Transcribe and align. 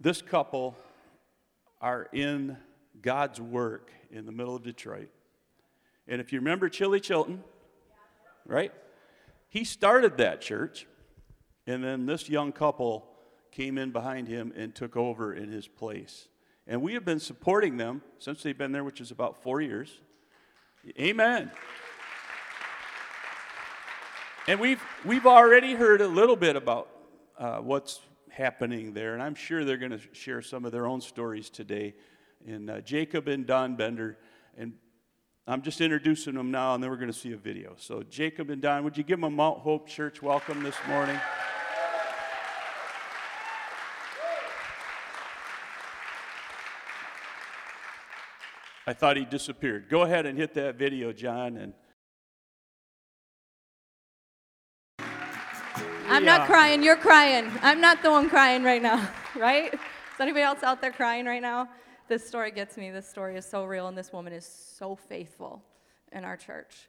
This 0.00 0.22
couple 0.22 0.76
are 1.80 2.08
in 2.12 2.56
God's 3.00 3.40
work 3.40 3.90
in 4.10 4.26
the 4.26 4.32
middle 4.32 4.56
of 4.56 4.62
Detroit. 4.62 5.10
And 6.08 6.20
if 6.20 6.32
you 6.32 6.38
remember 6.38 6.68
Chili 6.68 7.00
Chilton, 7.00 7.42
right? 8.46 8.72
He 9.48 9.64
started 9.64 10.18
that 10.18 10.40
church, 10.40 10.86
and 11.66 11.82
then 11.82 12.06
this 12.06 12.28
young 12.28 12.52
couple 12.52 13.06
came 13.52 13.78
in 13.78 13.92
behind 13.92 14.28
him 14.28 14.52
and 14.56 14.74
took 14.74 14.96
over 14.96 15.32
in 15.32 15.50
his 15.50 15.68
place. 15.68 16.28
And 16.66 16.82
we 16.82 16.94
have 16.94 17.04
been 17.04 17.20
supporting 17.20 17.76
them 17.76 18.02
since 18.18 18.42
they've 18.42 18.56
been 18.56 18.72
there, 18.72 18.84
which 18.84 19.00
is 19.00 19.10
about 19.10 19.42
four 19.42 19.60
years. 19.60 20.00
Amen. 20.98 21.50
And 24.46 24.60
we've, 24.60 24.82
we've 25.04 25.26
already 25.26 25.74
heard 25.74 26.00
a 26.00 26.08
little 26.08 26.36
bit 26.36 26.56
about 26.56 26.88
uh, 27.38 27.58
what's 27.58 28.00
happening 28.34 28.92
there, 28.92 29.14
and 29.14 29.22
I'm 29.22 29.34
sure 29.34 29.64
they're 29.64 29.76
going 29.76 29.92
to 29.92 30.00
share 30.12 30.42
some 30.42 30.64
of 30.64 30.72
their 30.72 30.86
own 30.86 31.00
stories 31.00 31.50
today. 31.50 31.94
And 32.46 32.68
uh, 32.68 32.80
Jacob 32.80 33.28
and 33.28 33.46
Don 33.46 33.76
Bender, 33.76 34.18
and 34.58 34.72
I'm 35.46 35.62
just 35.62 35.80
introducing 35.80 36.34
them 36.34 36.50
now, 36.50 36.74
and 36.74 36.82
then 36.82 36.90
we're 36.90 36.96
going 36.96 37.12
to 37.12 37.18
see 37.18 37.32
a 37.32 37.36
video. 37.36 37.74
So, 37.78 38.02
Jacob 38.02 38.50
and 38.50 38.60
Don, 38.60 38.82
would 38.84 38.98
you 38.98 39.04
give 39.04 39.18
them 39.18 39.24
a 39.24 39.30
Mount 39.30 39.60
Hope 39.60 39.88
Church 39.88 40.20
welcome 40.20 40.62
this 40.62 40.76
morning? 40.88 41.18
I 48.86 48.92
thought 48.92 49.16
he 49.16 49.24
disappeared. 49.24 49.88
Go 49.88 50.02
ahead 50.02 50.26
and 50.26 50.36
hit 50.36 50.54
that 50.54 50.76
video, 50.76 51.12
John, 51.12 51.56
and 51.56 51.72
I'm 56.24 56.28
Yeah. 56.28 56.38
not 56.38 56.46
crying, 56.46 56.82
you're 56.82 56.96
crying. 56.96 57.52
I'm 57.60 57.82
not 57.82 58.02
the 58.02 58.10
one 58.10 58.30
crying 58.30 58.62
right 58.62 58.80
now, 58.80 59.06
right? 59.36 59.74
Is 59.74 59.80
anybody 60.20 60.42
else 60.42 60.62
out 60.62 60.80
there 60.80 60.90
crying 60.90 61.26
right 61.26 61.42
now? 61.42 61.68
This 62.08 62.26
story 62.26 62.50
gets 62.50 62.78
me. 62.78 62.90
This 62.90 63.06
story 63.06 63.36
is 63.36 63.44
so 63.44 63.66
real, 63.66 63.88
and 63.88 63.98
this 63.98 64.10
woman 64.10 64.32
is 64.32 64.46
so 64.46 64.96
faithful 64.96 65.62
in 66.12 66.24
our 66.24 66.38
church. 66.38 66.88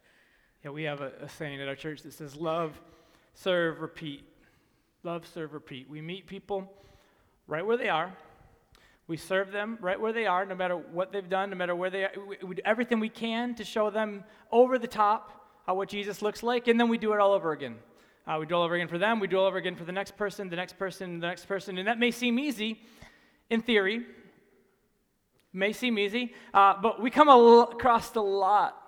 Yeah, 0.64 0.70
we 0.70 0.84
have 0.84 1.02
a, 1.02 1.12
a 1.20 1.28
saying 1.28 1.60
at 1.60 1.68
our 1.68 1.74
church 1.74 2.00
that 2.02 2.14
says, 2.14 2.34
love, 2.34 2.80
serve, 3.34 3.82
repeat. 3.82 4.24
Love, 5.02 5.26
serve, 5.26 5.52
repeat. 5.52 5.88
We 5.90 6.00
meet 6.00 6.26
people 6.26 6.72
right 7.46 7.64
where 7.64 7.76
they 7.76 7.90
are. 7.90 8.14
We 9.06 9.18
serve 9.18 9.52
them 9.52 9.76
right 9.82 10.00
where 10.00 10.14
they 10.14 10.24
are, 10.26 10.46
no 10.46 10.54
matter 10.54 10.76
what 10.76 11.12
they've 11.12 11.28
done, 11.28 11.50
no 11.50 11.56
matter 11.56 11.76
where 11.76 11.90
they 11.90 12.04
are. 12.04 12.12
We, 12.26 12.38
we 12.42 12.54
do 12.54 12.62
everything 12.64 13.00
we 13.00 13.10
can 13.10 13.54
to 13.56 13.64
show 13.64 13.90
them 13.90 14.24
over 14.50 14.78
the 14.78 14.88
top 14.88 15.32
how 15.66 15.74
what 15.74 15.88
Jesus 15.90 16.22
looks 16.22 16.42
like, 16.42 16.68
and 16.68 16.80
then 16.80 16.88
we 16.88 16.96
do 16.96 17.12
it 17.12 17.20
all 17.20 17.32
over 17.32 17.52
again. 17.52 17.76
Uh, 18.26 18.38
we 18.40 18.46
do 18.46 18.56
all 18.56 18.64
over 18.64 18.74
again 18.74 18.88
for 18.88 18.98
them. 18.98 19.20
We 19.20 19.28
do 19.28 19.38
all 19.38 19.46
over 19.46 19.56
again 19.56 19.76
for 19.76 19.84
the 19.84 19.92
next 19.92 20.16
person, 20.16 20.50
the 20.50 20.56
next 20.56 20.78
person, 20.78 21.20
the 21.20 21.26
next 21.26 21.46
person. 21.46 21.78
And 21.78 21.86
that 21.86 21.98
may 21.98 22.10
seem 22.10 22.38
easy 22.38 22.80
in 23.50 23.62
theory, 23.62 24.04
may 25.52 25.72
seem 25.72 25.96
easy, 25.98 26.34
uh, 26.52 26.74
but 26.82 27.00
we 27.00 27.10
come 27.10 27.28
across 27.28 28.14
a 28.16 28.20
lot 28.20 28.82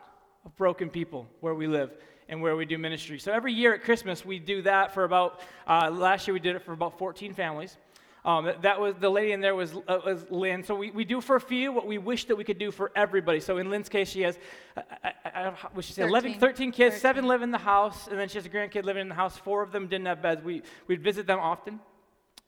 of 0.44 0.56
broken 0.56 0.90
people 0.90 1.28
where 1.40 1.54
we 1.54 1.68
live 1.68 1.92
and 2.28 2.42
where 2.42 2.56
we 2.56 2.66
do 2.66 2.78
ministry. 2.78 3.18
So 3.20 3.32
every 3.32 3.52
year 3.52 3.74
at 3.74 3.84
Christmas, 3.84 4.24
we 4.24 4.40
do 4.40 4.62
that 4.62 4.92
for 4.92 5.04
about, 5.04 5.40
uh, 5.66 5.90
last 5.90 6.26
year 6.26 6.34
we 6.34 6.40
did 6.40 6.56
it 6.56 6.62
for 6.62 6.72
about 6.72 6.98
14 6.98 7.32
families. 7.32 7.76
Um, 8.24 8.52
that, 8.62 8.80
was 8.80 8.94
the 9.00 9.08
lady 9.08 9.32
in 9.32 9.40
there 9.40 9.54
was, 9.54 9.72
uh, 9.86 10.00
was 10.04 10.26
Lynn. 10.30 10.62
So 10.62 10.74
we, 10.74 10.90
we 10.90 11.04
do 11.04 11.20
for 11.20 11.36
a 11.36 11.40
few 11.40 11.72
what 11.72 11.86
we 11.86 11.98
wish 11.98 12.26
that 12.26 12.36
we 12.36 12.44
could 12.44 12.58
do 12.58 12.70
for 12.70 12.90
everybody. 12.96 13.40
So 13.40 13.58
in 13.58 13.70
Lynn's 13.70 13.88
case, 13.88 14.10
she 14.10 14.22
has, 14.22 14.38
uh, 14.76 14.82
I, 15.04 15.12
I, 15.24 15.54
what 15.72 15.84
she 15.84 15.92
say, 15.92 16.02
11, 16.02 16.34
13. 16.34 16.40
13 16.40 16.72
kids, 16.72 16.94
13. 16.96 17.00
seven 17.00 17.26
live 17.26 17.42
in 17.42 17.50
the 17.50 17.58
house, 17.58 18.08
and 18.08 18.18
then 18.18 18.28
she 18.28 18.38
has 18.38 18.46
a 18.46 18.48
grandkid 18.48 18.84
living 18.84 19.02
in 19.02 19.08
the 19.08 19.14
house. 19.14 19.36
Four 19.36 19.62
of 19.62 19.72
them 19.72 19.86
didn't 19.86 20.06
have 20.06 20.20
beds. 20.20 20.42
We, 20.42 20.62
we'd 20.86 21.02
visit 21.02 21.26
them 21.26 21.38
often. 21.38 21.80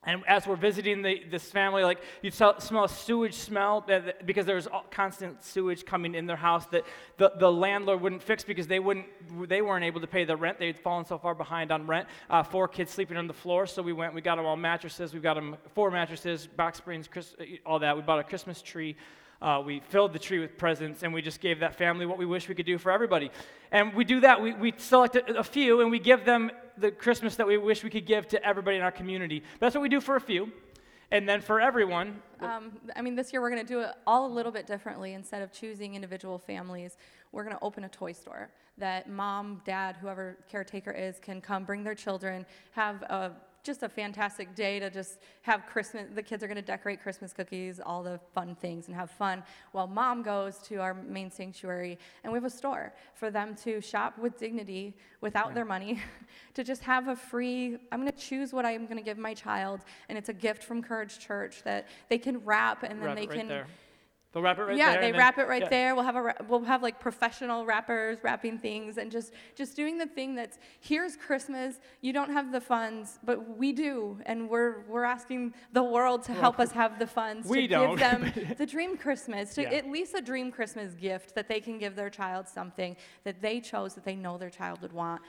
And 0.04 0.24
as 0.26 0.46
we're 0.46 0.56
visiting 0.56 1.02
the, 1.02 1.24
this 1.30 1.50
family, 1.50 1.84
like 1.84 1.98
you 2.22 2.30
smell 2.30 2.84
a 2.84 2.88
sewage 2.88 3.34
smell 3.34 3.86
because 4.24 4.46
there's 4.46 4.66
constant 4.90 5.44
sewage 5.44 5.84
coming 5.84 6.14
in 6.14 6.24
their 6.24 6.36
house 6.36 6.64
that 6.68 6.84
the, 7.18 7.32
the 7.38 7.52
landlord 7.52 8.00
wouldn't 8.00 8.22
fix 8.22 8.42
because 8.42 8.66
they 8.66 8.78
wouldn't 8.78 9.06
they 9.46 9.60
weren't 9.60 9.84
able 9.84 10.00
to 10.00 10.06
pay 10.06 10.24
the 10.24 10.36
rent. 10.36 10.58
They'd 10.58 10.78
fallen 10.78 11.04
so 11.04 11.18
far 11.18 11.34
behind 11.34 11.70
on 11.70 11.86
rent. 11.86 12.08
Uh, 12.30 12.42
four 12.42 12.66
kids 12.66 12.90
sleeping 12.90 13.18
on 13.18 13.26
the 13.26 13.34
floor, 13.34 13.66
so 13.66 13.82
we 13.82 13.92
went. 13.92 14.14
We 14.14 14.22
got 14.22 14.36
them 14.36 14.46
all 14.46 14.56
mattresses. 14.56 15.12
We 15.12 15.20
got 15.20 15.34
them 15.34 15.58
four 15.74 15.90
mattresses, 15.90 16.46
box 16.46 16.78
springs, 16.78 17.06
Chris, 17.06 17.34
all 17.66 17.78
that. 17.80 17.94
We 17.94 18.02
bought 18.02 18.20
a 18.20 18.24
Christmas 18.24 18.62
tree. 18.62 18.96
Uh, 19.42 19.62
we 19.64 19.80
filled 19.88 20.12
the 20.12 20.18
tree 20.18 20.38
with 20.38 20.56
presents, 20.58 21.02
and 21.02 21.14
we 21.14 21.22
just 21.22 21.40
gave 21.40 21.60
that 21.60 21.74
family 21.74 22.04
what 22.04 22.18
we 22.18 22.26
wish 22.26 22.48
we 22.48 22.54
could 22.54 22.66
do 22.66 22.76
for 22.76 22.92
everybody. 22.92 23.30
And 23.70 23.94
we 23.94 24.04
do 24.04 24.20
that. 24.20 24.40
We, 24.42 24.52
we 24.52 24.74
select 24.76 25.16
a, 25.16 25.38
a 25.38 25.44
few, 25.44 25.80
and 25.80 25.90
we 25.90 25.98
give 25.98 26.24
them 26.26 26.50
the 26.80 26.90
Christmas 26.90 27.36
that 27.36 27.46
we 27.46 27.58
wish 27.58 27.84
we 27.84 27.90
could 27.90 28.06
give 28.06 28.26
to 28.28 28.44
everybody 28.44 28.76
in 28.76 28.82
our 28.82 28.92
community. 28.92 29.42
That's 29.58 29.74
what 29.74 29.82
we 29.82 29.88
do 29.88 30.00
for 30.00 30.16
a 30.16 30.20
few. 30.20 30.52
And 31.12 31.28
then 31.28 31.40
for 31.40 31.60
everyone, 31.60 32.22
Um, 32.40 32.72
I 32.94 33.02
mean, 33.02 33.16
this 33.16 33.32
year 33.32 33.42
we're 33.42 33.50
going 33.50 33.66
to 33.66 33.72
do 33.74 33.80
it 33.80 33.90
all 34.06 34.26
a 34.26 34.32
little 34.32 34.52
bit 34.52 34.66
differently. 34.66 35.14
Instead 35.14 35.42
of 35.42 35.52
choosing 35.52 35.94
individual 35.94 36.38
families, 36.38 36.96
we're 37.32 37.42
going 37.42 37.56
to 37.56 37.62
open 37.62 37.84
a 37.84 37.88
toy 37.88 38.12
store 38.12 38.50
that 38.78 39.10
mom, 39.10 39.60
dad, 39.64 39.96
whoever 40.00 40.38
caretaker 40.48 40.90
is, 40.92 41.18
can 41.18 41.40
come 41.40 41.64
bring 41.64 41.84
their 41.84 41.94
children, 41.94 42.46
have 42.72 43.02
a, 43.02 43.32
just 43.62 43.82
a 43.82 43.88
fantastic 43.88 44.54
day 44.54 44.78
to 44.78 44.90
just 44.90 45.20
have 45.42 45.66
Christmas. 45.66 46.06
The 46.14 46.22
kids 46.22 46.42
are 46.42 46.46
going 46.46 46.56
to 46.56 46.62
decorate 46.62 47.02
Christmas 47.02 47.32
cookies, 47.32 47.80
all 47.84 48.02
the 48.02 48.20
fun 48.34 48.54
things, 48.54 48.86
and 48.86 48.96
have 48.96 49.10
fun. 49.10 49.42
While 49.72 49.86
mom 49.86 50.22
goes 50.22 50.58
to 50.68 50.76
our 50.76 50.94
main 50.94 51.30
sanctuary, 51.30 51.98
and 52.24 52.32
we 52.32 52.36
have 52.36 52.44
a 52.44 52.50
store 52.50 52.94
for 53.14 53.30
them 53.30 53.54
to 53.64 53.80
shop 53.80 54.18
with 54.18 54.38
dignity 54.38 54.96
without 55.20 55.54
their 55.54 55.64
money, 55.64 56.00
to 56.54 56.64
just 56.64 56.82
have 56.82 57.08
a 57.08 57.16
free. 57.16 57.78
I'm 57.92 58.00
going 58.00 58.12
to 58.12 58.18
choose 58.18 58.52
what 58.52 58.64
I'm 58.64 58.86
going 58.86 58.98
to 58.98 59.04
give 59.04 59.18
my 59.18 59.34
child, 59.34 59.80
and 60.08 60.16
it's 60.16 60.28
a 60.28 60.34
gift 60.34 60.64
from 60.64 60.82
Courage 60.82 61.18
Church 61.18 61.62
that 61.64 61.88
they 62.08 62.18
can 62.18 62.44
wrap, 62.44 62.82
and 62.82 63.00
then 63.00 63.06
wrap 63.06 63.16
they 63.16 63.26
right 63.26 63.38
can. 63.38 63.48
there. 63.48 63.66
They'll 64.32 64.42
wrap 64.44 64.58
it 64.58 64.62
right 64.62 64.76
yeah, 64.76 64.92
there. 64.92 65.00
they 65.00 65.10
then- 65.10 65.18
wrap 65.18 65.38
it 65.38 65.48
right 65.48 65.62
yeah. 65.62 65.68
there. 65.68 65.94
We'll 65.96 66.04
have 66.04 66.14
a 66.16 66.34
we'll 66.48 66.62
have 66.62 66.82
like 66.82 67.00
professional 67.00 67.66
wrappers 67.66 68.18
wrapping 68.22 68.58
things 68.58 68.96
and 68.96 69.10
just 69.10 69.32
just 69.56 69.74
doing 69.74 69.98
the 69.98 70.06
thing 70.06 70.36
that's 70.36 70.58
here's 70.78 71.16
Christmas. 71.16 71.80
You 72.00 72.12
don't 72.12 72.30
have 72.32 72.52
the 72.52 72.60
funds, 72.60 73.18
but 73.24 73.56
we 73.58 73.72
do, 73.72 74.18
and 74.26 74.48
we're 74.48 74.82
we're 74.88 75.02
asking 75.04 75.54
the 75.72 75.82
world 75.82 76.22
to 76.24 76.32
help 76.32 76.60
us 76.60 76.70
have 76.70 76.98
the 77.00 77.08
funds 77.08 77.48
we 77.48 77.62
to 77.62 77.68
don't, 77.68 77.90
give 77.90 77.98
them 77.98 78.54
the 78.58 78.66
dream 78.66 78.96
Christmas, 78.96 79.52
to 79.54 79.62
Yeah. 79.62 79.70
at 79.70 79.90
least 79.90 80.14
a 80.14 80.22
dream 80.22 80.52
Christmas 80.52 80.94
gift 80.94 81.34
that 81.34 81.48
they 81.48 81.60
can 81.60 81.78
give 81.78 81.96
their 81.96 82.10
child 82.10 82.46
something 82.46 82.96
that 83.24 83.42
they 83.42 83.58
chose 83.60 83.94
that 83.94 84.04
they 84.04 84.14
know 84.14 84.38
their 84.38 84.50
child 84.50 84.80
would 84.82 84.92
want. 84.92 85.22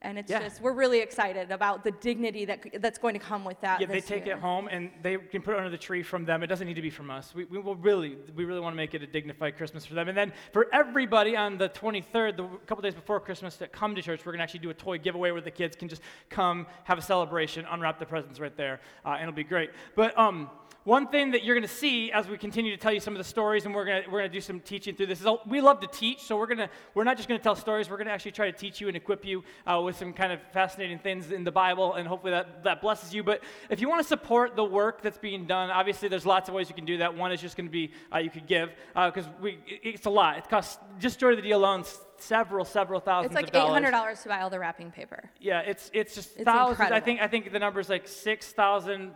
And 0.00 0.16
it's 0.16 0.30
Yeah. 0.30 0.38
just 0.40 0.60
we're 0.60 0.74
really 0.74 1.00
excited 1.00 1.50
about 1.50 1.82
the 1.82 1.90
dignity 1.90 2.44
that 2.44 2.80
that's 2.80 2.98
going 2.98 3.14
to 3.14 3.18
come 3.20 3.44
with 3.44 3.60
that. 3.62 3.80
Yeah, 3.80 3.88
they 3.88 4.00
take 4.00 4.26
year. 4.26 4.36
it 4.36 4.40
home 4.40 4.68
and 4.70 4.90
they 5.02 5.16
can 5.16 5.42
put 5.42 5.54
it 5.54 5.56
under 5.58 5.70
the 5.70 5.78
tree 5.78 6.04
from 6.04 6.24
them. 6.24 6.44
It 6.44 6.46
doesn't 6.46 6.68
need 6.68 6.74
to 6.74 6.82
be 6.82 6.90
from 6.90 7.10
us. 7.10 7.34
We, 7.34 7.46
we 7.46 7.58
will 7.58 7.74
really, 7.74 8.16
we 8.36 8.44
really 8.44 8.60
want 8.60 8.74
to 8.74 8.76
make 8.76 8.94
it 8.94 9.02
a 9.02 9.08
dignified 9.08 9.56
Christmas 9.56 9.84
for 9.84 9.94
them. 9.94 10.08
And 10.08 10.16
then 10.16 10.32
for 10.52 10.68
everybody 10.72 11.36
on 11.36 11.58
the 11.58 11.68
23rd, 11.68 12.36
the 12.36 12.46
couple 12.66 12.82
days 12.82 12.94
before 12.94 13.18
Christmas, 13.18 13.56
that 13.56 13.72
come 13.72 13.96
to 13.96 14.02
church, 14.02 14.20
we're 14.24 14.30
going 14.32 14.38
to 14.38 14.44
actually 14.44 14.60
do 14.60 14.70
a 14.70 14.74
toy 14.74 14.98
giveaway 14.98 15.32
where 15.32 15.40
the 15.40 15.50
kids 15.50 15.74
can 15.74 15.88
just 15.88 16.02
come, 16.30 16.66
have 16.84 16.98
a 16.98 17.02
celebration, 17.02 17.66
unwrap 17.68 17.98
the 17.98 18.06
presents 18.06 18.38
right 18.38 18.56
there, 18.56 18.80
uh, 19.04 19.10
and 19.10 19.22
it'll 19.22 19.32
be 19.34 19.42
great. 19.42 19.70
But 19.96 20.16
um, 20.16 20.48
one 20.88 21.06
thing 21.06 21.32
that 21.32 21.44
you're 21.44 21.54
going 21.54 21.68
to 21.68 21.74
see 21.74 22.10
as 22.12 22.26
we 22.26 22.38
continue 22.38 22.70
to 22.74 22.78
tell 22.78 22.92
you 22.92 22.98
some 22.98 23.12
of 23.12 23.18
the 23.18 23.24
stories, 23.24 23.66
and 23.66 23.74
we're 23.74 23.84
going 23.84 24.02
to 24.02 24.08
we're 24.10 24.20
going 24.20 24.30
to 24.30 24.34
do 24.34 24.40
some 24.40 24.58
teaching 24.58 24.94
through 24.96 25.04
this. 25.04 25.20
Is 25.20 25.26
we 25.46 25.60
love 25.60 25.80
to 25.80 25.86
teach, 25.86 26.22
so 26.22 26.38
we're 26.38 26.46
going 26.46 26.58
to 26.58 26.70
we're 26.94 27.04
not 27.04 27.18
just 27.18 27.28
going 27.28 27.38
to 27.38 27.44
tell 27.44 27.54
stories. 27.54 27.90
We're 27.90 27.98
going 27.98 28.06
to 28.06 28.12
actually 28.12 28.32
try 28.32 28.50
to 28.50 28.56
teach 28.56 28.80
you 28.80 28.88
and 28.88 28.96
equip 28.96 29.22
you 29.22 29.44
uh, 29.66 29.82
with 29.84 29.98
some 29.98 30.14
kind 30.14 30.32
of 30.32 30.40
fascinating 30.54 30.98
things 30.98 31.30
in 31.30 31.44
the 31.44 31.52
Bible, 31.52 31.92
and 31.92 32.08
hopefully 32.08 32.30
that 32.30 32.64
that 32.64 32.80
blesses 32.80 33.12
you. 33.14 33.22
But 33.22 33.42
if 33.68 33.82
you 33.82 33.88
want 33.90 34.00
to 34.00 34.08
support 34.08 34.56
the 34.56 34.64
work 34.64 35.02
that's 35.02 35.18
being 35.18 35.46
done, 35.46 35.70
obviously 35.70 36.08
there's 36.08 36.24
lots 36.24 36.48
of 36.48 36.54
ways 36.54 36.70
you 36.70 36.74
can 36.74 36.86
do 36.86 36.96
that. 36.98 37.14
One 37.14 37.32
is 37.32 37.42
just 37.42 37.58
going 37.58 37.66
to 37.66 37.72
be 37.72 37.92
uh, 38.10 38.18
you 38.18 38.30
could 38.30 38.46
give 38.46 38.70
because 38.94 39.26
we 39.42 39.58
it's 39.66 40.06
a 40.06 40.10
lot. 40.10 40.38
It 40.38 40.48
costs 40.48 40.78
just 40.98 41.20
Joy 41.20 41.30
to 41.30 41.36
the 41.36 41.42
Deal 41.42 41.58
alone 41.58 41.84
several 42.16 42.64
several 42.64 43.00
thousands 43.00 43.32
It's 43.32 43.36
like 43.36 43.48
of 43.48 43.52
dollars. 43.52 43.68
eight 43.68 43.72
hundred 43.74 43.90
dollars 43.90 44.22
to 44.22 44.30
buy 44.30 44.40
all 44.40 44.48
the 44.48 44.58
wrapping 44.58 44.90
paper. 44.90 45.28
Yeah, 45.38 45.60
it's 45.60 45.90
it's 45.92 46.14
just 46.14 46.34
It's 46.36 46.44
thousands. 46.44 46.90
I 46.90 47.00
think 47.00 47.20
I 47.20 47.26
think 47.26 47.52
the 47.52 47.58
number 47.58 47.78
is 47.78 47.90
like 47.90 48.08
six 48.08 48.52
thousand 48.52 49.12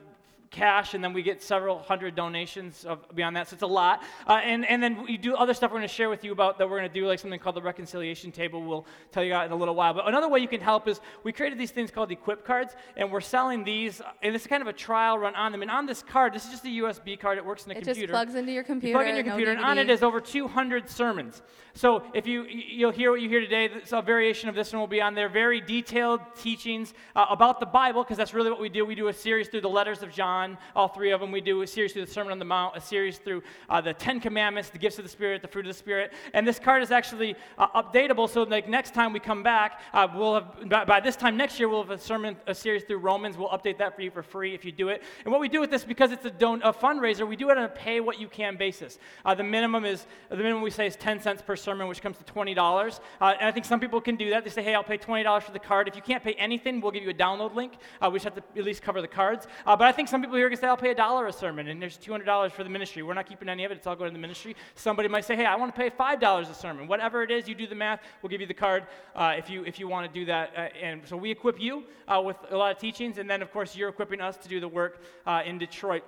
cash, 0.53 0.95
and 0.95 1.03
then 1.03 1.13
we 1.13 1.23
get 1.23 1.43
several 1.43 1.81
hundred 1.81 2.15
donations 2.15 2.85
of, 2.85 2.99
beyond 3.15 3.35
that. 3.35 3.49
So 3.49 3.55
it's 3.55 3.63
a 3.63 3.67
lot. 3.67 4.03
Uh, 4.29 4.35
and 4.35 4.65
and 4.67 4.83
then 4.83 5.03
we 5.05 5.17
do 5.17 5.35
other 5.35 5.55
stuff. 5.55 5.71
We're 5.71 5.79
going 5.79 5.89
to 5.89 5.95
share 5.95 6.09
with 6.09 6.23
you 6.23 6.31
about 6.31 6.59
that. 6.59 6.69
We're 6.71 6.79
going 6.79 6.91
to 6.91 6.95
do 6.95 7.07
like 7.07 7.19
something 7.19 7.41
called 7.41 7.57
the 7.57 7.63
reconciliation 7.63 8.31
table. 8.31 8.63
We'll 8.63 8.87
tell 9.11 9.25
you 9.25 9.33
about 9.33 9.47
in 9.47 9.53
a 9.53 9.57
little 9.57 9.75
while. 9.75 9.95
But 9.95 10.07
another 10.07 10.29
way 10.29 10.39
you 10.39 10.49
can 10.49 10.61
help 10.61 10.87
is 10.87 11.01
we 11.25 11.33
created 11.33 11.59
these 11.59 11.73
things 11.73 11.91
called 11.91 12.13
equip 12.13 12.45
cards, 12.45 12.77
and 12.97 13.11
we're 13.11 13.21
selling 13.21 13.65
these. 13.65 14.01
And 14.23 14.35
it's 14.35 14.47
kind 14.47 14.63
of 14.63 14.69
a 14.69 14.73
trial 14.73 15.19
run 15.19 15.35
on 15.35 15.51
them. 15.51 15.63
And 15.63 15.71
on 15.71 15.87
this 15.87 16.03
card, 16.03 16.35
this 16.35 16.45
is 16.45 16.51
just 16.51 16.65
a 16.65 16.69
USB 16.69 17.19
card. 17.19 17.39
It 17.39 17.45
works 17.45 17.65
in 17.65 17.73
a 17.73 17.75
It 17.75 17.85
computer. 17.85 18.01
just 18.03 18.11
plugs 18.11 18.35
into 18.35 18.53
your 18.53 18.63
You 18.63 18.67
computer. 18.67 18.99
plug 18.99 19.09
in 19.09 19.17
your 19.17 19.25
no 19.25 19.31
computer, 19.31 19.53
and 19.53 19.61
on 19.61 19.79
it 19.79 19.91
is 19.91 20.03
over 20.03 20.21
200 20.21 20.89
sermons. 20.89 21.43
So 21.75 22.03
if 22.13 22.27
you 22.27 22.45
you'll 22.45 22.91
hear 22.91 23.11
what 23.11 23.23
you 23.23 23.29
hear 23.31 23.41
today, 23.41 23.71
a 23.91 24.03
variation 24.03 24.51
of 24.51 24.55
this 24.55 24.73
one 24.73 24.81
will 24.81 24.87
be 24.87 25.01
on 25.01 25.15
there. 25.15 25.31
Very 25.31 25.61
detailed 25.61 26.21
teachings 26.37 26.93
uh, 27.17 27.27
about 27.31 27.61
the 27.61 27.67
Bible, 27.67 28.03
because 28.05 28.19
that's 28.19 28.35
really 28.35 28.51
what 28.51 28.61
we 28.61 28.69
do. 28.69 28.85
We 28.85 28.95
do 28.95 29.09
a 29.09 29.13
series 29.13 29.49
through 29.49 29.63
the 29.63 29.71
letters 29.71 30.03
of 30.03 30.13
John 30.13 30.42
All 30.75 30.89
three 30.89 31.13
of 31.13 31.21
them. 31.21 31.31
We 31.31 31.41
do 31.41 31.63
a 31.63 31.67
series 31.67 31.93
through 31.93 32.07
the 32.07 32.13
Sermon 32.13 32.33
on 32.33 32.39
the 32.39 32.45
Mount, 32.45 32.77
a 32.77 32.81
series 32.81 33.19
through 33.19 33.43
uh, 33.69 33.81
the 33.81 33.95
Ten 33.95 34.21
Commandments, 34.21 34.71
the 34.71 34.79
gifts 34.79 34.99
of 34.99 35.05
the 35.05 35.09
Spirit, 35.09 35.43
the 35.43 35.49
fruit 35.49 35.67
of 35.67 35.73
the 35.73 35.79
Spirit. 35.79 36.13
And 36.35 36.47
this 36.47 36.59
card 36.59 36.83
is 36.83 36.91
actually 36.91 37.37
uh, 37.59 37.83
updatable, 37.83 38.29
so 38.29 38.43
like 38.43 38.69
next 38.69 38.95
time 38.95 39.13
we 39.13 39.21
come 39.21 39.43
back, 39.43 39.81
uh, 39.93 40.09
we'll 40.15 40.35
have 40.35 40.69
by, 40.69 40.85
by, 40.85 41.01
this 41.01 41.17
time 41.17 41.37
next 41.37 41.59
year 41.59 41.69
we'll 41.69 41.83
have 41.83 41.91
a 41.91 41.99
sermon, 41.99 42.37
a 42.47 42.55
series 42.55 42.85
through 42.85 42.99
Romans. 42.99 43.37
We'll 43.37 43.49
update 43.49 43.79
that 43.79 43.95
for 43.95 44.03
you 44.03 44.11
for 44.11 44.23
free 44.23 44.55
if 44.55 44.65
you 44.65 44.73
do 44.73 44.89
it. 44.89 45.03
And 45.25 45.33
what 45.33 45.41
we 45.41 45.49
do 45.49 45.61
with 45.61 45.71
this, 45.71 45.85
because 45.85 46.13
it's 46.13 46.25
a, 46.25 46.31
don- 46.31 46.63
a 46.63 46.73
fundraiser, 46.73 47.27
we 47.27 47.37
do 47.37 47.51
it 47.51 47.59
on 47.59 47.65
a 47.65 47.69
pay 47.69 48.01
what 48.01 48.21
you 48.21 48.29
can 48.29 48.57
basis. 48.57 48.99
Uh, 49.25 49.35
the 49.35 49.45
minimum 49.45 49.85
is 49.85 50.07
the 50.29 50.37
minimum 50.37 50.63
we 50.63 50.71
say 50.71 50.87
is 50.87 50.97
10 50.97 51.21
cents 51.21 51.43
per 51.43 51.57
sermon, 51.57 51.89
which 51.89 52.03
comes 52.03 52.17
to 52.19 52.25
$20. 52.25 53.01
Uh, 53.21 53.35
and 53.39 53.49
I 53.49 53.53
think 53.53 53.67
some 53.67 53.81
people 53.81 54.01
can 54.01 54.17
do 54.17 54.31
that. 54.31 54.45
They 54.45 54.51
say, 54.51 54.63
hey, 54.63 54.75
I'll 54.75 54.83
pay 54.83 54.99
$20 54.99 55.43
for 55.43 55.53
the 55.53 55.59
card. 55.59 55.89
If 55.89 55.97
you 55.97 56.03
can't 56.03 56.23
pay 56.23 56.35
anything, 56.35 56.81
we'll 56.81 56.93
give 56.93 57.03
you 57.03 57.11
a 57.11 57.15
download 57.15 57.55
link. 57.55 57.75
Uh, 58.01 58.11
we 58.11 58.19
just 58.19 58.25
have 58.25 58.35
to 58.35 58.59
at 58.59 58.65
least 58.65 58.83
cover 58.83 59.01
the 59.01 59.09
cards. 59.09 59.47
But 59.65 59.83
I 59.83 59.93
think 59.93 60.09
some 60.09 60.21
people 60.21 60.32
here 60.39 60.49
can 60.49 60.59
say, 60.59 60.67
I'll 60.67 60.77
pay 60.77 60.91
a 60.91 60.95
dollar 60.95 61.27
a 61.27 61.33
sermon, 61.33 61.69
and 61.69 61.81
there's 61.81 61.99
$200 61.99 62.53
for 62.53 62.65
the 62.65 62.71
ministry. 62.71 63.03
We're 63.03 63.15
not 63.15 63.27
keeping 63.27 63.49
any 63.49 63.65
of 63.65 63.73
it. 63.73 63.79
It's 63.79 63.87
all 63.87 63.97
going 63.97 64.11
to 64.11 64.15
the 64.15 64.21
ministry. 64.21 64.57
Somebody 64.75 65.09
might 65.09 65.25
say, 65.25 65.37
hey, 65.37 65.47
I 65.47 65.57
want 65.57 65.75
to 65.75 65.81
pay 65.81 65.91
$5 65.91 66.51
a 66.51 66.55
sermon. 66.55 66.87
Whatever 66.87 67.23
it 67.23 67.31
is, 67.31 67.49
you 67.49 67.55
do 67.55 67.67
the 67.67 67.75
math. 67.75 68.01
We'll 68.23 68.31
give 68.31 68.41
you 68.41 68.47
the 68.47 68.55
card 68.55 68.87
uh, 69.15 69.35
if 69.37 69.51
you 69.51 69.65
if 69.65 69.79
you 69.79 69.89
want 69.89 70.13
to 70.13 70.21
do 70.21 70.27
that. 70.27 70.53
Uh, 70.57 70.61
and 70.81 71.03
so 71.07 71.17
we 71.17 71.31
equip 71.31 71.61
you 71.61 71.85
uh, 72.09 72.21
with 72.25 72.37
a 72.51 72.57
lot 72.57 72.73
of 72.73 72.79
teachings, 72.79 73.19
and 73.19 73.29
then 73.29 73.43
of 73.43 73.53
course 73.53 73.77
you're 73.77 73.89
equipping 73.89 74.21
us 74.21 74.37
to 74.39 74.49
do 74.49 74.61
the 74.61 74.69
work 74.69 75.03
uh, 75.27 75.43
in 75.45 75.59
Detroit 75.59 76.05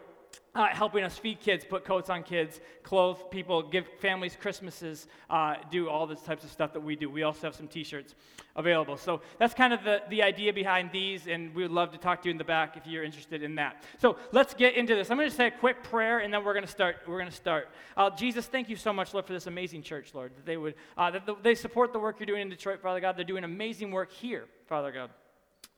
uh, 0.55 0.69
helping 0.69 1.03
us 1.03 1.19
feed 1.19 1.41
kids, 1.41 1.65
put 1.65 1.85
coats 1.85 2.11
on 2.11 2.23
kids, 2.23 2.61
clothe 2.83 3.19
people, 3.31 3.63
give 3.63 3.87
families 3.99 4.37
Christmases, 4.41 5.09
uh, 5.29 5.57
do 5.71 5.89
all 5.89 6.07
this 6.07 6.21
types 6.21 6.45
of 6.45 6.51
stuff 6.51 6.73
that 6.73 6.81
we 6.81 6.95
do. 6.95 7.11
We 7.11 7.25
also 7.25 7.47
have 7.47 7.55
some 7.55 7.67
T-shirts 7.67 8.15
available. 8.57 8.97
So 8.97 9.21
that's 9.39 9.53
kind 9.53 9.73
of 9.73 9.83
the, 9.83 10.03
the 10.09 10.23
idea 10.23 10.53
behind 10.53 10.93
these, 10.93 11.27
and 11.27 11.53
we 11.55 11.63
would 11.63 11.73
love 11.73 11.91
to 11.93 11.99
talk 11.99 12.23
to 12.23 12.29
you 12.29 12.31
in 12.31 12.39
the 12.39 12.45
back 12.45 12.77
if 12.77 12.87
you're 12.87 13.03
interested 13.03 13.43
in 13.43 13.57
that. 13.57 13.83
So 13.99 14.17
let's 14.31 14.55
get 14.55 14.75
into 14.75 14.95
this. 14.95 15.11
I'm 15.11 15.17
going 15.17 15.29
to 15.29 15.35
say 15.35 15.49
a 15.49 15.51
quick 15.51 15.83
prayer, 15.83 16.21
and 16.21 16.33
then 16.33 16.45
we're 16.45 16.55
going 16.55 16.65
to 16.65 16.71
start. 16.71 16.97
We're 17.07 17.19
going 17.19 17.31
to 17.31 17.37
start. 17.37 17.69
Uh, 17.97 18.11
Jesus, 18.11 18.47
thank 18.47 18.69
you 18.69 18.77
so 18.77 18.93
much, 18.93 19.13
Lord, 19.13 19.27
for 19.27 19.33
this 19.33 19.49
amazing 19.49 19.83
church, 19.83 20.15
Lord. 20.15 20.37
That 20.37 20.47
they 20.47 20.57
would 20.57 20.75
uh, 20.97 21.11
that 21.11 21.27
the, 21.27 21.35
they 21.43 21.57
support 21.57 21.93
the 21.93 21.99
work 21.99 22.21
you're 22.21 22.27
doing 22.27 22.43
in 22.43 22.49
Detroit, 22.49 22.81
Father 22.81 23.01
God. 23.01 23.17
They're 23.17 23.25
doing 23.25 23.45
amazing 23.45 23.91
work 23.91 24.13
here, 24.13 24.45
Father 24.69 24.93
God. 24.93 25.11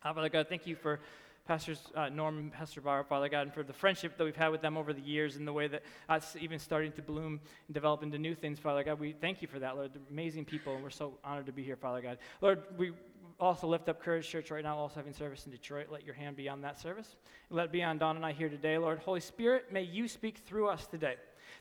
Uh, 0.02 0.12
Father 0.12 0.29
God, 0.29 0.46
thank 0.49 0.67
you 0.67 0.76
for 0.76 1.00
Pastors 1.46 1.81
uh, 1.94 2.08
Norm 2.08 2.38
and 2.38 2.52
Pastor 2.52 2.81
Barr, 2.81 3.04
Father 3.04 3.28
God, 3.28 3.43
and 3.43 3.54
for 3.54 3.62
the 3.62 3.72
friendship 3.72 4.16
that 4.19 4.25
we've 4.25 4.37
had 4.37 4.48
with 4.48 4.62
them 4.62 4.76
over 4.76 4.93
the 4.93 5.00
years 5.00 5.37
and 5.37 5.46
the 5.46 5.52
way 5.52 5.69
that 5.69 5.82
it's 6.10 6.37
even 6.37 6.58
starting 6.58 6.93
to 6.93 7.02
bloom 7.02 7.40
and 7.69 7.75
develop 7.75 8.02
into 8.02 8.19
new 8.19 8.34
things, 8.34 8.58
Father 8.58 8.82
God. 8.82 8.98
We 8.98 9.12
thank 9.12 9.43
you 9.43 9.48
for 9.48 9.58
that, 9.60 9.76
Lord. 9.76 9.93
They're 9.94 10.02
amazing 10.10 10.44
people, 10.44 10.75
and 10.75 10.82
we're 10.82 10.90
so 10.90 11.14
honored 11.25 11.46
to 11.46 11.52
be 11.52 11.62
here, 11.62 11.76
Father 11.76 12.00
God. 12.00 12.19
Lord, 12.40 12.62
we 12.76 12.93
also 13.38 13.66
lift 13.66 13.88
up 13.88 14.02
Courage 14.02 14.28
Church 14.28 14.50
right 14.50 14.64
now, 14.64 14.76
also 14.76 14.96
having 14.96 15.12
service 15.12 15.46
in 15.46 15.52
Detroit. 15.52 15.87
Let 15.90 16.04
your 16.04 16.14
hand 16.14 16.37
be 16.37 16.48
on 16.48 16.62
that 16.62 16.81
service. 16.81 17.16
Let 17.50 17.66
it 17.66 17.72
be 17.72 17.82
on 17.82 17.98
Don 17.98 18.16
and 18.16 18.26
I 18.26 18.32
here 18.32 18.48
today, 18.48 18.78
Lord. 18.78 18.98
Holy 18.98 19.20
Spirit, 19.20 19.66
may 19.72 19.82
you 19.82 20.08
speak 20.08 20.38
through 20.38 20.69
us 20.69 20.87
today. 20.87 21.14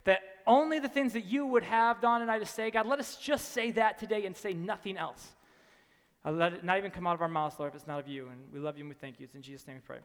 That 0.04 0.20
only 0.46 0.78
the 0.78 0.88
things 0.88 1.12
that 1.12 1.26
you 1.26 1.46
would 1.46 1.62
have 1.62 2.00
Don 2.00 2.22
and 2.22 2.30
I 2.30 2.38
to 2.38 2.46
say, 2.46 2.70
God, 2.70 2.86
let 2.86 2.98
us 2.98 3.16
just 3.16 3.52
say 3.52 3.70
that 3.72 3.98
today 3.98 4.26
and 4.26 4.36
say 4.36 4.52
nothing 4.52 4.96
else. 4.96 5.35
Uh, 6.26 6.32
let 6.32 6.52
it 6.52 6.64
not 6.64 6.76
even 6.78 6.90
come 6.90 7.06
out 7.06 7.14
of 7.14 7.22
our 7.22 7.28
mouths, 7.28 7.56
Lord, 7.58 7.70
if 7.70 7.76
it's 7.76 7.86
not 7.86 8.00
of 8.00 8.08
you. 8.08 8.28
And 8.28 8.40
we 8.52 8.58
love 8.58 8.76
you 8.76 8.82
and 8.82 8.88
we 8.88 8.94
thank 8.94 9.20
you. 9.20 9.24
It's 9.24 9.34
in 9.34 9.42
Jesus' 9.42 9.66
name 9.66 9.76
we 9.76 9.82
pray. 9.82 9.98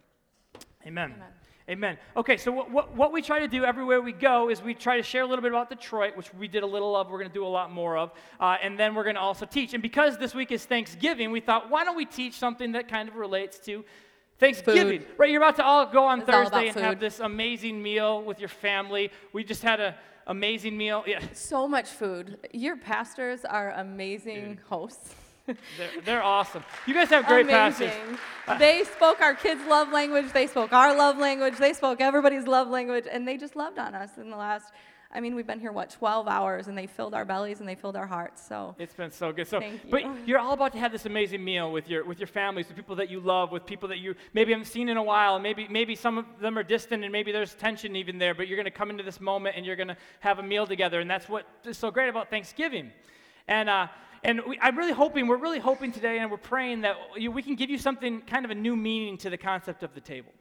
Amen. 0.85 1.13
Amen. 1.15 1.27
Amen. 1.69 1.97
Okay, 2.17 2.37
so 2.37 2.51
what, 2.51 2.71
what, 2.71 2.95
what, 2.95 3.13
we 3.13 3.21
try 3.21 3.39
to 3.39 3.47
do 3.47 3.63
everywhere 3.63 4.01
we 4.01 4.11
go 4.11 4.49
is 4.49 4.61
we 4.61 4.73
try 4.73 4.97
to 4.97 5.03
share 5.03 5.21
a 5.21 5.25
little 5.25 5.41
bit 5.41 5.51
about 5.51 5.69
Detroit, 5.69 6.17
which 6.17 6.33
we 6.33 6.47
did 6.47 6.63
a 6.63 6.67
little 6.67 6.95
of. 6.95 7.09
We're 7.09 7.19
going 7.19 7.29
to 7.29 7.33
do 7.33 7.45
a 7.45 7.47
lot 7.47 7.71
more 7.71 7.97
of. 7.97 8.11
Uh, 8.39 8.57
and 8.61 8.77
then 8.77 8.93
we're 8.93 9.03
going 9.03 9.15
to 9.15 9.21
also 9.21 9.45
teach. 9.45 9.73
And 9.73 9.81
because 9.81 10.17
this 10.17 10.33
week 10.35 10.51
is 10.51 10.65
Thanksgiving, 10.65 11.31
we 11.31 11.39
thought, 11.39 11.69
why 11.69 11.83
don't 11.83 11.95
we 11.95 12.05
teach 12.05 12.37
something 12.37 12.73
that 12.73 12.87
kind 12.87 13.07
of 13.07 13.15
relates 13.15 13.59
to 13.59 13.85
Thanksgiving? 14.39 15.01
Food. 15.01 15.07
Right, 15.17 15.29
you're 15.29 15.41
about 15.41 15.55
to 15.57 15.63
all 15.63 15.85
go 15.85 16.03
on 16.03 16.21
it's 16.21 16.29
Thursday 16.29 16.67
and 16.67 16.73
food. 16.73 16.83
have 16.83 16.99
this 16.99 17.19
amazing 17.19 17.81
meal 17.81 18.23
with 18.23 18.39
your 18.39 18.49
family. 18.49 19.11
We 19.31 19.43
just 19.43 19.61
had 19.61 19.79
a 19.79 19.95
amazing 20.27 20.75
meal. 20.75 21.03
Yeah. 21.07 21.19
So 21.33 21.67
much 21.67 21.89
food. 21.89 22.37
Your 22.51 22.75
pastors 22.75 23.45
are 23.45 23.71
amazing 23.71 24.55
Dude. 24.55 24.59
hosts 24.67 25.15
they're, 25.77 26.01
they're, 26.03 26.23
awesome. 26.23 26.63
You 26.85 26.93
guys 26.93 27.09
have 27.09 27.25
great 27.25 27.45
Amazing. 27.45 27.91
Uh, 28.47 28.57
they 28.57 28.83
spoke 28.83 29.21
our 29.21 29.33
kids' 29.35 29.61
love 29.67 29.91
language. 29.91 30.31
They 30.31 30.47
spoke 30.47 30.73
our 30.73 30.95
love 30.95 31.17
language. 31.17 31.57
They 31.57 31.73
spoke 31.73 32.01
everybody's 32.01 32.47
love 32.47 32.67
language, 32.69 33.05
and 33.11 33.27
they 33.27 33.37
just 33.37 33.55
loved 33.55 33.77
on 33.79 33.95
us 33.95 34.17
in 34.17 34.29
the 34.29 34.37
last. 34.37 34.71
I 35.13 35.19
mean, 35.19 35.35
we've 35.35 35.47
been 35.47 35.59
here 35.59 35.71
what 35.71 35.89
12 35.89 36.27
hours, 36.27 36.67
and 36.67 36.77
they 36.77 36.87
filled 36.87 37.13
our 37.13 37.25
bellies 37.25 37.59
and 37.59 37.67
they 37.67 37.75
filled 37.75 37.95
our 37.95 38.07
hearts. 38.07 38.45
So 38.47 38.75
it's 38.79 38.93
been 38.93 39.11
so 39.11 39.31
good. 39.31 39.47
So, 39.47 39.59
Thank 39.59 39.83
you. 39.83 39.91
but 39.91 40.03
you're 40.27 40.39
all 40.39 40.53
about 40.53 40.71
to 40.73 40.79
have 40.79 40.91
this 40.91 41.05
amazing 41.05 41.43
meal 41.43 41.71
with 41.71 41.89
your 41.89 42.05
with 42.05 42.19
your 42.19 42.27
families, 42.27 42.67
with 42.67 42.77
people 42.77 42.95
that 42.95 43.09
you 43.09 43.19
love, 43.19 43.51
with 43.51 43.65
people 43.65 43.89
that 43.89 43.97
you 43.97 44.15
maybe 44.33 44.53
haven't 44.53 44.67
seen 44.67 44.87
in 44.89 44.97
a 44.97 45.03
while, 45.03 45.35
and 45.35 45.43
maybe 45.43 45.67
maybe 45.69 45.95
some 45.95 46.17
of 46.17 46.25
them 46.39 46.57
are 46.57 46.63
distant, 46.63 47.03
and 47.03 47.11
maybe 47.11 47.31
there's 47.31 47.53
tension 47.55 47.95
even 47.95 48.17
there. 48.17 48.33
But 48.33 48.47
you're 48.47 48.57
going 48.57 48.65
to 48.65 48.71
come 48.71 48.89
into 48.89 49.03
this 49.03 49.19
moment, 49.19 49.57
and 49.57 49.65
you're 49.65 49.75
going 49.75 49.89
to 49.89 49.97
have 50.21 50.39
a 50.39 50.43
meal 50.43 50.65
together, 50.65 51.01
and 51.01 51.09
that's 51.09 51.27
what 51.27 51.45
is 51.65 51.77
so 51.77 51.91
great 51.91 52.07
about 52.07 52.29
Thanksgiving. 52.29 52.91
And 53.47 53.69
uh, 53.69 53.87
and 54.23 54.41
we, 54.47 54.59
I'm 54.61 54.77
really 54.77 54.93
hoping, 54.93 55.27
we're 55.27 55.37
really 55.37 55.59
hoping 55.59 55.91
today, 55.91 56.19
and 56.19 56.29
we're 56.29 56.37
praying 56.37 56.81
that 56.81 56.95
we 57.15 57.41
can 57.41 57.55
give 57.55 57.69
you 57.69 57.77
something, 57.77 58.21
kind 58.21 58.45
of 58.45 58.51
a 58.51 58.55
new 58.55 58.75
meaning 58.75 59.17
to 59.19 59.29
the 59.29 59.37
concept 59.37 59.83
of 59.83 59.93
the 59.93 60.01
table 60.01 60.31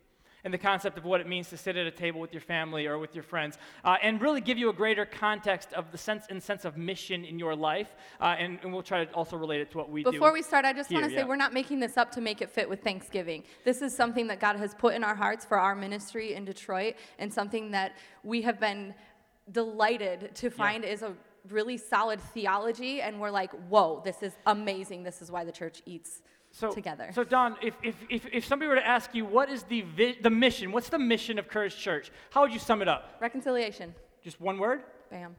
and 0.45 0.53
the 0.55 0.59
concept 0.59 0.97
of 0.97 1.05
what 1.05 1.21
it 1.21 1.27
means 1.27 1.51
to 1.51 1.57
sit 1.57 1.77
at 1.77 1.87
a 1.87 1.91
table 1.91 2.21
with 2.21 2.33
your 2.33 2.41
family 2.41 2.87
or 2.87 2.99
with 2.99 3.15
your 3.15 3.23
friends, 3.23 3.59
uh, 3.85 3.97
and 4.03 4.21
really 4.21 4.41
give 4.41 4.59
you 4.59 4.71
a 4.71 4.73
greater 4.73 5.05
context 5.05 5.73
of 5.75 5.91
the 5.93 5.99
sense 5.99 6.25
and 6.31 6.43
sense 6.43 6.65
of 6.65 6.77
mission 6.77 7.25
in 7.25 7.39
your 7.39 7.55
life. 7.55 7.95
Uh, 8.21 8.37
and, 8.39 8.59
and, 8.63 8.73
we'll 8.73 8.83
try 8.83 9.05
to 9.05 9.13
also 9.13 9.37
relate 9.37 9.61
it 9.61 9.71
to 9.71 9.79
what 9.79 9.91
we 9.91 10.01
Before 10.01 10.13
do. 10.13 10.19
Before 10.19 10.33
we 10.33 10.43
start, 10.43 10.65
I 10.65 10.73
just 10.73 10.91
want 10.91 11.05
to 11.05 11.11
say 11.11 11.17
yeah. 11.17 11.27
we're 11.27 11.37
not 11.37 11.53
making 11.53 11.81
this 11.81 11.97
up 11.97 12.11
to 12.13 12.21
make 12.21 12.41
it 12.41 12.51
fit 12.51 12.69
with 12.69 12.83
Thanksgiving. 12.83 13.45
This 13.65 13.83
is 13.83 13.95
something 13.95 14.27
that 14.29 14.41
God 14.41 14.57
has 14.57 14.75
put 14.75 14.95
in 14.95 15.05
our 15.05 15.15
hearts 15.15 15.45
for 15.45 15.59
our 15.59 15.75
ministry 15.75 16.35
in 16.35 16.45
Detroit, 16.45 16.95
and 17.19 17.33
something 17.33 17.71
that 17.73 17.97
we 18.23 18.43
have 18.43 18.59
been 18.59 18.95
delighted 19.53 20.35
to 20.37 20.51
find 20.51 20.85
yeah. 20.85 20.91
is 20.91 21.03
a 21.03 21.13
really 21.49 21.77
solid 21.77 22.21
theology, 22.21 23.01
and 23.01 23.21
we're 23.21 23.31
like, 23.31 23.53
whoa, 23.69 24.03
this 24.05 24.23
is 24.23 24.33
amazing. 24.47 25.03
This 25.03 25.23
is 25.23 25.31
why 25.31 25.45
the 25.45 25.53
church 25.53 25.83
eats 25.87 26.23
so, 26.51 26.71
together. 26.71 27.11
So, 27.15 27.25
Don, 27.25 27.57
if, 27.63 27.75
if, 27.83 27.95
if, 28.09 28.27
if 28.33 28.45
somebody 28.45 28.69
were 28.69 28.75
to 28.77 28.87
ask 28.87 29.15
you, 29.15 29.25
what 29.25 29.49
is 29.49 29.63
the, 29.65 29.83
vi- 29.83 30.19
the 30.21 30.31
mission? 30.31 30.73
What's 30.73 30.89
the 30.89 30.99
mission 30.99 31.39
of 31.39 31.49
Courage 31.49 31.77
Church? 31.77 32.11
How 32.31 32.43
would 32.43 32.53
you 32.53 32.59
sum 32.59 32.83
it 32.83 32.89
up? 32.89 33.17
Reconciliation. 33.21 33.95
Just 34.23 34.41
one 34.41 34.59
word? 34.59 34.83
Bam. 35.11 35.37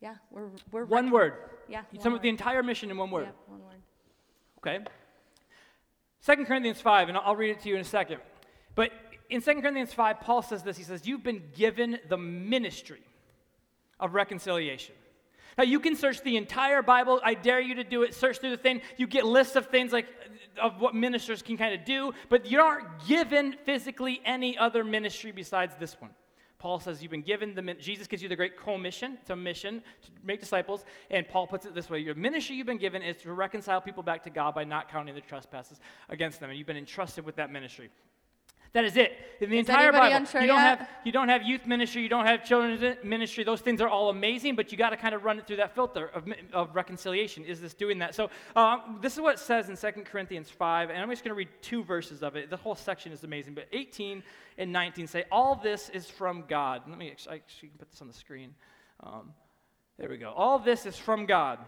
Yeah, 0.00 0.14
we're, 0.30 0.48
we're 0.70 0.84
one 0.84 1.10
word. 1.10 1.34
Yeah. 1.68 1.82
You 1.92 2.00
sum 2.00 2.14
up 2.14 2.22
the 2.22 2.28
entire 2.28 2.62
mission 2.62 2.90
in 2.90 2.96
one 2.96 3.10
word. 3.10 3.24
Yeah, 3.26 3.52
one 3.52 3.62
word. 3.64 3.80
Okay. 4.58 4.84
2 6.26 6.44
Corinthians 6.44 6.80
5, 6.80 7.08
and 7.08 7.18
I'll 7.18 7.36
read 7.36 7.50
it 7.50 7.60
to 7.60 7.68
you 7.68 7.74
in 7.74 7.80
a 7.80 7.84
second. 7.84 8.20
But 8.74 8.92
in 9.30 9.42
2 9.42 9.60
Corinthians 9.60 9.92
5, 9.92 10.20
Paul 10.20 10.42
says 10.42 10.62
this. 10.62 10.76
He 10.76 10.84
says, 10.84 11.06
You've 11.06 11.22
been 11.22 11.42
given 11.54 11.98
the 12.08 12.16
ministry 12.16 13.02
of 14.00 14.14
reconciliation. 14.14 14.94
Now, 15.56 15.64
you 15.64 15.80
can 15.80 15.96
search 15.96 16.22
the 16.22 16.36
entire 16.36 16.82
Bible. 16.82 17.20
I 17.22 17.34
dare 17.34 17.60
you 17.60 17.76
to 17.76 17.84
do 17.84 18.02
it. 18.02 18.14
Search 18.14 18.38
through 18.38 18.50
the 18.50 18.56
thing. 18.56 18.80
You 18.96 19.06
get 19.06 19.24
lists 19.24 19.56
of 19.56 19.66
things 19.66 19.92
like 19.92 20.06
of 20.60 20.80
what 20.80 20.94
ministers 20.94 21.42
can 21.42 21.56
kind 21.56 21.74
of 21.74 21.84
do, 21.84 22.12
but 22.28 22.46
you 22.46 22.60
aren't 22.60 22.86
given 23.08 23.56
physically 23.64 24.20
any 24.24 24.56
other 24.56 24.84
ministry 24.84 25.32
besides 25.32 25.74
this 25.80 26.00
one. 26.00 26.10
Paul 26.58 26.78
says 26.80 27.02
you've 27.02 27.10
been 27.10 27.22
given 27.22 27.54
the 27.54 27.74
Jesus 27.74 28.06
gives 28.06 28.22
you 28.22 28.28
the 28.28 28.36
great 28.36 28.56
commission. 28.56 29.18
It's 29.20 29.30
a 29.30 29.36
mission 29.36 29.82
to 30.02 30.10
make 30.22 30.40
disciples, 30.40 30.84
and 31.10 31.28
Paul 31.28 31.46
puts 31.46 31.66
it 31.66 31.74
this 31.74 31.90
way: 31.90 31.98
your 31.98 32.14
ministry 32.14 32.56
you've 32.56 32.66
been 32.66 32.78
given 32.78 33.02
is 33.02 33.16
to 33.18 33.32
reconcile 33.32 33.80
people 33.80 34.02
back 34.02 34.22
to 34.24 34.30
God 34.30 34.54
by 34.54 34.64
not 34.64 34.90
counting 34.90 35.14
their 35.14 35.22
trespasses 35.22 35.80
against 36.08 36.40
them, 36.40 36.50
and 36.50 36.58
you've 36.58 36.66
been 36.66 36.76
entrusted 36.76 37.24
with 37.26 37.36
that 37.36 37.50
ministry. 37.50 37.90
That 38.74 38.84
is 38.84 38.96
it. 38.96 39.12
In 39.40 39.50
the 39.50 39.58
is 39.58 39.68
entire 39.68 39.92
Bible, 39.92 40.16
unsure 40.16 40.40
you 40.40 40.48
don't 40.48 40.56
yet? 40.56 40.78
have 40.78 40.88
you 41.04 41.12
don't 41.12 41.28
have 41.28 41.44
youth 41.44 41.64
ministry, 41.64 42.02
you 42.02 42.08
don't 42.08 42.26
have 42.26 42.44
children's 42.44 42.98
ministry. 43.04 43.44
Those 43.44 43.60
things 43.60 43.80
are 43.80 43.88
all 43.88 44.10
amazing, 44.10 44.56
but 44.56 44.72
you 44.72 44.78
got 44.78 44.90
to 44.90 44.96
kind 44.96 45.14
of 45.14 45.24
run 45.24 45.38
it 45.38 45.46
through 45.46 45.56
that 45.56 45.76
filter 45.76 46.06
of, 46.08 46.24
of 46.52 46.74
reconciliation. 46.74 47.44
Is 47.44 47.60
this 47.60 47.72
doing 47.72 47.98
that? 48.00 48.16
So 48.16 48.30
um, 48.56 48.98
this 49.00 49.14
is 49.14 49.20
what 49.20 49.34
it 49.34 49.38
says 49.38 49.68
in 49.68 49.76
2 49.76 50.02
Corinthians 50.02 50.50
5, 50.50 50.90
and 50.90 50.98
I'm 51.00 51.08
just 51.08 51.22
going 51.22 51.30
to 51.30 51.36
read 51.36 51.48
two 51.62 51.84
verses 51.84 52.22
of 52.24 52.34
it. 52.34 52.50
The 52.50 52.56
whole 52.56 52.74
section 52.74 53.12
is 53.12 53.22
amazing, 53.22 53.54
but 53.54 53.68
18 53.72 54.24
and 54.58 54.72
19 54.72 55.06
say 55.06 55.24
all 55.30 55.54
this 55.54 55.88
is 55.90 56.10
from 56.10 56.44
God. 56.48 56.82
Let 56.88 56.98
me 56.98 57.10
actually, 57.10 57.36
actually 57.36 57.68
put 57.78 57.90
this 57.90 58.00
on 58.00 58.08
the 58.08 58.14
screen. 58.14 58.54
Um, 59.04 59.32
there 59.98 60.08
we 60.08 60.16
go. 60.16 60.32
All 60.34 60.58
this 60.58 60.84
is 60.84 60.96
from 60.96 61.26
God 61.26 61.60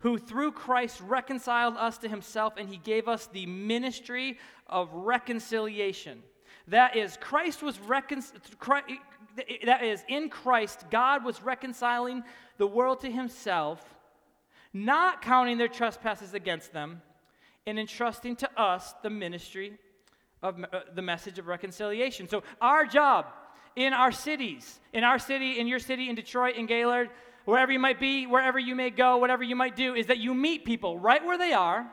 who 0.00 0.18
through 0.18 0.52
Christ 0.52 1.00
reconciled 1.00 1.76
us 1.76 1.98
to 1.98 2.08
himself 2.08 2.54
and 2.56 2.68
he 2.68 2.76
gave 2.76 3.08
us 3.08 3.28
the 3.32 3.46
ministry 3.46 4.38
of 4.66 4.92
reconciliation. 4.92 6.22
That 6.68 6.96
is, 6.96 7.16
Christ 7.20 7.62
was 7.62 7.78
reconciled. 7.80 8.42
That 9.64 9.84
is, 9.84 10.02
in 10.08 10.28
Christ, 10.28 10.86
God 10.90 11.24
was 11.24 11.42
reconciling 11.42 12.24
the 12.58 12.66
world 12.66 13.00
to 13.00 13.10
himself, 13.10 13.82
not 14.72 15.22
counting 15.22 15.58
their 15.58 15.68
trespasses 15.68 16.34
against 16.34 16.72
them, 16.72 17.02
and 17.66 17.78
entrusting 17.78 18.36
to 18.36 18.60
us 18.60 18.94
the 19.02 19.10
ministry 19.10 19.78
of 20.42 20.62
uh, 20.72 20.80
the 20.94 21.02
message 21.02 21.38
of 21.38 21.46
reconciliation. 21.46 22.28
So, 22.28 22.42
our 22.60 22.86
job 22.86 23.26
in 23.74 23.92
our 23.92 24.12
cities, 24.12 24.80
in 24.92 25.04
our 25.04 25.18
city, 25.18 25.60
in 25.60 25.66
your 25.66 25.78
city, 25.78 26.08
in 26.08 26.14
Detroit, 26.14 26.56
in 26.56 26.66
Gaylord, 26.66 27.10
wherever 27.46 27.72
you 27.72 27.78
might 27.78 27.98
be, 27.98 28.26
wherever 28.26 28.58
you 28.58 28.74
may 28.76 28.90
go, 28.90 29.16
whatever 29.16 29.42
you 29.42 29.56
might 29.56 29.74
do, 29.74 29.94
is 29.94 30.06
that 30.06 30.18
you 30.18 30.34
meet 30.34 30.66
people 30.66 30.98
right 30.98 31.24
where 31.24 31.38
they 31.38 31.54
are, 31.54 31.90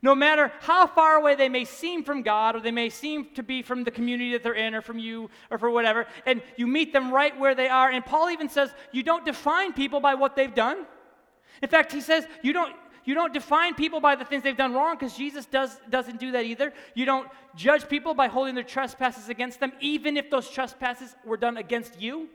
No 0.00 0.14
matter 0.14 0.52
how 0.60 0.86
far 0.86 1.16
away 1.16 1.34
they 1.34 1.48
may 1.48 1.64
seem 1.64 2.04
from 2.04 2.22
God, 2.22 2.54
or 2.54 2.60
they 2.60 2.70
may 2.70 2.88
seem 2.88 3.26
to 3.34 3.42
be 3.42 3.62
from 3.62 3.84
the 3.84 3.90
community 3.90 4.32
that 4.32 4.42
they're 4.42 4.54
in, 4.54 4.74
or 4.74 4.80
from 4.80 4.98
you, 4.98 5.28
or 5.50 5.58
for 5.58 5.70
whatever, 5.70 6.06
and 6.24 6.40
you 6.56 6.66
meet 6.66 6.92
them 6.92 7.12
right 7.12 7.38
where 7.38 7.54
they 7.54 7.68
are. 7.68 7.90
And 7.90 8.04
Paul 8.04 8.30
even 8.30 8.48
says, 8.48 8.70
you 8.92 9.02
don't 9.02 9.24
define 9.24 9.72
people 9.72 10.00
by 10.00 10.14
what 10.14 10.36
they've 10.36 10.54
done. 10.54 10.86
In 11.62 11.68
fact, 11.68 11.92
he 11.92 12.00
says, 12.00 12.26
you 12.42 12.52
don't, 12.52 12.74
you 13.04 13.14
don't 13.14 13.32
define 13.32 13.74
people 13.74 14.00
by 14.00 14.14
the 14.14 14.24
things 14.24 14.44
they've 14.44 14.56
done 14.56 14.72
wrong 14.72 14.96
because 14.96 15.16
Jesus 15.16 15.46
does, 15.46 15.76
doesn't 15.90 16.20
do 16.20 16.32
that 16.32 16.44
either. 16.44 16.72
You 16.94 17.04
don't 17.04 17.28
judge 17.56 17.88
people 17.88 18.14
by 18.14 18.28
holding 18.28 18.54
their 18.54 18.64
trespasses 18.64 19.28
against 19.28 19.58
them, 19.58 19.72
even 19.80 20.16
if 20.16 20.30
those 20.30 20.48
trespasses 20.48 21.16
were 21.24 21.36
done 21.36 21.56
against 21.56 22.00
you. 22.00 22.28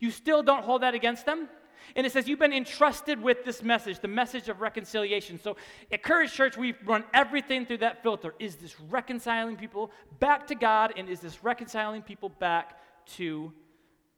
You 0.00 0.10
still 0.10 0.42
don't 0.42 0.64
hold 0.64 0.82
that 0.82 0.94
against 0.94 1.26
them. 1.26 1.48
And 1.94 2.06
it 2.06 2.12
says, 2.12 2.26
You've 2.26 2.38
been 2.38 2.52
entrusted 2.52 3.22
with 3.22 3.44
this 3.44 3.62
message, 3.62 4.00
the 4.00 4.08
message 4.08 4.48
of 4.48 4.60
reconciliation. 4.60 5.38
So 5.38 5.56
at 5.92 6.02
Courage 6.02 6.32
Church, 6.32 6.56
we 6.56 6.74
run 6.84 7.04
everything 7.14 7.64
through 7.66 7.78
that 7.78 8.02
filter. 8.02 8.34
Is 8.38 8.56
this 8.56 8.80
reconciling 8.80 9.56
people 9.56 9.90
back 10.18 10.46
to 10.48 10.54
God? 10.54 10.94
And 10.96 11.08
is 11.08 11.20
this 11.20 11.44
reconciling 11.44 12.02
people 12.02 12.28
back 12.28 12.78
to 13.16 13.52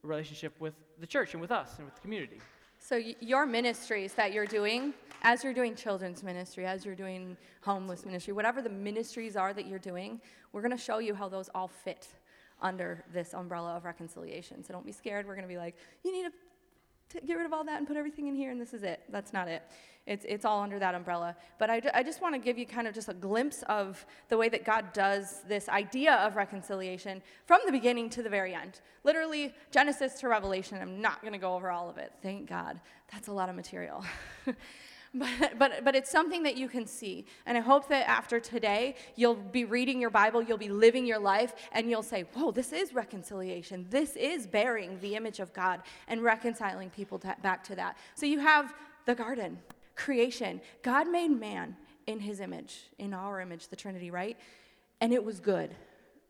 a 0.03 0.07
relationship 0.07 0.55
with 0.61 0.75
the 0.99 1.07
church 1.07 1.35
and 1.35 1.41
with 1.41 1.53
us 1.53 1.77
and 1.77 1.85
with 1.85 1.95
the 1.95 2.01
community? 2.01 2.41
So, 2.81 3.01
your 3.21 3.45
ministries 3.45 4.15
that 4.15 4.33
you're 4.33 4.47
doing, 4.47 4.95
as 5.23 5.43
you're 5.43 5.53
doing 5.53 5.75
children's 5.75 6.23
ministry, 6.23 6.65
as 6.65 6.85
you're 6.85 6.95
doing 6.95 7.37
homeless 7.61 8.07
ministry, 8.07 8.33
whatever 8.33 8.63
the 8.63 8.71
ministries 8.71 9.37
are 9.37 9.53
that 9.53 9.67
you're 9.67 9.81
doing, 9.81 10.21
we're 10.53 10.63
going 10.63 10.77
to 10.77 10.83
show 10.83 10.99
you 10.99 11.15
how 11.15 11.29
those 11.29 11.51
all 11.55 11.69
fit 11.69 12.09
under 12.61 13.05
this 13.13 13.35
umbrella 13.35 13.77
of 13.77 13.85
reconciliation. 13.85 14.65
So, 14.65 14.73
don't 14.73 14.87
be 14.87 14.93
scared. 14.93 15.27
We're 15.27 15.35
going 15.35 15.47
to 15.47 15.53
be 15.53 15.59
like, 15.59 15.77
you 16.05 16.13
need 16.13 16.25
to 16.25 16.33
get 17.27 17.37
rid 17.37 17.47
of 17.47 17.53
all 17.53 17.65
that 17.65 17.79
and 17.79 17.87
put 17.87 17.97
everything 17.97 18.27
in 18.27 18.35
here 18.35 18.51
and 18.51 18.61
this 18.61 18.75
is 18.75 18.83
it. 18.83 19.01
That's 19.09 19.33
not 19.33 19.49
it. 19.49 19.63
It's, 20.07 20.25
it's 20.27 20.47
all 20.47 20.63
under 20.63 20.79
that 20.79 20.95
umbrella. 20.95 21.37
But 21.59 21.69
I, 21.69 21.83
I 21.93 22.03
just 22.03 22.23
want 22.23 22.35
to 22.35 22.39
give 22.39 22.57
you 22.57 22.65
kind 22.65 22.89
of 22.89 22.95
just 22.95 23.11
a 23.11 23.15
glimpse 23.15 23.63
of 23.69 24.05
the 24.31 24.39
way 24.39 24.49
that 24.49 24.65
God 24.65 24.93
does 24.95 25.43
this 25.47 25.69
idea 25.69 26.15
of 26.15 26.35
reconciliation 26.35 27.23
from 27.45 27.61
the 27.67 27.73
beginning 27.73 28.09
to 28.11 28.23
the 28.23 28.31
very 28.31 28.55
end. 28.55 28.81
Literally, 29.05 29.55
Genesis 29.71 30.15
to 30.21 30.29
Revelation. 30.29 30.79
I'm 30.81 31.03
not 31.03 31.21
going 31.21 31.35
to 31.35 31.39
go 31.39 31.55
over 31.55 31.71
all 31.71 31.91
of 31.91 31.99
it. 31.99 32.13
Thank 32.23 32.49
God. 32.49 32.81
That's 33.13 33.29
a 33.29 33.33
lot 33.33 33.51
of 33.51 33.55
material. 33.55 34.03
But, 35.19 35.59
but, 35.59 35.85
but 35.85 35.97
it's 35.97 36.11
something 36.11 36.43
that 36.45 36.57
you 36.57 36.69
can 36.69 36.87
see. 36.87 37.27
And 37.47 37.59
I 37.59 37.61
hope 37.61 37.89
that 37.89 38.09
after 38.09 38.39
today, 38.39 38.95
you'll 39.17 39.35
be 39.35 39.65
reading 39.65 40.01
your 40.01 40.11
Bible, 40.11 40.43
you'll 40.43 40.59
be 40.59 40.69
living 40.69 41.07
your 41.07 41.19
life, 41.19 41.55
and 41.73 41.91
you'll 41.91 42.03
say, 42.03 42.25
Whoa, 42.35 42.51
this 42.51 42.73
is 42.73 42.95
reconciliation. 42.95 43.87
This 43.91 44.17
is 44.17 44.47
bearing 44.47 44.99
the 45.01 45.17
image 45.17 45.41
of 45.41 45.53
God 45.53 45.83
and 46.07 46.23
reconciling 46.23 46.91
people 46.91 47.19
to, 47.21 47.35
back 47.43 47.65
to 47.65 47.77
that. 47.77 47.97
So 48.15 48.27
you 48.27 48.39
have 48.39 48.75
the 49.07 49.15
garden, 49.15 49.59
creation. 49.97 50.61
God 50.83 51.09
made 51.09 51.29
man 51.29 51.77
in 52.07 52.21
his 52.21 52.41
image, 52.41 52.85
in 52.99 53.13
our 53.13 53.41
image, 53.41 53.69
the 53.69 53.77
Trinity, 53.77 54.11
right? 54.11 54.37
And 55.01 55.13
it 55.13 55.25
was 55.25 55.41
good 55.41 55.75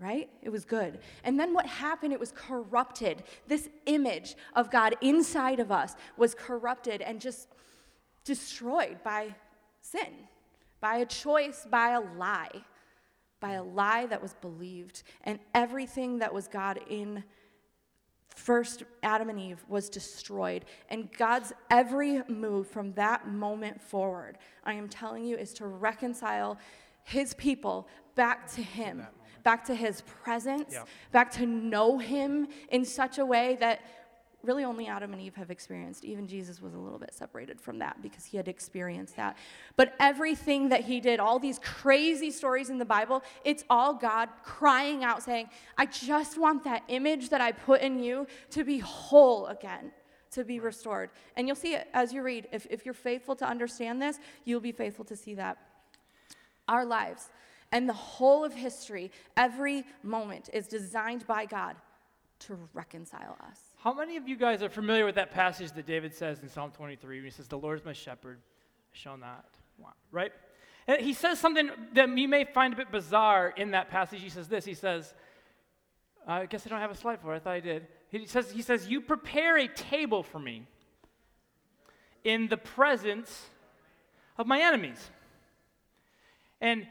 right? 0.01 0.29
It 0.43 0.51
was 0.51 0.65
good. 0.65 1.01
And 1.25 1.39
then 1.39 1.53
what 1.53 1.67
happened? 1.67 2.13
It 2.13 2.21
was 2.21 2.33
corrupted. 2.33 3.25
This 3.49 3.69
image 3.87 4.37
of 4.55 4.71
God 4.71 4.95
inside 5.01 5.59
of 5.59 5.73
us 5.73 5.97
was 6.17 6.35
corrupted 6.35 7.03
and 7.03 7.21
just 7.21 7.49
destroyed 8.29 8.99
by 9.03 9.35
sin, 9.81 10.29
by 10.81 10.99
a 10.99 11.07
choice, 11.07 11.67
by 11.69 11.93
a 11.93 12.01
lie, 12.01 12.63
by 13.41 13.53
a 13.53 13.63
lie 13.63 14.05
that 14.05 14.21
was 14.21 14.35
believed. 14.35 15.03
And 15.25 15.39
everything 15.55 16.19
that 16.19 16.33
was 16.33 16.47
God 16.47 16.79
in 16.91 17.25
first 18.37 18.83
Adam 19.03 19.31
and 19.31 19.41
Eve 19.41 19.65
was 19.67 19.89
destroyed. 19.89 20.67
And 20.91 21.11
God's 21.17 21.55
every 21.71 22.23
move 22.29 22.69
from 22.69 22.93
that 22.93 23.27
moment 23.27 23.81
forward, 23.81 24.37
I 24.63 24.75
am 24.75 24.91
telling 24.91 25.25
you, 25.25 25.39
is 25.39 25.55
to 25.55 25.67
reconcile 25.67 26.59
his 27.05 27.33
people 27.33 27.89
back 28.15 28.47
to 28.53 28.63
him, 28.63 29.07
back 29.43 29.65
to 29.65 29.75
his 29.75 30.03
presence, 30.03 30.75
yeah. 30.75 30.85
back 31.13 31.31
to 31.33 31.47
know 31.47 31.97
him 31.97 32.47
in 32.69 32.85
such 32.85 33.17
a 33.17 33.25
way 33.25 33.57
that 33.61 33.81
really 34.43 34.65
only 34.65 34.87
Adam 34.87 35.13
and 35.13 35.21
Eve 35.21 35.35
have 35.35 35.51
experienced. 35.51 36.05
Even 36.05 36.27
Jesus 36.27 36.63
was 36.63 36.75
a 36.75 36.79
little 36.79 36.99
bit 36.99 37.13
separated 37.13 37.61
from 37.61 37.79
that 37.81 38.01
because 38.03 38.25
he 38.25 38.37
had 38.37 38.49
experienced 38.49 39.17
that. 39.17 39.37
But 39.77 39.95
everything 39.99 40.69
that 40.69 40.85
he 40.85 41.01
did, 41.01 41.19
all 41.21 41.39
these 41.39 41.59
crazy 41.59 42.31
stories 42.31 42.71
in 42.71 42.79
the 42.79 42.85
Bible, 42.85 43.23
it's 43.45 43.65
all 43.69 43.95
God 43.95 44.29
crying 44.45 45.03
out, 45.03 45.23
saying, 45.23 45.51
I 45.77 45.87
just 45.87 46.39
want 46.39 46.65
that 46.65 46.83
image 46.89 47.31
that 47.31 47.41
I 47.41 47.53
put 47.53 47.81
in 47.81 48.03
you 48.03 48.27
to 48.51 48.65
be 48.65 48.79
whole 48.79 49.47
again. 49.47 49.93
To 50.33 50.45
be 50.45 50.61
restored. 50.61 51.09
And 51.37 51.49
you'll 51.49 51.57
see 51.57 51.75
it 51.75 51.89
as 51.95 52.13
you 52.13 52.23
read. 52.23 52.49
If, 52.53 52.67
if 52.69 52.85
you're 52.85 52.93
faithful 52.93 53.35
to 53.37 53.49
understand 53.49 54.01
this, 54.01 54.19
you'll 54.45 54.61
be 54.61 54.73
faithful 54.73 55.07
to 55.07 55.17
see 55.17 55.35
that. 55.37 55.57
Our 56.69 56.85
lives 56.85 57.31
and 57.73 57.89
the 57.89 57.95
whole 57.95 58.45
of 58.45 58.53
history, 58.53 59.11
every 59.37 59.85
moment 60.03 60.51
is 60.53 60.67
designed 60.67 61.27
by 61.27 61.47
God 61.47 61.77
to 62.41 62.59
reconcile 62.75 63.37
us. 63.49 63.59
How 63.81 63.93
many 63.95 64.17
of 64.17 64.27
you 64.27 64.37
guys 64.37 64.63
are 64.63 64.69
familiar 64.69 65.05
with 65.05 65.15
that 65.15 65.33
passage 65.33 65.71
that 65.73 65.87
David 65.87 66.13
says 66.13 66.41
in 66.43 66.49
Psalm 66.49 66.73
23 66.73 67.19
when 67.19 67.25
he 67.25 67.31
says, 67.31 67.47
The 67.47 67.59
Lord 67.59 67.79
is 67.79 67.85
my 67.85 67.93
shepherd, 67.93 68.39
I 68.93 68.97
shall 68.97 69.17
not 69.17 69.45
want, 69.79 69.95
right? 70.11 70.33
And 70.89 71.01
he 71.01 71.13
says 71.13 71.39
something 71.39 71.71
that 71.95 72.09
you 72.19 72.27
may 72.27 72.45
find 72.45 72.75
a 72.75 72.77
bit 72.77 72.91
bizarre 72.91 73.55
in 73.57 73.71
that 73.73 73.89
passage. 73.89 74.21
He 74.21 74.31
says 74.31 74.49
this 74.49 74.65
He 74.65 74.75
says, 74.75 75.15
uh, 76.27 76.33
I 76.33 76.47
guess 76.47 76.67
I 76.67 76.71
don't 76.71 76.81
have 76.81 76.91
a 76.91 76.97
slide 76.97 77.21
for 77.21 77.33
it. 77.33 77.37
I 77.37 77.39
thought 77.39 77.55
I 77.55 77.61
did. 77.61 77.87
He 78.11 78.27
says, 78.27 78.51
he 78.51 78.63
says, 78.63 78.89
You 78.89 79.01
prepare 79.01 79.57
a 79.59 79.69
table 79.69 80.25
for 80.25 80.41
me 80.41 80.67
in 82.25 82.49
the 82.49 82.57
presence 82.57 83.47
of 84.37 84.47
my 84.47 84.61
enemies. 84.61 85.11
And 86.61 86.89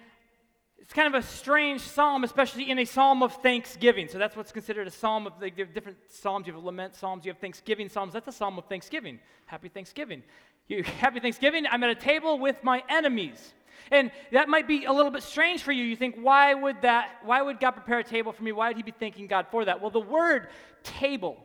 it's 0.87 0.93
kind 0.93 1.13
of 1.13 1.21
a 1.21 1.27
strange 1.27 1.81
psalm, 1.81 2.23
especially 2.23 2.71
in 2.71 2.79
a 2.79 2.85
psalm 2.85 3.21
of 3.21 3.33
thanksgiving. 3.43 4.07
So 4.07 4.17
that's 4.17 4.37
what's 4.37 4.53
considered 4.53 4.87
a 4.87 4.91
psalm 4.91 5.27
of 5.27 5.33
the 5.37 5.49
different 5.51 5.97
psalms. 6.07 6.47
You 6.47 6.53
have 6.53 6.63
lament 6.63 6.95
psalms, 6.95 7.25
you 7.25 7.31
have 7.33 7.39
thanksgiving 7.39 7.89
psalms. 7.89 8.13
That's 8.13 8.29
a 8.29 8.31
psalm 8.31 8.57
of 8.57 8.67
thanksgiving. 8.67 9.19
Happy 9.47 9.67
Thanksgiving. 9.67 10.23
You, 10.69 10.83
happy 10.99 11.19
Thanksgiving. 11.19 11.65
I'm 11.69 11.83
at 11.83 11.89
a 11.89 11.95
table 11.95 12.39
with 12.39 12.63
my 12.63 12.83
enemies. 12.87 13.53
And 13.91 14.11
that 14.31 14.47
might 14.47 14.65
be 14.65 14.85
a 14.85 14.93
little 14.93 15.11
bit 15.11 15.23
strange 15.23 15.61
for 15.61 15.73
you. 15.73 15.83
You 15.83 15.97
think, 15.97 16.15
why 16.21 16.53
would 16.53 16.81
that, 16.83 17.17
why 17.25 17.41
would 17.41 17.59
God 17.59 17.71
prepare 17.71 17.99
a 17.99 18.03
table 18.03 18.31
for 18.31 18.43
me? 18.43 18.53
Why 18.53 18.69
would 18.69 18.77
he 18.77 18.83
be 18.83 18.93
thanking 18.97 19.27
God 19.27 19.47
for 19.51 19.65
that? 19.65 19.81
Well, 19.81 19.91
the 19.91 19.99
word 19.99 20.47
table 20.83 21.35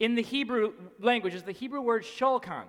in 0.00 0.14
the 0.14 0.22
Hebrew 0.22 0.72
language 0.98 1.34
is 1.34 1.42
the 1.42 1.52
Hebrew 1.52 1.82
word 1.82 2.04
shulchan. 2.04 2.64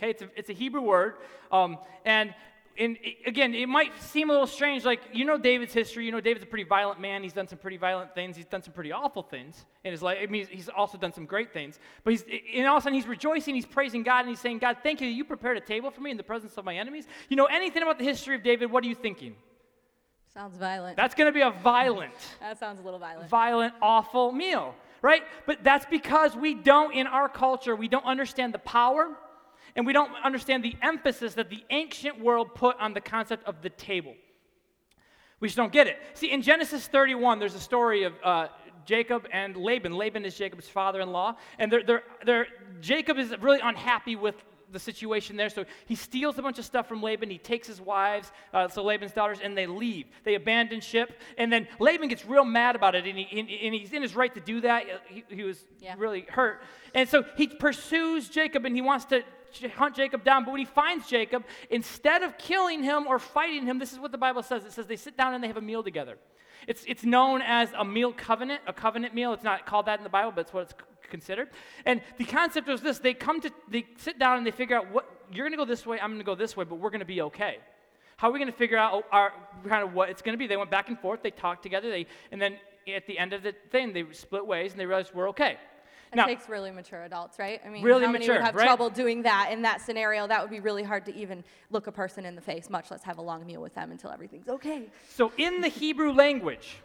Okay, 0.00 0.10
it's 0.10 0.22
a, 0.22 0.28
it's 0.34 0.50
a 0.50 0.54
Hebrew 0.54 0.80
word. 0.80 1.14
Um, 1.52 1.78
and 2.04 2.34
and 2.78 2.96
again, 3.26 3.54
it 3.54 3.68
might 3.68 3.92
seem 4.00 4.30
a 4.30 4.32
little 4.32 4.46
strange. 4.46 4.84
Like, 4.84 5.00
you 5.12 5.24
know 5.24 5.36
David's 5.36 5.74
history. 5.74 6.06
You 6.06 6.12
know 6.12 6.20
David's 6.20 6.44
a 6.44 6.46
pretty 6.46 6.64
violent 6.64 7.00
man. 7.00 7.22
He's 7.22 7.32
done 7.32 7.46
some 7.46 7.58
pretty 7.58 7.76
violent 7.76 8.14
things. 8.14 8.36
He's 8.36 8.46
done 8.46 8.62
some 8.62 8.72
pretty 8.72 8.92
awful 8.92 9.22
things 9.22 9.66
in 9.84 9.92
his 9.92 10.02
life. 10.02 10.18
I 10.22 10.26
mean, 10.26 10.46
he's 10.50 10.68
also 10.68 10.96
done 10.96 11.12
some 11.12 11.26
great 11.26 11.52
things. 11.52 11.78
But 12.04 12.12
he's, 12.12 12.24
and 12.54 12.66
all 12.66 12.76
of 12.76 12.82
a 12.82 12.84
sudden, 12.84 12.94
he's 12.94 13.06
rejoicing. 13.06 13.54
He's 13.54 13.66
praising 13.66 14.02
God. 14.02 14.20
And 14.20 14.28
he's 14.28 14.40
saying, 14.40 14.58
God, 14.58 14.78
thank 14.82 15.00
you 15.00 15.08
you 15.08 15.24
prepared 15.24 15.56
a 15.56 15.60
table 15.60 15.90
for 15.90 16.00
me 16.00 16.10
in 16.10 16.16
the 16.16 16.22
presence 16.22 16.56
of 16.56 16.64
my 16.64 16.76
enemies. 16.76 17.06
You 17.28 17.36
know 17.36 17.46
anything 17.46 17.82
about 17.82 17.98
the 17.98 18.04
history 18.04 18.34
of 18.34 18.42
David? 18.42 18.70
What 18.70 18.84
are 18.84 18.88
you 18.88 18.94
thinking? 18.94 19.34
Sounds 20.32 20.56
violent. 20.56 20.96
That's 20.96 21.14
going 21.14 21.26
to 21.26 21.32
be 21.32 21.40
a 21.40 21.50
violent. 21.50 22.12
that 22.40 22.58
sounds 22.58 22.78
a 22.80 22.82
little 22.82 23.00
violent. 23.00 23.28
Violent, 23.28 23.74
awful 23.82 24.30
meal, 24.30 24.74
right? 25.02 25.24
But 25.44 25.64
that's 25.64 25.86
because 25.86 26.36
we 26.36 26.54
don't, 26.54 26.94
in 26.94 27.08
our 27.08 27.28
culture, 27.28 27.74
we 27.74 27.88
don't 27.88 28.04
understand 28.04 28.54
the 28.54 28.60
power 28.60 29.08
and 29.76 29.86
we 29.86 29.92
don't 29.92 30.12
understand 30.24 30.64
the 30.64 30.76
emphasis 30.82 31.34
that 31.34 31.50
the 31.50 31.62
ancient 31.70 32.20
world 32.20 32.54
put 32.54 32.78
on 32.78 32.94
the 32.94 33.00
concept 33.00 33.46
of 33.46 33.62
the 33.62 33.70
table. 33.70 34.14
We 35.40 35.48
just 35.48 35.56
don't 35.56 35.72
get 35.72 35.86
it. 35.86 35.98
See, 36.14 36.30
in 36.30 36.42
Genesis 36.42 36.86
31, 36.86 37.38
there's 37.38 37.54
a 37.54 37.60
story 37.60 38.04
of 38.04 38.12
uh, 38.22 38.48
Jacob 38.84 39.26
and 39.32 39.56
Laban. 39.56 39.92
Laban 39.92 40.24
is 40.24 40.34
Jacob's 40.34 40.68
father 40.68 41.00
in 41.00 41.12
law, 41.12 41.36
and 41.58 41.72
they're, 41.72 41.82
they're, 41.82 42.02
they're, 42.24 42.46
Jacob 42.80 43.18
is 43.18 43.34
really 43.40 43.60
unhappy 43.62 44.16
with 44.16 44.34
the 44.72 44.78
situation 44.78 45.36
there. 45.36 45.48
So 45.48 45.64
he 45.86 45.94
steals 45.94 46.38
a 46.38 46.42
bunch 46.42 46.58
of 46.58 46.64
stuff 46.64 46.88
from 46.88 47.02
Laban. 47.02 47.30
He 47.30 47.38
takes 47.38 47.66
his 47.66 47.80
wives, 47.80 48.32
uh, 48.52 48.68
so 48.68 48.84
Laban's 48.84 49.12
daughters, 49.12 49.38
and 49.42 49.56
they 49.56 49.66
leave. 49.66 50.06
They 50.24 50.34
abandon 50.34 50.80
ship. 50.80 51.18
And 51.38 51.52
then 51.52 51.66
Laban 51.78 52.08
gets 52.08 52.24
real 52.24 52.44
mad 52.44 52.76
about 52.76 52.94
it, 52.94 53.06
and, 53.06 53.18
he, 53.18 53.38
and, 53.38 53.48
and 53.48 53.74
he's 53.74 53.92
in 53.92 54.02
his 54.02 54.14
right 54.14 54.32
to 54.34 54.40
do 54.40 54.60
that. 54.60 54.84
He, 55.06 55.24
he 55.28 55.42
was 55.42 55.64
yeah. 55.80 55.94
really 55.98 56.26
hurt. 56.28 56.62
And 56.94 57.08
so 57.08 57.24
he 57.36 57.48
pursues 57.48 58.28
Jacob, 58.28 58.64
and 58.64 58.74
he 58.74 58.82
wants 58.82 59.06
to 59.06 59.22
hunt 59.74 59.96
Jacob 59.96 60.24
down. 60.24 60.44
But 60.44 60.52
when 60.52 60.60
he 60.60 60.66
finds 60.66 61.06
Jacob, 61.08 61.44
instead 61.70 62.22
of 62.22 62.38
killing 62.38 62.82
him 62.82 63.06
or 63.06 63.18
fighting 63.18 63.64
him, 63.66 63.78
this 63.78 63.92
is 63.92 63.98
what 63.98 64.12
the 64.12 64.18
Bible 64.18 64.42
says 64.42 64.64
it 64.64 64.72
says 64.72 64.86
they 64.86 64.96
sit 64.96 65.16
down 65.16 65.34
and 65.34 65.42
they 65.42 65.48
have 65.48 65.56
a 65.56 65.62
meal 65.62 65.82
together. 65.82 66.16
It's, 66.66 66.84
it's 66.86 67.04
known 67.04 67.42
as 67.42 67.70
a 67.78 67.84
meal 67.84 68.12
covenant, 68.12 68.60
a 68.66 68.72
covenant 68.72 69.14
meal. 69.14 69.32
It's 69.32 69.44
not 69.44 69.66
called 69.66 69.86
that 69.86 69.98
in 69.98 70.04
the 70.04 70.10
Bible, 70.10 70.32
but 70.34 70.42
it's 70.42 70.52
what 70.52 70.64
it's 70.64 70.74
considered. 71.10 71.48
And 71.86 72.02
the 72.18 72.24
concept 72.24 72.68
was 72.68 72.80
this 72.80 72.98
they 72.98 73.14
come 73.14 73.40
to, 73.40 73.50
they 73.68 73.86
sit 73.98 74.18
down 74.18 74.38
and 74.38 74.46
they 74.46 74.50
figure 74.50 74.76
out 74.76 74.90
what, 74.90 75.06
you're 75.32 75.44
going 75.44 75.52
to 75.52 75.56
go 75.56 75.64
this 75.64 75.86
way, 75.86 75.98
I'm 76.00 76.10
going 76.10 76.18
to 76.18 76.24
go 76.24 76.34
this 76.34 76.56
way, 76.56 76.64
but 76.64 76.76
we're 76.76 76.90
going 76.90 77.00
to 77.00 77.06
be 77.06 77.22
okay. 77.22 77.58
How 78.16 78.28
are 78.28 78.32
we 78.32 78.38
going 78.38 78.52
to 78.52 78.56
figure 78.58 78.76
out 78.76 79.04
our, 79.10 79.32
kind 79.66 79.82
of 79.82 79.94
what 79.94 80.10
it's 80.10 80.22
going 80.22 80.34
to 80.34 80.38
be? 80.38 80.46
They 80.46 80.56
went 80.56 80.70
back 80.70 80.88
and 80.88 80.98
forth, 80.98 81.22
they 81.22 81.30
talked 81.30 81.62
together, 81.62 81.88
they, 81.88 82.06
and 82.30 82.40
then 82.40 82.58
at 82.94 83.06
the 83.06 83.18
end 83.18 83.32
of 83.32 83.42
the 83.42 83.54
thing, 83.70 83.92
they 83.92 84.04
split 84.12 84.46
ways 84.46 84.72
and 84.72 84.80
they 84.80 84.86
realized 84.86 85.12
we're 85.14 85.28
okay. 85.30 85.56
It 86.12 86.16
Now- 86.16 86.26
takes 86.26 86.48
really 86.48 86.72
mature 86.72 87.04
adults, 87.04 87.38
right? 87.38 87.60
I 87.64 87.68
mean, 87.68 87.84
Really 87.84 88.04
how 88.04 88.10
many 88.10 88.24
mature, 88.24 88.36
would 88.36 88.44
have 88.44 88.54
right? 88.56 88.64
trouble 88.64 88.90
doing 88.90 89.22
that 89.22 89.50
in 89.52 89.62
that 89.62 89.80
scenario? 89.80 90.26
That 90.26 90.40
would 90.42 90.50
be 90.50 90.58
really 90.58 90.82
hard 90.82 91.04
to 91.06 91.14
even 91.14 91.44
look 91.70 91.86
a 91.86 91.92
person 91.92 92.26
in 92.26 92.34
the 92.34 92.40
face, 92.40 92.68
much 92.68 92.90
less 92.90 93.02
have 93.04 93.18
a 93.18 93.22
long 93.22 93.46
meal 93.46 93.60
with 93.60 93.74
them 93.74 93.92
until 93.92 94.10
everything's 94.10 94.48
okay. 94.48 94.90
So, 95.08 95.32
in 95.36 95.60
the 95.60 95.68
Hebrew 95.68 96.12
language, 96.12 96.78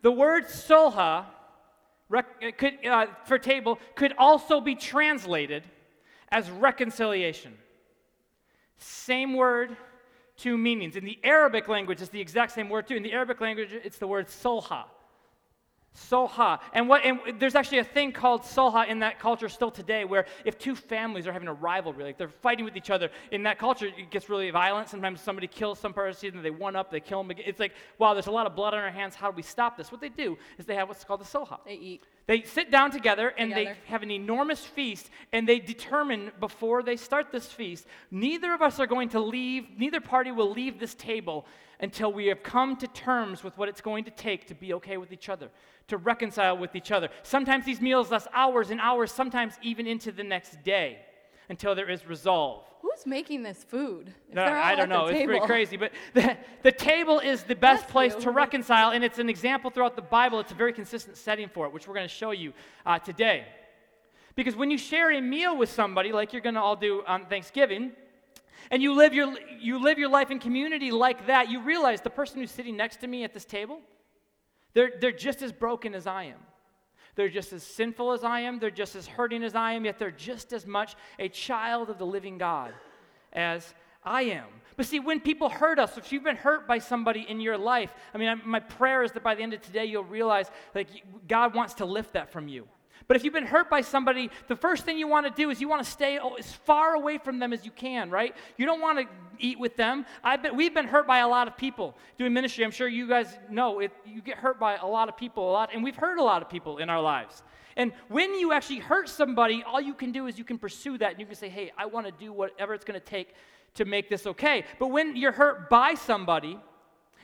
the 0.00 0.10
word 0.10 0.46
solha 0.46 1.26
rec- 2.08 2.56
could, 2.56 2.86
uh, 2.86 3.06
for 3.24 3.38
table 3.38 3.78
could 3.96 4.14
also 4.16 4.60
be 4.62 4.74
translated 4.76 5.64
as 6.30 6.50
reconciliation. 6.50 7.58
Same 8.78 9.34
word, 9.34 9.76
two 10.38 10.56
meanings. 10.56 10.96
In 10.96 11.04
the 11.04 11.18
Arabic 11.22 11.68
language, 11.68 12.00
it's 12.00 12.10
the 12.10 12.20
exact 12.20 12.52
same 12.52 12.70
word 12.70 12.88
too. 12.88 12.96
In 12.96 13.02
the 13.02 13.12
Arabic 13.12 13.40
language, 13.42 13.72
it's 13.72 13.98
the 13.98 14.06
word 14.06 14.28
solha. 14.28 14.84
Solha. 15.94 16.58
And 16.72 16.88
what 16.88 17.04
and 17.04 17.20
there's 17.38 17.54
actually 17.54 17.78
a 17.78 17.84
thing 17.84 18.12
called 18.12 18.42
solha 18.42 18.88
in 18.88 19.00
that 19.00 19.18
culture 19.18 19.48
still 19.48 19.70
today 19.70 20.04
where 20.04 20.24
if 20.44 20.58
two 20.58 20.74
families 20.74 21.26
are 21.26 21.32
having 21.32 21.48
a 21.48 21.52
rivalry, 21.52 22.02
like 22.02 22.16
they're 22.16 22.28
fighting 22.28 22.64
with 22.64 22.76
each 22.76 22.88
other, 22.88 23.10
in 23.30 23.42
that 23.42 23.58
culture 23.58 23.86
it 23.86 24.10
gets 24.10 24.30
really 24.30 24.50
violent. 24.50 24.88
Sometimes 24.88 25.20
somebody 25.20 25.46
kills 25.46 25.78
some 25.78 25.92
person 25.92 26.36
and 26.36 26.44
they 26.44 26.50
one 26.50 26.76
up, 26.76 26.90
they 26.90 27.00
kill 27.00 27.22
them 27.22 27.30
again. 27.30 27.44
It's 27.46 27.60
like, 27.60 27.72
wow, 27.98 28.14
there's 28.14 28.26
a 28.26 28.30
lot 28.30 28.46
of 28.46 28.56
blood 28.56 28.72
on 28.72 28.80
our 28.80 28.90
hands. 28.90 29.14
How 29.14 29.30
do 29.30 29.36
we 29.36 29.42
stop 29.42 29.76
this? 29.76 29.92
What 29.92 30.00
they 30.00 30.08
do 30.08 30.38
is 30.58 30.64
they 30.64 30.76
have 30.76 30.88
what's 30.88 31.04
called 31.04 31.20
the 31.20 31.26
solha. 31.26 31.58
They 31.66 31.74
eat. 31.74 32.04
They 32.26 32.42
sit 32.42 32.70
down 32.70 32.90
together 32.90 33.28
and 33.36 33.50
Together. 33.50 33.74
they 33.74 33.90
have 33.90 34.02
an 34.02 34.10
enormous 34.10 34.64
feast, 34.64 35.10
and 35.32 35.46
they 35.46 35.58
determine 35.58 36.30
before 36.38 36.82
they 36.82 36.96
start 36.96 37.32
this 37.32 37.46
feast, 37.50 37.86
neither 38.10 38.54
of 38.54 38.62
us 38.62 38.78
are 38.78 38.86
going 38.86 39.08
to 39.10 39.20
leave, 39.20 39.66
neither 39.76 40.00
party 40.00 40.30
will 40.30 40.50
leave 40.50 40.78
this 40.78 40.94
table 40.94 41.46
until 41.82 42.12
we 42.12 42.26
have 42.26 42.42
come 42.44 42.76
to 42.76 42.86
terms 42.86 43.42
with 43.42 43.58
what 43.58 43.68
it's 43.68 43.80
going 43.80 44.04
to 44.04 44.10
take 44.12 44.46
to 44.46 44.54
be 44.54 44.72
okay 44.72 44.96
with 44.96 45.12
each 45.12 45.28
other, 45.28 45.50
to 45.88 45.96
reconcile 45.96 46.56
with 46.56 46.76
each 46.76 46.92
other. 46.92 47.08
Sometimes 47.24 47.64
these 47.64 47.80
meals 47.80 48.10
last 48.10 48.28
hours 48.32 48.70
and 48.70 48.80
hours, 48.80 49.10
sometimes 49.10 49.54
even 49.62 49.86
into 49.86 50.12
the 50.12 50.22
next 50.22 50.62
day 50.62 51.00
until 51.48 51.74
there 51.74 51.90
is 51.90 52.06
resolve. 52.06 52.64
Who's 52.80 53.04
making 53.04 53.42
this 53.42 53.64
food? 53.64 54.14
No, 54.32 54.42
I 54.42 54.74
don't 54.74 54.88
know. 54.88 55.06
It's 55.06 55.24
pretty 55.24 55.44
crazy. 55.44 55.76
But 55.76 55.92
the, 56.14 56.36
the 56.62 56.72
table 56.72 57.18
is 57.18 57.42
the 57.42 57.54
best 57.54 57.84
Bless 57.84 57.92
place 57.92 58.14
you. 58.14 58.20
to 58.22 58.30
reconcile, 58.30 58.90
and 58.90 59.04
it's 59.04 59.18
an 59.18 59.28
example 59.28 59.70
throughout 59.70 59.96
the 59.96 60.02
Bible. 60.02 60.40
It's 60.40 60.52
a 60.52 60.56
very 60.56 60.72
consistent 60.72 61.16
setting 61.16 61.48
for 61.48 61.66
it, 61.66 61.72
which 61.72 61.86
we're 61.86 61.94
going 61.94 62.08
to 62.08 62.14
show 62.14 62.30
you 62.30 62.52
uh, 62.86 62.98
today. 62.98 63.44
Because 64.34 64.56
when 64.56 64.70
you 64.70 64.78
share 64.78 65.12
a 65.12 65.20
meal 65.20 65.56
with 65.56 65.70
somebody, 65.70 66.12
like 66.12 66.32
you're 66.32 66.42
going 66.42 66.54
to 66.54 66.60
all 66.60 66.76
do 66.76 67.02
on 67.06 67.26
Thanksgiving, 67.26 67.92
and 68.70 68.82
you 68.82 68.94
live, 68.94 69.14
your, 69.14 69.34
you 69.58 69.82
live 69.82 69.98
your 69.98 70.08
life 70.08 70.30
in 70.30 70.38
community 70.38 70.90
like 70.90 71.26
that, 71.26 71.50
you 71.50 71.60
realize 71.60 72.00
the 72.00 72.10
person 72.10 72.40
who's 72.40 72.50
sitting 72.50 72.76
next 72.76 73.00
to 73.00 73.06
me 73.06 73.24
at 73.24 73.34
this 73.34 73.44
table, 73.44 73.80
they're, 74.74 74.92
they're 75.00 75.12
just 75.12 75.42
as 75.42 75.52
broken 75.52 75.94
as 75.94 76.06
I 76.06 76.24
am. 76.24 76.40
They're 77.14 77.28
just 77.28 77.52
as 77.52 77.62
sinful 77.62 78.12
as 78.12 78.24
I 78.24 78.40
am. 78.40 78.58
They're 78.58 78.70
just 78.70 78.96
as 78.96 79.06
hurting 79.06 79.42
as 79.44 79.54
I 79.54 79.72
am, 79.72 79.84
yet 79.84 79.98
they're 79.98 80.10
just 80.10 80.52
as 80.52 80.66
much 80.66 80.94
a 81.18 81.28
child 81.28 81.90
of 81.90 81.98
the 81.98 82.06
living 82.06 82.38
God 82.38 82.72
as 83.32 83.74
I 84.04 84.22
am. 84.22 84.46
But 84.76 84.86
see, 84.86 85.00
when 85.00 85.20
people 85.20 85.48
hurt 85.48 85.78
us, 85.78 85.98
if 85.98 86.12
you've 86.12 86.24
been 86.24 86.36
hurt 86.36 86.66
by 86.66 86.78
somebody 86.78 87.26
in 87.28 87.40
your 87.40 87.58
life, 87.58 87.92
I 88.14 88.18
mean, 88.18 88.28
I, 88.28 88.34
my 88.34 88.60
prayer 88.60 89.02
is 89.02 89.12
that 89.12 89.22
by 89.22 89.34
the 89.34 89.42
end 89.42 89.52
of 89.52 89.60
today, 89.60 89.84
you'll 89.84 90.04
realize 90.04 90.50
like 90.74 90.88
God 91.28 91.54
wants 91.54 91.74
to 91.74 91.84
lift 91.84 92.14
that 92.14 92.32
from 92.32 92.48
you. 92.48 92.66
But 93.08 93.16
if 93.16 93.24
you've 93.24 93.32
been 93.32 93.46
hurt 93.46 93.68
by 93.70 93.80
somebody, 93.80 94.30
the 94.48 94.56
first 94.56 94.84
thing 94.84 94.98
you 94.98 95.08
want 95.08 95.26
to 95.26 95.32
do 95.32 95.50
is 95.50 95.60
you 95.60 95.68
want 95.68 95.84
to 95.84 95.90
stay 95.90 96.18
as 96.38 96.52
far 96.52 96.94
away 96.94 97.18
from 97.18 97.38
them 97.38 97.52
as 97.52 97.64
you 97.64 97.70
can, 97.70 98.10
right? 98.10 98.34
You 98.56 98.66
don't 98.66 98.80
want 98.80 98.98
to 98.98 99.06
eat 99.38 99.58
with 99.58 99.76
them. 99.76 100.06
I've 100.22 100.42
been, 100.42 100.56
we've 100.56 100.74
been 100.74 100.86
hurt 100.86 101.06
by 101.06 101.18
a 101.18 101.28
lot 101.28 101.48
of 101.48 101.56
people 101.56 101.96
doing 102.18 102.32
ministry. 102.32 102.64
I'm 102.64 102.70
sure 102.70 102.88
you 102.88 103.08
guys 103.08 103.26
know 103.50 103.80
it, 103.80 103.92
you 104.06 104.22
get 104.22 104.38
hurt 104.38 104.58
by 104.58 104.76
a 104.76 104.86
lot 104.86 105.08
of 105.08 105.16
people 105.16 105.50
a 105.50 105.52
lot, 105.52 105.70
and 105.72 105.82
we've 105.82 105.96
hurt 105.96 106.18
a 106.18 106.22
lot 106.22 106.42
of 106.42 106.48
people 106.48 106.78
in 106.78 106.88
our 106.88 107.00
lives. 107.00 107.42
And 107.76 107.92
when 108.08 108.34
you 108.34 108.52
actually 108.52 108.80
hurt 108.80 109.08
somebody, 109.08 109.62
all 109.66 109.80
you 109.80 109.94
can 109.94 110.12
do 110.12 110.26
is 110.26 110.38
you 110.38 110.44
can 110.44 110.58
pursue 110.58 110.98
that 110.98 111.12
and 111.12 111.20
you 111.20 111.26
can 111.26 111.34
say, 111.34 111.48
hey, 111.48 111.72
I 111.78 111.86
want 111.86 112.06
to 112.06 112.12
do 112.12 112.32
whatever 112.32 112.74
it's 112.74 112.84
going 112.84 113.00
to 113.00 113.04
take 113.04 113.34
to 113.74 113.84
make 113.84 114.08
this 114.10 114.26
okay. 114.26 114.64
But 114.78 114.88
when 114.88 115.16
you're 115.16 115.32
hurt 115.32 115.70
by 115.70 115.94
somebody, 115.94 116.58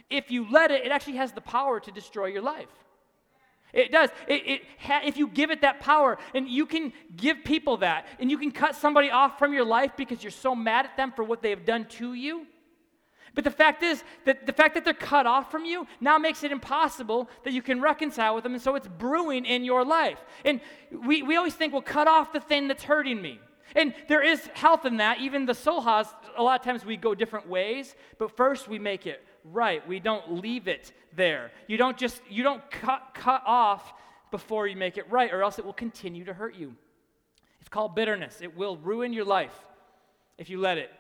if 0.09 0.31
you 0.31 0.51
let 0.51 0.71
it, 0.71 0.87
it 0.87 0.93
actually 0.93 1.17
has 1.17 1.33
the 1.33 1.43
power 1.43 1.81
to 1.81 1.93
destroy 1.93 2.27
your 2.27 2.43
life. 2.43 2.69
It 3.73 3.93
does. 3.93 4.11
It, 4.27 4.47
it 4.47 4.63
ha- 4.79 5.03
if 5.05 5.17
you 5.17 5.29
give 5.29 5.51
it 5.51 5.61
that 5.61 5.81
power, 5.81 6.19
and 6.35 6.49
you 6.49 6.67
can 6.67 6.93
give 7.17 7.45
people 7.45 7.79
that, 7.79 8.07
and 8.19 8.31
you 8.31 8.39
can 8.39 8.51
cut 8.51 8.75
somebody 8.75 9.11
off 9.11 9.39
from 9.39 9.53
your 9.53 9.65
life 9.65 9.93
because 9.97 10.23
you're 10.23 10.31
so 10.31 10.55
mad 10.55 10.87
at 10.87 10.97
them 10.97 11.13
for 11.13 11.23
what 11.23 11.43
they 11.43 11.51
have 11.51 11.65
done 11.65 11.85
to 11.87 12.15
you. 12.15 12.47
But 13.35 13.45
the 13.45 13.51
fact 13.51 13.83
is 13.83 14.03
that 14.25 14.47
the 14.47 14.53
fact 14.53 14.75
that 14.75 14.85
they're 14.85 14.95
cut 14.95 15.27
off 15.27 15.51
from 15.51 15.65
you 15.65 15.87
now 16.01 16.19
makes 16.19 16.43
it 16.43 16.51
impossible 16.51 17.29
that 17.45 17.53
you 17.53 17.63
can 17.63 17.81
reconcile 17.81 18.35
with 18.35 18.43
them, 18.43 18.55
and 18.55 18.63
so 18.63 18.75
it's 18.75 18.89
brewing 18.89 19.45
in 19.45 19.65
your 19.65 19.85
life. 19.85 20.19
And 20.45 20.61
we, 20.91 21.23
we 21.23 21.37
always 21.37 21.55
think, 21.55 21.73
well, 21.73 21.83
cut 21.83 22.09
off 22.09 22.33
the 22.33 22.41
thing 22.41 22.69
that's 22.69 22.83
hurting 22.83 23.21
me. 23.21 23.39
And 23.77 23.95
there 24.09 24.23
is 24.23 24.45
health 24.55 24.87
in 24.87 24.97
that. 24.97 25.21
Even 25.21 25.45
the 25.45 25.53
solhas, 25.53 26.09
a 26.37 26.43
lot 26.43 26.59
of 26.59 26.65
times 26.65 26.87
we 26.87 26.97
go 26.97 27.15
different 27.15 27.49
ways, 27.49 27.95
but 28.19 28.35
first 28.35 28.67
we 28.67 28.79
make 28.79 29.07
it 29.07 29.23
right. 29.53 29.87
We 29.87 30.01
don't 30.01 30.41
leave 30.41 30.69
it 30.69 30.93
there. 31.15 31.51
You 31.67 31.77
don't 31.77 31.97
just 31.97 32.21
you 32.29 32.43
don't 32.43 32.69
cut 32.71 33.11
cut 33.15 33.43
off 33.47 33.93
before 34.31 34.67
you 34.67 34.77
make 34.77 34.99
it 34.99 35.11
right, 35.11 35.33
or 35.33 35.43
else 35.43 35.59
it 35.59 35.65
will 35.65 35.73
continue 35.73 36.25
to 36.25 36.35
hurt 36.35 36.55
you. 36.55 36.75
It's 37.61 37.69
called 37.69 37.95
bitterness. 37.95 38.41
It 38.41 38.57
will 38.57 38.77
ruin 38.77 39.13
your 39.13 39.25
life 39.25 39.55
if 40.39 40.49
you 40.49 40.61
let 40.61 40.79
it 40.79 40.91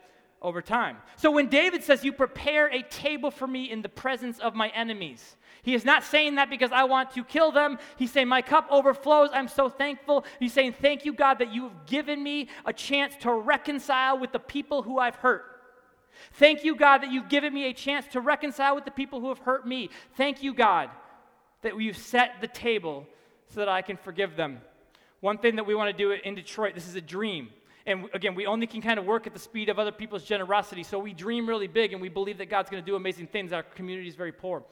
over 0.40 0.62
time. 0.62 0.98
So 1.16 1.30
when 1.30 1.48
David 1.48 1.82
says, 1.82 2.04
You 2.04 2.12
prepare 2.12 2.66
a 2.68 2.82
table 2.82 3.30
for 3.30 3.46
me 3.46 3.70
in 3.70 3.82
the 3.82 3.88
presence 3.88 4.38
of 4.38 4.54
my 4.54 4.68
enemies, 4.68 5.36
he 5.62 5.74
is 5.74 5.84
not 5.84 6.04
saying 6.04 6.36
that 6.36 6.50
because 6.50 6.72
I 6.72 6.84
want 6.84 7.10
to 7.12 7.24
kill 7.24 7.50
them. 7.50 7.78
He's 7.96 8.12
saying, 8.12 8.28
My 8.28 8.42
cup 8.42 8.66
overflows. 8.70 9.30
I'm 9.32 9.48
so 9.48 9.68
thankful. 9.68 10.24
He's 10.38 10.52
saying, 10.52 10.74
Thank 10.74 11.04
you, 11.04 11.12
God, 11.12 11.38
that 11.40 11.52
you 11.52 11.64
have 11.64 11.86
given 11.86 12.22
me 12.22 12.48
a 12.64 12.72
chance 12.72 13.14
to 13.20 13.32
reconcile 13.32 14.18
with 14.18 14.32
the 14.32 14.38
people 14.38 14.82
who 14.82 14.98
I've 14.98 15.16
hurt. 15.16 15.57
Thank 16.34 16.64
you, 16.64 16.74
God, 16.76 17.02
that 17.02 17.10
you've 17.10 17.28
given 17.28 17.52
me 17.52 17.64
a 17.64 17.72
chance 17.72 18.06
to 18.08 18.20
reconcile 18.20 18.74
with 18.74 18.84
the 18.84 18.90
people 18.90 19.20
who 19.20 19.28
have 19.28 19.38
hurt 19.38 19.66
me. 19.66 19.90
Thank 20.16 20.42
you, 20.42 20.54
God, 20.54 20.90
that 21.62 21.80
you've 21.80 21.96
set 21.96 22.40
the 22.40 22.48
table 22.48 23.06
so 23.48 23.60
that 23.60 23.68
I 23.68 23.82
can 23.82 23.96
forgive 23.96 24.36
them. 24.36 24.60
One 25.20 25.38
thing 25.38 25.56
that 25.56 25.66
we 25.66 25.74
want 25.74 25.90
to 25.90 25.96
do 25.96 26.12
in 26.12 26.34
Detroit, 26.34 26.74
this 26.74 26.86
is 26.86 26.94
a 26.94 27.00
dream. 27.00 27.50
And 27.86 28.08
again, 28.12 28.34
we 28.34 28.46
only 28.46 28.66
can 28.66 28.82
kind 28.82 28.98
of 28.98 29.06
work 29.06 29.26
at 29.26 29.32
the 29.32 29.38
speed 29.38 29.68
of 29.68 29.78
other 29.78 29.90
people's 29.90 30.22
generosity. 30.22 30.82
So 30.82 30.98
we 30.98 31.14
dream 31.14 31.48
really 31.48 31.66
big 31.66 31.92
and 31.92 32.02
we 32.02 32.10
believe 32.10 32.38
that 32.38 32.50
God's 32.50 32.68
going 32.68 32.82
to 32.82 32.86
do 32.86 32.96
amazing 32.96 33.28
things. 33.28 33.52
Our 33.52 33.62
community 33.62 34.08
is 34.08 34.14
very 34.14 34.32
poor. 34.32 34.62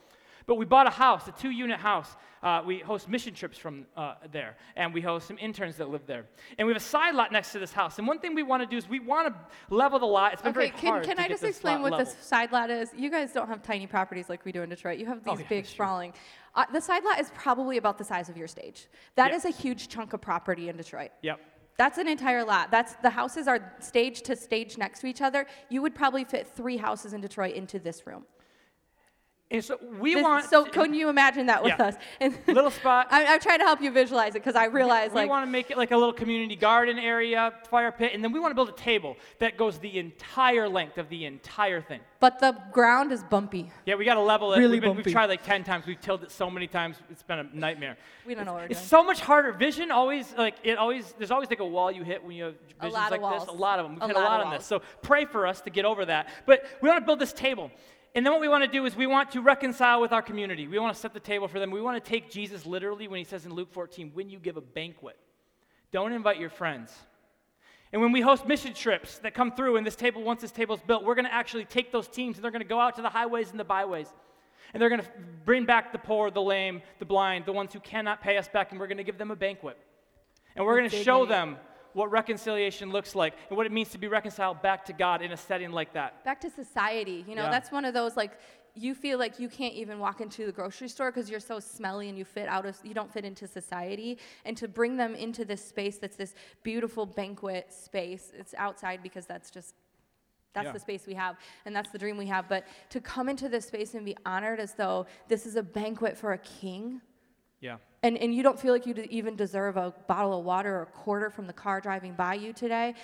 But 0.47 0.55
we 0.57 0.65
bought 0.65 0.87
a 0.87 0.91
house, 0.91 1.27
a 1.27 1.33
two 1.33 1.51
unit 1.51 1.79
house. 1.81 2.17
Uh, 2.41 2.63
we 2.65 2.79
host 2.79 3.09
mission 3.09 3.35
trips 3.35 3.59
from 3.59 3.85
uh, 3.97 4.15
there, 4.31 4.57
and 4.77 4.95
we 4.95 5.01
host 5.01 5.27
some 5.27 5.37
interns 5.39 5.77
that 5.79 5.89
live 5.91 6.07
there. 6.07 6.27
And 6.57 6.67
we 6.69 6.73
have 6.73 6.81
a 6.81 6.85
side 6.85 7.17
lot 7.17 7.33
next 7.33 7.51
to 7.53 7.59
this 7.59 7.73
house. 7.73 7.99
And 7.99 8.07
one 8.07 8.21
thing 8.21 8.37
we 8.37 8.45
want 8.45 8.63
to 8.63 8.67
do 8.69 8.77
is 8.77 8.89
we 8.89 9.01
want 9.01 9.27
to 9.27 9.75
level 9.75 9.99
the 9.99 10.07
lot. 10.07 10.35
It's 10.35 10.43
been 10.43 10.51
Okay, 10.51 10.69
very 10.69 10.71
can, 10.71 10.89
hard 10.91 11.05
can 11.05 11.17
to 11.17 11.23
I 11.25 11.29
just 11.29 11.43
explain 11.43 11.83
what 11.83 11.99
this 11.99 12.15
side 12.21 12.53
lot 12.53 12.71
is? 12.71 12.91
You 12.97 13.11
guys 13.11 13.33
don't 13.33 13.49
have 13.49 13.63
tiny 13.63 13.89
properties 13.89 14.29
like 14.29 14.45
we 14.45 14.53
do 14.53 14.63
in 14.63 14.69
Detroit. 14.69 15.01
You 15.01 15.07
have 15.07 15.25
these 15.25 15.35
Oh, 15.35 15.39
yeah, 15.39 15.47
big, 15.49 15.67
sprawling. 15.67 16.13
Uh, 16.55 16.65
the 16.73 16.81
side 16.81 17.03
lot 17.03 17.19
is 17.19 17.33
probably 17.35 17.79
about 17.79 17.99
the 17.99 18.05
size 18.05 18.29
of 18.29 18.37
your 18.37 18.47
stage. 18.49 18.87
That 19.17 19.31
Yeah. 19.33 19.37
is 19.37 19.45
a 19.45 19.51
huge 19.51 19.89
chunk 19.89 20.13
of 20.13 20.21
property 20.21 20.69
in 20.69 20.77
Detroit. 20.77 21.11
Yep. 21.23 21.41
That's 21.77 21.99
an 21.99 22.07
entire 22.07 22.45
lot. 22.45 22.71
That's 22.71 22.95
the 23.03 23.11
houses 23.11 23.49
are 23.49 23.75
stage 23.81 24.23
to 24.23 24.37
stage 24.37 24.79
next 24.79 25.01
to 25.01 25.09
each 25.09 25.21
other. 25.21 25.47
You 25.69 25.83
would 25.83 25.95
probably 25.95 26.25
fit 26.25 26.47
three 26.47 26.77
houses 26.77 27.13
in 27.13 27.21
Detroit 27.21 27.55
into 27.55 27.81
this 27.81 28.07
room. 28.07 28.25
And 29.49 29.65
so 29.65 29.79
we 30.01 30.15
This- 30.15 30.25
want. 30.25 30.45
so 30.47 30.65
can 30.65 30.93
you 30.93 31.09
imagine 31.09 31.47
that 31.47 31.63
with 31.63 31.75
Yeah. 31.79 31.85
us? 31.87 31.95
And 32.21 32.37
Little 32.49 32.71
spot. 32.71 33.07
I'm, 33.13 33.29
I'm 33.29 33.39
trying 33.41 33.61
to 33.61 33.65
help 33.65 33.81
you 33.81 33.93
visualize 33.93 34.31
it 34.35 34.41
because 34.43 34.57
I 34.57 34.65
realize 34.65 35.11
we 35.13 35.21
like 35.21 35.31
want 35.31 35.47
to 35.47 35.51
make 35.51 35.71
it 35.71 35.77
like 35.77 35.93
a 35.93 35.97
little 35.97 36.13
community 36.13 36.57
garden 36.57 36.99
area, 36.99 37.53
fire 37.71 37.93
pit, 37.93 38.11
and 38.13 38.25
then 38.25 38.33
we 38.33 38.41
want 38.41 38.51
to 38.51 38.57
build 38.57 38.69
a 38.71 38.73
table 38.73 39.17
that 39.39 39.57
goes 39.57 39.79
the 39.79 40.01
entire 40.01 40.69
length 40.69 40.99
of 40.99 41.09
the 41.11 41.27
entire 41.27 41.81
thing. 41.81 42.01
but 42.19 42.41
the 42.41 42.57
ground 42.73 43.13
is 43.13 43.23
bumpy. 43.23 43.71
Yeah, 43.85 43.95
we 43.95 44.05
got 44.05 44.15
to 44.15 44.21
level 44.21 44.53
it. 44.53 44.59
Really 44.59 44.73
we've, 44.81 44.83
been, 44.83 44.97
we've 44.97 45.07
tried 45.13 45.27
like 45.27 45.45
10 45.45 45.63
times. 45.63 45.87
We've 45.87 46.01
tilled 46.01 46.25
it 46.25 46.33
so 46.33 46.51
many 46.51 46.67
times. 46.67 46.97
It's 47.09 47.23
been 47.23 47.39
a 47.39 47.47
nightmare. 47.53 47.97
We 48.27 48.35
don't 48.35 48.47
know 48.47 48.55
what 48.55 48.63
we're 48.63 48.69
It's 48.71 48.81
doing. 48.81 48.89
so 48.89 49.05
much 49.05 49.21
harder. 49.21 49.53
Vision 49.53 49.93
always, 49.93 50.35
like, 50.37 50.57
it 50.65 50.77
always, 50.77 51.15
there's 51.19 51.31
always 51.31 51.51
like 51.51 51.61
a 51.61 51.65
wall 51.65 51.93
you 51.93 52.03
hit 52.03 52.25
when 52.25 52.33
you 52.35 52.45
have 52.47 52.55
visions 52.81 52.95
lot 52.95 53.13
of 53.13 53.21
like 53.23 53.39
this. 53.41 53.49
A 53.49 53.53
lot 53.53 53.79
of 53.79 53.85
them. 53.85 53.95
We've 53.95 54.03
A 54.03 54.07
hit 54.09 54.17
a 54.17 54.19
lot 54.19 54.31
lot 54.31 54.41
of 54.41 54.47
on 54.49 54.53
this. 54.55 54.67
So 54.67 54.83
pray 55.03 55.25
for 55.25 55.47
us 55.47 55.61
to 55.61 55.71
get 55.71 55.85
over 55.85 56.05
that. 56.07 56.31
But 56.47 56.65
we 56.81 56.89
want 56.89 57.01
to 57.01 57.07
build 57.07 57.21
this 57.21 57.33
table. 57.33 57.71
And 58.17 58.25
then 58.25 58.33
what 58.33 58.41
we 58.41 58.49
want 58.49 58.65
to 58.65 58.71
do 58.71 58.87
is 58.87 58.97
we 58.97 59.07
want 59.07 59.33
to 59.33 59.43
reconcile 59.43 60.01
with 60.01 60.11
our 60.11 60.23
community. 60.23 60.67
We 60.67 60.79
want 60.79 60.95
to 60.95 60.99
set 60.99 61.13
the 61.13 61.21
table 61.21 61.49
for 61.49 61.61
them. 61.61 61.71
We 61.71 61.83
want 61.83 62.03
to 62.03 62.11
take 62.11 62.31
Jesus 62.31 62.65
literally 62.65 63.09
when 63.09 63.19
he 63.19 63.25
says 63.25 63.45
in 63.45 63.53
Luke 63.53 63.71
14, 63.71 64.11
when 64.15 64.31
you 64.31 64.39
give 64.39 64.57
a 64.57 64.63
banquet, 64.63 65.19
don't 65.93 66.15
invite 66.15 66.41
your 66.41 66.49
friends. 66.49 66.95
And 67.93 68.01
when 68.01 68.13
we 68.13 68.23
host 68.23 68.47
mission 68.47 68.73
trips 68.73 69.19
that 69.19 69.35
come 69.35 69.53
through, 69.53 69.77
and 69.77 69.87
this 69.87 69.97
table, 69.97 70.23
once 70.23 70.41
this 70.41 70.51
table's 70.51 70.81
built, 70.81 71.05
we're 71.05 71.15
going 71.15 71.27
to 71.27 71.35
actually 71.35 71.67
take 71.67 71.93
those 71.93 72.09
teams 72.09 72.37
and 72.37 72.45
they're 72.45 72.51
going 72.51 72.63
to 72.63 72.69
go 72.69 72.81
out 72.81 72.97
to 72.97 73.03
the 73.03 73.11
highways 73.11 73.51
and 73.51 73.61
the 73.61 73.65
byways. 73.65 74.09
And 74.73 74.81
they're 74.81 74.89
going 74.89 75.03
to 75.03 75.09
bring 75.45 75.67
back 75.67 75.93
the 75.93 75.99
poor, 75.99 76.31
the 76.31 76.41
lame, 76.41 76.81
the 76.99 77.05
blind, 77.05 77.45
the 77.45 77.53
ones 77.53 77.75
who 77.75 77.81
cannot 77.81 78.23
pay 78.23 78.39
us 78.39 78.49
back, 78.49 78.71
and 78.71 78.81
we're 78.81 78.87
going 78.87 78.97
to 78.97 79.05
give 79.05 79.19
them 79.19 79.31
a 79.31 79.37
banquet. 79.37 79.77
And 80.57 80.65
we're 80.65 80.79
going 80.79 80.89
to 80.89 81.03
show 81.05 81.27
them 81.27 81.59
what 81.97 82.11
reconciliation 82.11 82.91
looks 82.91 83.15
like 83.15 83.33
and 83.49 83.57
what 83.57 83.65
it 83.65 83.73
means 83.73 83.89
to 83.89 83.97
be 83.97 84.07
reconciled 84.07 84.61
back 84.61 84.85
to 84.85 84.93
God 84.93 85.23
in 85.23 85.33
a 85.33 85.37
setting 85.37 85.73
like 85.73 85.95
that. 85.95 86.23
back 86.25 86.41
to 86.43 86.51
society. 86.51 87.25
You 87.27 87.35
know, 87.35 87.45
Yeah. 87.45 87.51
that's 87.51 87.73
one 87.73 87.87
of 87.87 87.95
those 87.95 88.17
like 88.19 88.33
you 88.75 88.95
feel 88.95 89.19
like 89.19 89.41
you 89.41 89.49
can't 89.49 89.73
even 89.73 89.99
walk 89.99 90.21
into 90.21 90.45
the 90.45 90.53
grocery 90.53 90.89
store 90.89 91.11
because 91.11 91.31
you're 91.31 91.41
so 91.41 91.59
smelly 91.59 92.11
and 92.11 92.19
you 92.19 92.27
fit 92.27 92.47
out 92.49 92.67
of 92.67 92.79
you 92.85 92.93
don't 92.93 93.11
fit 93.11 93.25
into 93.25 93.47
society 93.47 94.19
and 94.45 94.55
to 94.59 94.69
bring 94.69 94.99
them 94.99 95.15
into 95.15 95.47
this 95.47 95.65
space 95.65 95.97
that's 95.97 96.17
this 96.17 96.35
beautiful 96.63 97.07
banquet 97.07 97.73
space 97.73 98.31
it's 98.39 98.53
outside 98.59 99.03
because 99.03 99.25
that's 99.25 99.51
just 99.51 99.75
that's 100.53 100.67
Yeah. 100.67 100.73
the 100.73 100.81
space 100.81 101.07
we 101.07 101.15
have 101.15 101.39
and 101.65 101.75
that's 101.75 101.91
the 101.91 101.97
dream 101.99 102.19
we 102.19 102.27
have 102.27 102.47
but 102.51 102.67
to 102.91 103.01
come 103.01 103.31
into 103.31 103.49
this 103.49 103.65
space 103.69 103.95
and 103.95 104.05
be 104.05 104.17
honored 104.27 104.61
as 104.61 104.75
though 104.75 105.07
this 105.29 105.47
is 105.47 105.57
a 105.57 105.63
banquet 105.63 106.15
for 106.19 106.35
a 106.35 106.39
king 106.39 107.01
Yeah. 107.67 107.77
and, 108.03 108.17
and 108.19 108.35
you 108.35 108.43
don't 108.43 108.59
feel 108.59 108.73
like 108.73 108.87
you 108.87 108.95
even 109.11 109.37
deserve 109.37 109.77
a 109.77 109.93
bottle 110.07 110.39
of 110.39 110.45
water 110.45 110.77
or 110.77 110.83
a 110.83 110.87
quarter 110.87 111.31
from 111.31 111.47
the 111.47 111.53
car 111.53 111.81
driving 111.81 112.15
by 112.15 112.35
you 112.35 112.53
today 112.53 112.95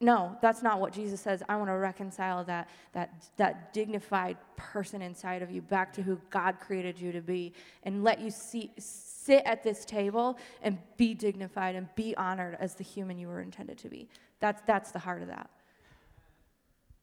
no 0.00 0.36
that's 0.40 0.62
not 0.62 0.80
what 0.80 0.92
jesus 0.92 1.20
says 1.20 1.42
i 1.48 1.56
want 1.56 1.68
to 1.68 1.74
reconcile 1.74 2.44
that, 2.44 2.68
that, 2.92 3.10
that 3.36 3.72
dignified 3.72 4.36
person 4.56 5.02
inside 5.02 5.42
of 5.42 5.50
you 5.50 5.60
back 5.60 5.92
to 5.92 6.02
who 6.02 6.20
god 6.30 6.60
created 6.60 6.98
you 6.98 7.10
to 7.12 7.20
be 7.20 7.52
and 7.82 8.04
let 8.04 8.20
you 8.20 8.30
see, 8.30 8.70
sit 8.78 9.42
at 9.44 9.62
this 9.64 9.84
table 9.84 10.38
and 10.62 10.78
be 10.96 11.14
dignified 11.14 11.74
and 11.74 11.88
be 11.96 12.16
honored 12.16 12.56
as 12.60 12.74
the 12.74 12.84
human 12.84 13.18
you 13.18 13.26
were 13.28 13.40
intended 13.40 13.76
to 13.76 13.88
be 13.88 14.08
that's, 14.40 14.62
that's 14.66 14.92
the 14.92 14.98
heart 15.00 15.20
of 15.22 15.28
that 15.28 15.50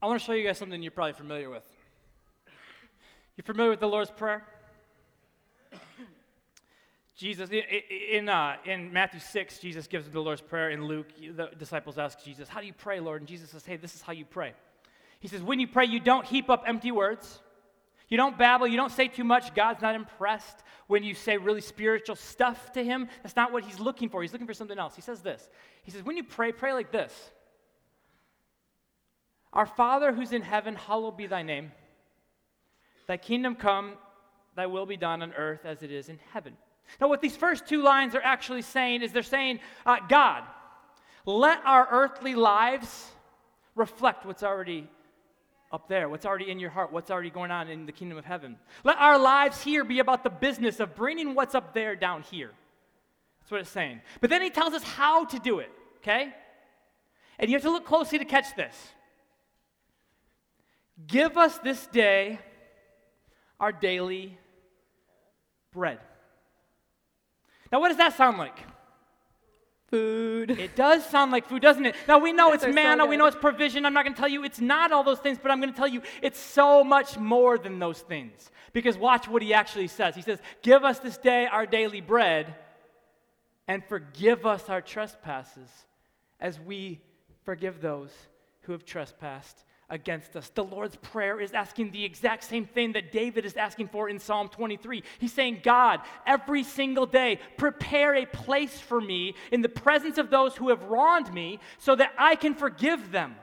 I 0.01 0.07
want 0.07 0.19
to 0.19 0.25
show 0.25 0.33
you 0.33 0.45
guys 0.45 0.59
something 0.59 0.83
you're 0.83 0.91
probably 0.91 1.13
familiar 1.13 1.49
with. 1.49 1.63
You're 3.35 3.43
familiar 3.43 3.71
with 3.71 3.79
the 3.79 3.87
Lord's 3.87 4.11
Prayer? 4.11 4.45
Jesus, 7.15 7.49
in, 7.49 8.27
uh, 8.27 8.57
in 8.65 8.91
Matthew 8.91 9.21
6, 9.21 9.59
Jesus 9.59 9.87
gives 9.87 10.09
the 10.09 10.19
Lord's 10.19 10.41
Prayer. 10.41 10.71
In 10.71 10.85
Luke, 10.85 11.07
the 11.17 11.49
disciples 11.57 11.97
ask 11.97 12.21
Jesus, 12.21 12.49
How 12.49 12.59
do 12.59 12.67
you 12.67 12.73
pray, 12.73 12.99
Lord? 12.99 13.21
And 13.21 13.27
Jesus 13.27 13.51
says, 13.51 13.65
Hey, 13.65 13.77
this 13.77 13.95
is 13.95 14.01
how 14.01 14.11
you 14.11 14.25
pray. 14.25 14.53
He 15.21 15.29
says, 15.29 15.41
When 15.41 15.59
you 15.59 15.67
pray, 15.67 15.85
you 15.85 16.01
don't 16.01 16.25
heap 16.25 16.49
up 16.49 16.63
empty 16.67 16.91
words. 16.91 17.41
You 18.09 18.17
don't 18.17 18.37
babble. 18.37 18.67
You 18.67 18.77
don't 18.77 18.91
say 18.91 19.07
too 19.07 19.23
much. 19.23 19.55
God's 19.55 19.81
not 19.81 19.95
impressed 19.95 20.57
when 20.87 21.03
you 21.03 21.15
say 21.15 21.37
really 21.37 21.61
spiritual 21.61 22.15
stuff 22.15 22.73
to 22.73 22.83
Him. 22.83 23.07
That's 23.23 23.35
not 23.35 23.51
what 23.51 23.63
He's 23.63 23.79
looking 23.79 24.09
for. 24.09 24.21
He's 24.21 24.33
looking 24.33 24.47
for 24.47 24.53
something 24.53 24.77
else. 24.77 24.95
He 24.95 25.01
says 25.01 25.21
this 25.21 25.49
He 25.83 25.91
says, 25.91 26.03
When 26.03 26.17
you 26.17 26.23
pray, 26.23 26.51
pray 26.51 26.73
like 26.73 26.91
this 26.91 27.13
Our 29.53 29.65
Father 29.65 30.11
who's 30.11 30.33
in 30.33 30.41
heaven, 30.41 30.75
hallowed 30.75 31.15
be 31.15 31.27
thy 31.27 31.43
name. 31.43 31.71
Thy 33.07 33.17
kingdom 33.17 33.55
come, 33.55 33.93
thy 34.55 34.65
will 34.65 34.85
be 34.85 34.97
done 34.97 35.21
on 35.21 35.31
earth 35.33 35.61
as 35.63 35.81
it 35.81 35.91
is 35.91 36.09
in 36.09 36.19
heaven. 36.33 36.57
Now, 36.99 37.07
what 37.07 37.21
these 37.21 37.35
first 37.35 37.67
two 37.67 37.81
lines 37.81 38.15
are 38.15 38.21
actually 38.21 38.61
saying 38.61 39.01
is 39.01 39.11
they're 39.11 39.23
saying, 39.23 39.59
uh, 39.85 39.97
God, 40.07 40.43
let 41.25 41.59
our 41.65 41.87
earthly 41.89 42.35
lives 42.35 43.11
reflect 43.75 44.25
what's 44.25 44.43
already 44.43 44.89
up 45.71 45.89
there, 45.89 46.07
what's 46.07 46.25
already 46.25 46.49
in 46.49 46.59
your 46.59 46.69
heart, 46.69 46.91
what's 46.91 47.11
already 47.11 47.29
going 47.29 47.51
on 47.51 47.67
in 47.67 47.85
the 47.85 47.91
kingdom 47.91 48.17
of 48.17 48.25
heaven. 48.25 48.57
Let 48.83 48.97
our 48.97 49.17
lives 49.17 49.61
here 49.61 49.83
be 49.83 49.99
about 49.99 50.23
the 50.23 50.29
business 50.29 50.79
of 50.79 50.95
bringing 50.95 51.35
what's 51.35 51.55
up 51.55 51.73
there 51.73 51.95
down 51.95 52.21
here. 52.21 52.51
That's 53.41 53.51
what 53.51 53.61
it's 53.61 53.69
saying. 53.69 54.01
But 54.21 54.29
then 54.29 54.41
he 54.41 54.49
tells 54.49 54.73
us 54.73 54.83
how 54.83 55.25
to 55.25 55.39
do 55.39 55.59
it, 55.59 55.71
okay? 55.97 56.33
And 57.37 57.49
you 57.49 57.55
have 57.55 57.63
to 57.63 57.71
look 57.71 57.85
closely 57.85 58.17
to 58.19 58.25
catch 58.25 58.55
this. 58.55 58.75
Give 61.07 61.37
us 61.37 61.57
this 61.59 61.85
day 61.87 62.39
our 63.59 63.71
daily 63.71 64.37
bread. 65.73 65.99
Now, 67.71 67.79
what 67.79 67.89
does 67.89 67.97
that 67.97 68.15
sound 68.15 68.37
like? 68.37 68.59
food 69.95 70.51
It 70.51 70.75
does 70.75 71.05
sound 71.05 71.31
like 71.31 71.47
food, 71.47 71.61
doesn't 71.61 71.85
it? 71.85 71.95
Now, 72.07 72.19
we 72.19 72.33
know 72.33 72.51
it's 72.51 72.63
they're 72.63 72.71
so 72.71 72.75
manna, 72.75 73.05
we 73.05 73.17
know 73.17 73.27
it's 73.27 73.35
provision. 73.35 73.85
I'm 73.85 73.93
not 73.93 74.03
going 74.03 74.13
to 74.13 74.19
tell 74.19 74.29
you 74.29 74.43
it's 74.43 74.59
not 74.59 74.91
all 74.91 75.03
those 75.03 75.19
things, 75.19 75.37
but 75.41 75.51
I'm 75.51 75.61
going 75.61 75.71
to 75.71 75.77
tell 75.77 75.87
you 75.87 76.01
it's 76.21 76.39
so 76.39 76.83
much 76.83 77.17
more 77.17 77.57
than 77.57 77.79
those 77.79 77.99
things. 77.99 78.51
Because 78.73 78.97
watch 78.97 79.27
what 79.27 79.41
he 79.41 79.53
actually 79.53 79.87
says. 79.87 80.15
He 80.15 80.21
says, 80.21 80.39
Give 80.61 80.83
us 80.83 80.99
this 80.99 81.17
day 81.17 81.45
our 81.45 81.65
daily 81.65 82.01
bread 82.01 82.55
and 83.67 83.83
forgive 83.85 84.45
us 84.45 84.69
our 84.69 84.81
trespasses 84.81 85.69
as 86.39 86.59
we 86.59 86.99
forgive 87.43 87.81
those 87.81 88.11
who 88.61 88.73
have 88.73 88.85
trespassed 88.85 89.63
against 89.89 90.35
us. 90.35 90.49
The 90.49 90.63
Lord's 90.63 90.95
Prayer 90.95 91.39
is 91.39 91.53
asking 91.53 91.91
the 91.91 92.03
exact 92.03 92.43
same 92.43 92.65
thing 92.65 92.93
that 92.93 93.11
David 93.11 93.45
is 93.45 93.55
asking 93.55 93.89
for 93.89 94.09
in 94.09 94.19
Psalm 94.19 94.49
23. 94.49 95.03
He's 95.19 95.33
saying, 95.33 95.61
God, 95.63 96.01
every 96.25 96.63
single 96.63 97.05
day, 97.05 97.39
prepare 97.57 98.15
a 98.15 98.25
place 98.25 98.79
for 98.79 98.99
me 98.99 99.35
in 99.51 99.61
the 99.61 99.69
presence 99.69 100.17
of 100.17 100.29
those 100.29 100.55
who 100.55 100.69
have 100.69 100.83
wronged 100.83 101.33
me 101.33 101.59
so 101.77 101.95
that 101.95 102.13
I 102.17 102.35
can 102.35 102.55
forgive 102.55 103.11
them. 103.11 103.35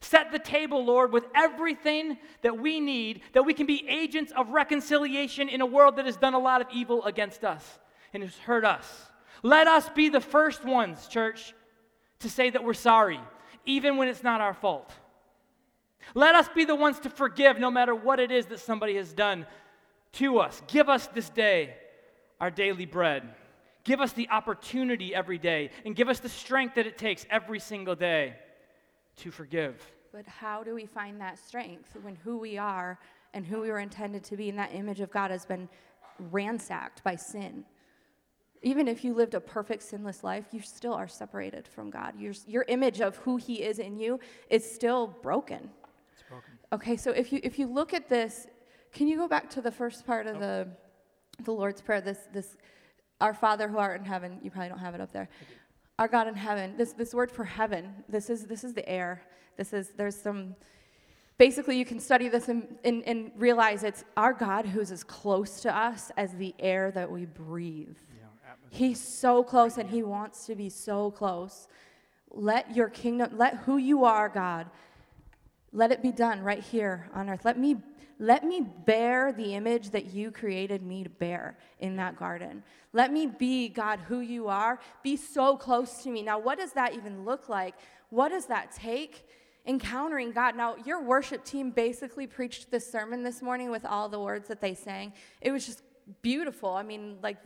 Set 0.00 0.30
the 0.30 0.38
table, 0.38 0.84
Lord, 0.84 1.12
with 1.12 1.24
everything 1.34 2.18
that 2.42 2.58
we 2.58 2.80
need, 2.80 3.22
that 3.32 3.44
we 3.44 3.54
can 3.54 3.66
be 3.66 3.88
agents 3.88 4.32
of 4.36 4.50
reconciliation 4.50 5.48
in 5.48 5.62
a 5.62 5.66
world 5.66 5.96
that 5.96 6.04
has 6.04 6.16
done 6.16 6.34
a 6.34 6.38
lot 6.38 6.60
of 6.60 6.66
evil 6.72 7.02
against 7.04 7.44
us 7.44 7.78
and 8.12 8.22
has 8.22 8.36
hurt 8.36 8.64
us. 8.64 9.06
Let 9.42 9.66
us 9.66 9.88
be 9.88 10.08
the 10.08 10.20
first 10.20 10.64
ones, 10.64 11.06
church, 11.08 11.54
to 12.20 12.30
say 12.30 12.50
that 12.50 12.62
we're 12.62 12.74
sorry, 12.74 13.20
even 13.64 13.96
when 13.96 14.08
it's 14.08 14.22
not 14.22 14.40
our 14.40 14.54
fault. 14.54 14.92
Let 16.14 16.34
us 16.34 16.48
be 16.54 16.64
the 16.64 16.74
ones 16.74 17.00
to 17.00 17.10
forgive 17.10 17.58
no 17.58 17.70
matter 17.70 17.94
what 17.94 18.20
it 18.20 18.30
is 18.30 18.46
that 18.46 18.60
somebody 18.60 18.96
has 18.96 19.12
done 19.12 19.46
to 20.12 20.38
us. 20.38 20.62
Give 20.66 20.88
us 20.88 21.06
this 21.08 21.28
day 21.28 21.74
our 22.40 22.50
daily 22.50 22.86
bread. 22.86 23.34
Give 23.84 24.00
us 24.00 24.12
the 24.12 24.28
opportunity 24.30 25.14
every 25.14 25.38
day, 25.38 25.70
and 25.84 25.94
give 25.94 26.08
us 26.08 26.18
the 26.18 26.28
strength 26.28 26.74
that 26.74 26.86
it 26.86 26.98
takes 26.98 27.24
every 27.30 27.60
single 27.60 27.94
day 27.94 28.34
to 29.18 29.30
forgive. 29.30 29.80
But 30.12 30.26
how 30.26 30.64
do 30.64 30.74
we 30.74 30.86
find 30.86 31.20
that 31.20 31.38
strength 31.38 31.90
when 32.02 32.16
who 32.16 32.38
we 32.38 32.58
are 32.58 32.98
and 33.32 33.46
who 33.46 33.60
we 33.60 33.70
were 33.70 33.78
intended 33.78 34.24
to 34.24 34.36
be 34.36 34.48
in 34.48 34.56
that 34.56 34.74
image 34.74 35.00
of 35.00 35.10
God 35.10 35.30
has 35.30 35.46
been 35.46 35.68
ransacked 36.18 37.04
by 37.04 37.14
sin? 37.16 37.64
Even 38.62 38.88
if 38.88 39.04
you 39.04 39.14
lived 39.14 39.34
a 39.34 39.40
perfect 39.40 39.82
sinless 39.82 40.24
life, 40.24 40.46
you 40.50 40.60
still 40.60 40.94
are 40.94 41.06
separated 41.06 41.68
from 41.68 41.90
God. 41.90 42.18
Your, 42.18 42.32
your 42.48 42.64
image 42.66 43.00
of 43.00 43.16
who 43.18 43.36
He 43.36 43.62
is 43.62 43.78
in 43.78 43.98
you 43.98 44.18
is 44.50 44.68
still 44.68 45.06
broken. 45.06 45.70
Okay, 46.72 46.96
so 46.96 47.10
if 47.12 47.32
you 47.32 47.40
if 47.42 47.58
you 47.58 47.66
look 47.66 47.94
at 47.94 48.08
this, 48.08 48.46
can 48.92 49.06
you 49.06 49.16
go 49.16 49.28
back 49.28 49.48
to 49.50 49.60
the 49.60 49.70
first 49.70 50.06
part 50.06 50.26
of 50.26 50.40
the 50.40 50.68
the 51.44 51.52
Lord's 51.52 51.80
Prayer? 51.80 52.00
This 52.00 52.18
this 52.32 52.56
our 53.20 53.34
Father 53.34 53.68
who 53.68 53.78
art 53.78 54.00
in 54.00 54.06
heaven. 54.06 54.38
You 54.42 54.50
probably 54.50 54.68
don't 54.70 54.78
have 54.78 54.94
it 54.94 55.00
up 55.00 55.12
there. 55.12 55.28
Our 55.98 56.08
God 56.08 56.28
in 56.28 56.34
heaven. 56.34 56.76
This 56.76 56.92
this 56.92 57.14
word 57.14 57.30
for 57.30 57.44
heaven. 57.44 58.04
This 58.08 58.30
is 58.30 58.46
this 58.46 58.64
is 58.64 58.74
the 58.74 58.88
air. 58.88 59.22
This 59.56 59.72
is 59.72 59.92
there's 59.96 60.16
some. 60.16 60.56
Basically, 61.38 61.76
you 61.76 61.84
can 61.84 62.00
study 62.00 62.28
this 62.28 62.48
and, 62.48 62.78
and, 62.82 63.02
and 63.04 63.30
realize 63.36 63.82
it's 63.82 64.04
our 64.16 64.32
God 64.32 64.64
who's 64.64 64.90
as 64.90 65.04
close 65.04 65.60
to 65.60 65.76
us 65.76 66.10
as 66.16 66.32
the 66.32 66.54
air 66.58 66.90
that 66.92 67.10
we 67.10 67.26
breathe. 67.26 67.98
He's 68.70 69.00
so 69.00 69.42
close 69.42 69.78
and 69.78 69.88
he 69.88 70.02
wants 70.02 70.46
to 70.46 70.54
be 70.54 70.68
so 70.68 71.10
close. 71.10 71.68
Let 72.30 72.74
your 72.74 72.88
kingdom, 72.88 73.36
let 73.36 73.56
who 73.58 73.76
you 73.76 74.04
are, 74.04 74.28
God, 74.28 74.70
let 75.72 75.92
it 75.92 76.02
be 76.02 76.12
done 76.12 76.40
right 76.40 76.62
here 76.62 77.08
on 77.14 77.28
earth. 77.28 77.44
Let 77.44 77.58
me 77.58 77.76
let 78.18 78.44
me 78.44 78.62
bear 78.62 79.32
the 79.32 79.54
image 79.54 79.90
that 79.90 80.06
you 80.06 80.30
created 80.30 80.82
me 80.82 81.04
to 81.04 81.10
bear 81.10 81.58
in 81.80 81.96
that 81.96 82.16
garden. 82.16 82.62
Let 82.94 83.12
me 83.12 83.26
be 83.26 83.68
God 83.68 84.00
who 84.00 84.20
you 84.20 84.48
are. 84.48 84.80
Be 85.02 85.16
so 85.16 85.56
close 85.56 86.02
to 86.02 86.10
me. 86.10 86.22
Now, 86.22 86.38
what 86.38 86.58
does 86.58 86.72
that 86.72 86.94
even 86.94 87.26
look 87.26 87.50
like? 87.50 87.74
What 88.08 88.30
does 88.30 88.46
that 88.46 88.72
take? 88.72 89.28
Encountering 89.66 90.32
God. 90.32 90.56
Now, 90.56 90.76
your 90.86 91.02
worship 91.02 91.44
team 91.44 91.70
basically 91.70 92.26
preached 92.26 92.70
this 92.70 92.90
sermon 92.90 93.22
this 93.22 93.42
morning 93.42 93.70
with 93.70 93.84
all 93.84 94.08
the 94.08 94.20
words 94.20 94.48
that 94.48 94.62
they 94.62 94.72
sang. 94.72 95.12
It 95.42 95.50
was 95.50 95.66
just 95.66 95.82
beautiful. 96.22 96.70
I 96.70 96.84
mean, 96.84 97.18
like 97.22 97.36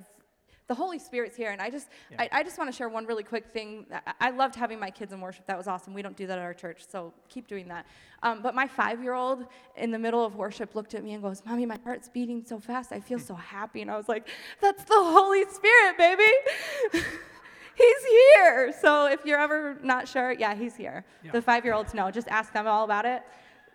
the 0.70 0.74
Holy 0.76 1.00
Spirit's 1.00 1.36
here, 1.36 1.50
and 1.50 1.60
I 1.60 1.68
just, 1.68 1.88
I, 2.16 2.28
I 2.30 2.42
just 2.44 2.56
want 2.56 2.70
to 2.70 2.76
share 2.76 2.88
one 2.88 3.04
really 3.04 3.24
quick 3.24 3.48
thing. 3.48 3.86
I, 4.06 4.28
I 4.28 4.30
loved 4.30 4.54
having 4.54 4.78
my 4.78 4.88
kids 4.88 5.12
in 5.12 5.20
worship. 5.20 5.44
That 5.46 5.58
was 5.58 5.66
awesome. 5.66 5.94
We 5.94 6.00
don't 6.00 6.16
do 6.16 6.28
that 6.28 6.38
at 6.38 6.44
our 6.44 6.54
church, 6.54 6.84
so 6.88 7.12
keep 7.28 7.48
doing 7.48 7.66
that. 7.66 7.86
Um, 8.22 8.40
but 8.40 8.54
my 8.54 8.68
five-year-old 8.68 9.46
in 9.76 9.90
the 9.90 9.98
middle 9.98 10.24
of 10.24 10.36
worship 10.36 10.76
looked 10.76 10.94
at 10.94 11.02
me 11.02 11.14
and 11.14 11.24
goes, 11.24 11.42
"Mommy, 11.44 11.66
my 11.66 11.76
heart's 11.82 12.08
beating 12.08 12.44
so 12.46 12.60
fast. 12.60 12.92
I 12.92 13.00
feel 13.00 13.18
so 13.18 13.34
happy." 13.34 13.82
And 13.82 13.90
I 13.90 13.96
was 13.96 14.08
like, 14.08 14.28
"That's 14.60 14.84
the 14.84 14.94
Holy 14.94 15.44
Spirit, 15.46 15.98
baby." 15.98 16.32
He's 17.74 18.04
here. 18.04 18.72
So 18.80 19.06
if 19.06 19.24
you're 19.24 19.40
ever 19.40 19.76
not 19.82 20.06
sure, 20.06 20.30
yeah, 20.30 20.54
he's 20.54 20.76
here. 20.76 21.04
Yeah. 21.24 21.32
The 21.32 21.42
five-year-olds 21.42 21.94
know. 21.94 22.10
Just 22.12 22.28
ask 22.28 22.52
them 22.52 22.68
all 22.68 22.84
about 22.84 23.06
it. 23.06 23.22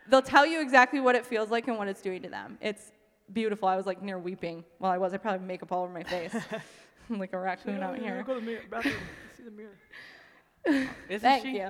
They'll 0.07 0.21
tell 0.21 0.45
you 0.45 0.61
exactly 0.61 1.01
what 1.01 1.15
it 1.15 1.25
feels 1.25 1.49
like 1.49 1.67
and 1.67 1.77
what 1.77 1.87
it's 1.89 2.01
doing 2.01 2.21
to 2.21 2.29
them. 2.29 2.57
It's 2.61 2.91
beautiful. 3.33 3.67
I 3.67 3.75
was 3.75 3.85
like 3.85 4.01
near 4.01 4.19
weeping. 4.19 4.63
Well, 4.79 4.91
I 4.91 4.97
was. 4.97 5.13
I 5.13 5.17
probably 5.17 5.45
makeup 5.45 5.71
all 5.71 5.83
over 5.83 5.93
my 5.93 6.03
face. 6.03 6.35
I'm 7.09 7.19
like 7.19 7.33
a 7.33 7.39
raccoon 7.39 7.81
out 7.81 7.97
here. 7.97 8.23
Go 8.25 8.35
to 8.35 8.39
the 8.39 8.45
mirror, 8.45 8.61
bathroom. 8.69 8.95
See 9.37 9.43
the 9.43 9.51
mirror. 9.51 10.89
Isn't 11.09 11.19
Thank 11.19 11.43
she? 11.45 11.57
you. 11.57 11.69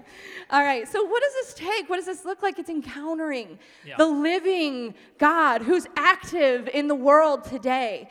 All 0.50 0.64
right. 0.64 0.88
So, 0.88 1.04
what 1.04 1.22
does 1.22 1.34
this 1.34 1.54
take? 1.54 1.90
What 1.90 1.98
does 1.98 2.06
this 2.06 2.24
look 2.24 2.42
like? 2.42 2.58
It's 2.60 2.70
encountering 2.70 3.60
Yeah. 3.86 3.98
the 3.98 4.06
living 4.06 4.96
God 5.18 5.62
who's 5.64 5.86
active 5.98 6.70
in 6.74 6.88
the 6.88 6.96
world 6.96 7.44
today. 7.44 8.10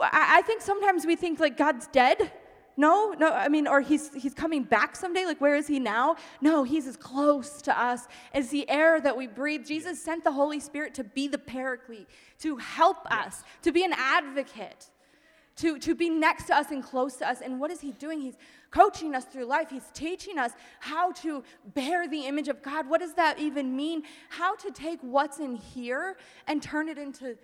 I 0.00 0.42
think 0.42 0.60
sometimes 0.60 1.06
we 1.06 1.14
think 1.14 1.38
like 1.38 1.56
God's 1.56 1.86
dead. 1.88 2.32
No, 2.76 3.14
no, 3.16 3.30
I 3.30 3.48
mean, 3.48 3.68
or 3.68 3.80
he's, 3.80 4.12
he's 4.14 4.34
coming 4.34 4.64
back 4.64 4.96
someday. 4.96 5.24
Like, 5.26 5.40
where 5.40 5.54
is 5.54 5.68
he 5.68 5.78
now? 5.78 6.16
No, 6.40 6.64
he's 6.64 6.88
as 6.88 6.96
close 6.96 7.62
to 7.62 7.80
us 7.80 8.08
as 8.32 8.48
the 8.48 8.68
air 8.68 9.00
that 9.00 9.16
we 9.16 9.28
breathe. 9.28 9.64
Jesus 9.64 10.02
sent 10.02 10.24
the 10.24 10.32
Holy 10.32 10.58
Spirit 10.58 10.92
to 10.94 11.04
be 11.04 11.28
the 11.28 11.38
paraclete, 11.38 12.08
to 12.40 12.56
help 12.56 13.06
us, 13.12 13.44
to 13.62 13.70
be 13.70 13.84
an 13.84 13.92
advocate, 13.96 14.90
to, 15.56 15.78
to 15.78 15.94
be 15.94 16.10
next 16.10 16.46
to 16.46 16.56
us 16.56 16.70
and 16.70 16.82
close 16.82 17.16
to 17.16 17.28
us. 17.28 17.40
And 17.40 17.60
what 17.60 17.70
is 17.70 17.80
he 17.80 17.92
doing? 17.92 18.20
He's 18.20 18.36
coaching 18.70 19.14
us 19.14 19.24
through 19.24 19.44
life. 19.44 19.70
He's 19.70 19.88
teaching 19.94 20.38
us 20.38 20.50
how 20.80 21.12
to 21.12 21.44
bear 21.74 22.08
the 22.08 22.26
image 22.26 22.48
of 22.48 22.62
God. 22.62 22.88
What 22.88 23.00
does 23.00 23.14
that 23.14 23.38
even 23.38 23.76
mean? 23.76 24.02
How 24.30 24.56
to 24.56 24.70
take 24.72 24.98
what's 25.00 25.38
in 25.38 25.54
here 25.54 26.16
and 26.48 26.60
turn 26.62 26.88
it 26.88 26.98
into 26.98 27.36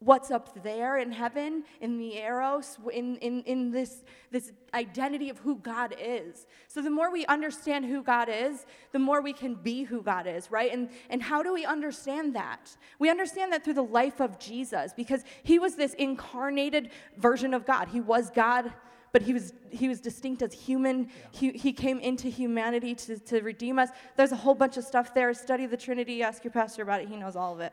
what's 0.00 0.30
up 0.30 0.62
there 0.62 0.98
in 0.98 1.10
heaven, 1.10 1.64
in 1.80 1.98
the 1.98 2.18
eros, 2.18 2.78
in, 2.92 3.16
in, 3.16 3.42
in 3.44 3.70
this, 3.70 4.04
this 4.30 4.52
identity 4.74 5.30
of 5.30 5.38
who 5.38 5.56
God 5.56 5.94
is. 5.98 6.46
So 6.68 6.82
the 6.82 6.90
more 6.90 7.10
we 7.10 7.24
understand 7.26 7.86
who 7.86 8.02
God 8.02 8.28
is, 8.30 8.66
the 8.92 8.98
more 8.98 9.22
we 9.22 9.32
can 9.32 9.54
be 9.54 9.84
who 9.84 10.02
God 10.02 10.26
is, 10.26 10.50
right? 10.50 10.70
And, 10.72 10.90
and 11.08 11.22
how 11.22 11.42
do 11.42 11.52
we 11.52 11.64
understand 11.64 12.36
that? 12.36 12.76
We 12.98 13.08
understand 13.08 13.52
that 13.52 13.64
through 13.64 13.74
the 13.74 13.82
life 13.82 14.20
of 14.20 14.38
Jesus, 14.38 14.92
because 14.94 15.24
he 15.42 15.58
was 15.58 15.76
this 15.76 15.94
incarnated 15.94 16.90
version 17.16 17.54
of 17.54 17.64
God. 17.64 17.88
He 17.88 18.00
was 18.00 18.30
God 18.30 18.72
but 19.12 19.22
he 19.22 19.32
was, 19.32 19.54
he 19.70 19.88
was 19.88 19.98
distinct 19.98 20.42
as 20.42 20.52
human. 20.52 21.04
Yeah. 21.04 21.08
He, 21.30 21.50
he 21.52 21.72
came 21.72 22.00
into 22.00 22.28
humanity 22.28 22.94
to, 22.96 23.18
to 23.18 23.40
redeem 23.40 23.78
us. 23.78 23.88
There's 24.14 24.32
a 24.32 24.36
whole 24.36 24.54
bunch 24.54 24.76
of 24.76 24.84
stuff 24.84 25.14
there. 25.14 25.32
Study 25.32 25.64
the 25.64 25.76
Trinity, 25.76 26.22
ask 26.22 26.44
your 26.44 26.50
pastor 26.50 26.82
about 26.82 27.00
it. 27.00 27.08
He 27.08 27.16
knows 27.16 27.34
all 27.34 27.54
of 27.54 27.60
it. 27.60 27.72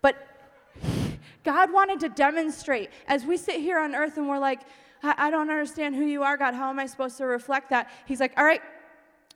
But 0.00 0.16
God 1.44 1.72
wanted 1.72 2.00
to 2.00 2.08
demonstrate 2.08 2.90
as 3.06 3.24
we 3.24 3.36
sit 3.36 3.60
here 3.60 3.78
on 3.78 3.94
earth 3.94 4.16
and 4.16 4.28
we're 4.28 4.38
like, 4.38 4.60
I, 5.02 5.14
I 5.18 5.30
don't 5.30 5.50
understand 5.50 5.94
who 5.94 6.04
you 6.04 6.22
are, 6.22 6.36
God. 6.36 6.54
How 6.54 6.70
am 6.70 6.78
I 6.78 6.86
supposed 6.86 7.18
to 7.18 7.26
reflect 7.26 7.70
that? 7.70 7.90
He's 8.06 8.20
like, 8.20 8.32
all 8.36 8.44
right, 8.44 8.62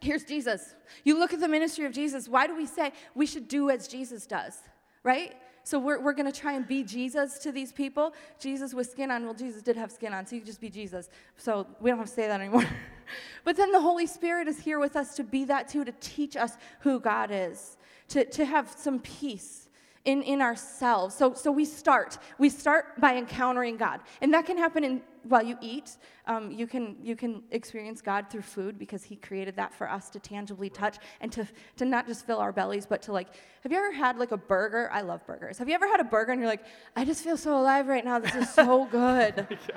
here's 0.01 0.25
Jesus. 0.25 0.75
You 1.05 1.19
look 1.19 1.33
at 1.33 1.40
the 1.40 1.49
ministry 1.49 1.85
of 1.85 1.92
Jesus. 1.92 2.29
Why 2.29 2.47
do 2.47 2.57
we 2.57 2.66
say 2.66 2.92
we 3.14 3.27
should 3.27 3.49
do 3.49 3.71
as 3.71 3.88
Jesus 3.88 4.27
does, 4.27 4.59
right? 5.03 5.35
So 5.64 5.81
we're, 5.81 5.99
we're 6.01 6.12
going 6.12 6.31
to 6.31 6.40
try 6.40 6.53
and 6.53 6.66
be 6.66 6.85
Jesus 6.85 7.40
to 7.40 7.51
these 7.51 7.73
people. 7.73 8.14
Jesus 8.38 8.73
with 8.73 8.88
skin 8.88 9.11
on. 9.11 9.25
Well, 9.25 9.35
Jesus 9.35 9.62
did 9.62 9.77
have 9.77 9.90
skin 9.90 10.14
on, 10.14 10.25
so 10.25 10.37
you 10.37 10.42
just 10.42 10.61
be 10.61 10.71
Jesus. 10.71 11.09
So 11.38 11.66
we 11.81 11.90
don't 11.90 11.99
have 11.99 12.07
to 12.07 12.12
say 12.12 12.29
that 12.29 12.40
anymore. 12.40 12.64
but 13.45 13.57
then 13.57 13.73
the 13.73 13.81
Holy 13.81 14.07
Spirit 14.07 14.47
is 14.47 14.61
here 14.61 14.79
with 14.79 14.95
us 14.95 15.16
to 15.16 15.25
be 15.25 15.45
that 15.47 15.69
too, 15.69 15.85
to 15.85 15.92
teach 15.99 16.37
us 16.37 16.53
who 16.81 17.01
God 17.01 17.31
is, 17.33 17.79
to, 18.11 18.25
to 18.25 18.45
have 18.45 18.73
some 18.79 19.01
peace 19.01 19.66
in, 20.07 20.23
in 20.23 20.40
ourselves. 20.40 21.14
So, 21.14 21.35
so 21.35 21.53
we 21.53 21.64
start. 21.64 22.19
We 22.38 22.49
start 22.49 22.99
by 23.01 23.16
encountering 23.16 23.77
God. 23.77 24.01
And 24.23 24.33
that 24.33 24.47
can 24.47 24.57
happen 24.57 24.85
in, 24.85 25.03
while 25.25 25.42
you 25.42 25.59
eat. 25.61 25.97
Um, 26.27 26.53
you, 26.53 26.69
can, 26.69 26.97
you 27.03 27.16
can 27.16 27.42
experience 27.51 28.01
God 28.01 28.31
through 28.31 28.42
food 28.42 28.79
because 28.79 29.03
He 29.03 29.16
created 29.16 29.57
that 29.57 29.75
for 29.75 29.90
us 29.90 30.09
to 30.11 30.21
tangibly 30.21 30.71
touch 30.71 30.99
and 31.21 31.31
to, 31.33 31.47
to 31.77 31.85
not 31.85 32.07
just 32.07 32.25
fill 32.25 32.38
our 32.38 32.53
bellies, 32.53 32.87
but 32.87 33.03
to 33.03 33.12
like, 33.12 33.29
have 33.62 33.73
you 33.73 33.79
ever 33.79 33.92
had 33.92 34.16
like 34.16 34.31
a 34.31 34.37
burger? 34.37 34.88
I 34.92 35.03
love 35.03 35.27
burgers. 35.27 35.59
Have 35.59 35.69
you 35.69 35.75
ever 35.75 35.88
had 35.88 36.01
a 36.01 36.05
burger 36.05 36.31
and 36.33 36.40
you're 36.40 36.51
like, 36.51 36.64
I 36.95 37.05
just 37.05 37.25
feel 37.25 37.37
so 37.37 37.61
alive 37.61 37.88
right 37.88 38.05
now. 38.05 38.21
This 38.21 38.35
is 38.37 38.49
so 38.49 38.85
good. 38.90 39.59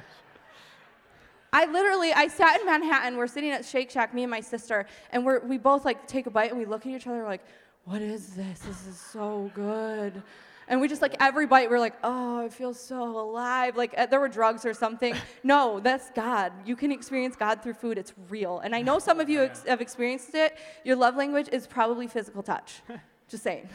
I 1.52 1.66
literally, 1.66 2.14
I 2.14 2.28
sat 2.28 2.60
in 2.60 2.68
Manhattan. 2.68 3.18
We're 3.18 3.26
sitting 3.26 3.50
at 3.50 3.66
Shake 3.66 3.90
Shack, 3.90 4.14
me 4.14 4.22
and 4.22 4.30
my 4.30 4.42
sister, 4.42 4.86
and 5.10 5.26
we're, 5.26 5.40
we 5.40 5.58
both 5.58 5.84
like 5.84 6.08
take 6.08 6.28
a 6.28 6.30
bite 6.30 6.52
and 6.52 6.60
we 6.60 6.66
look 6.66 6.86
at 6.86 6.92
each 6.92 7.08
other. 7.08 7.18
We're 7.18 7.28
like, 7.28 7.44
what 7.86 8.02
is 8.02 8.28
this? 8.36 8.60
This 8.60 8.88
is 8.88 9.00
so 9.00 9.52
good. 9.54 10.22
And 10.70 10.80
we 10.80 10.88
just 10.88 11.02
like 11.02 11.16
every 11.20 11.48
bite, 11.48 11.70
we're 11.70 11.80
like, 11.80 11.96
oh, 12.04 12.46
I 12.46 12.50
feel 12.50 12.76
so 12.76 13.20
alive. 13.20 13.76
Like 13.76 13.96
uh, 13.98 14.06
there 14.06 14.20
were 14.20 14.30
drugs 14.30 14.66
or 14.66 14.74
something. 14.74 15.16
No, 15.44 15.80
that's 15.80 16.12
God. 16.12 16.52
You 16.66 16.76
can 16.76 16.92
experience 16.92 17.36
God 17.36 17.64
through 17.64 17.74
food. 17.74 17.98
It's 17.98 18.14
real. 18.30 18.60
And 18.60 18.76
I 18.76 18.82
know 18.82 19.00
some 19.00 19.20
of 19.20 19.30
you 19.30 19.44
ex- 19.44 19.64
have 19.68 19.82
experienced 19.82 20.36
it. 20.36 20.58
Your 20.84 20.96
love 20.96 21.16
language 21.16 21.48
is 21.52 21.66
probably 21.66 22.08
physical 22.08 22.44
touch. 22.44 22.82
just 23.30 23.42
saying. 23.42 23.70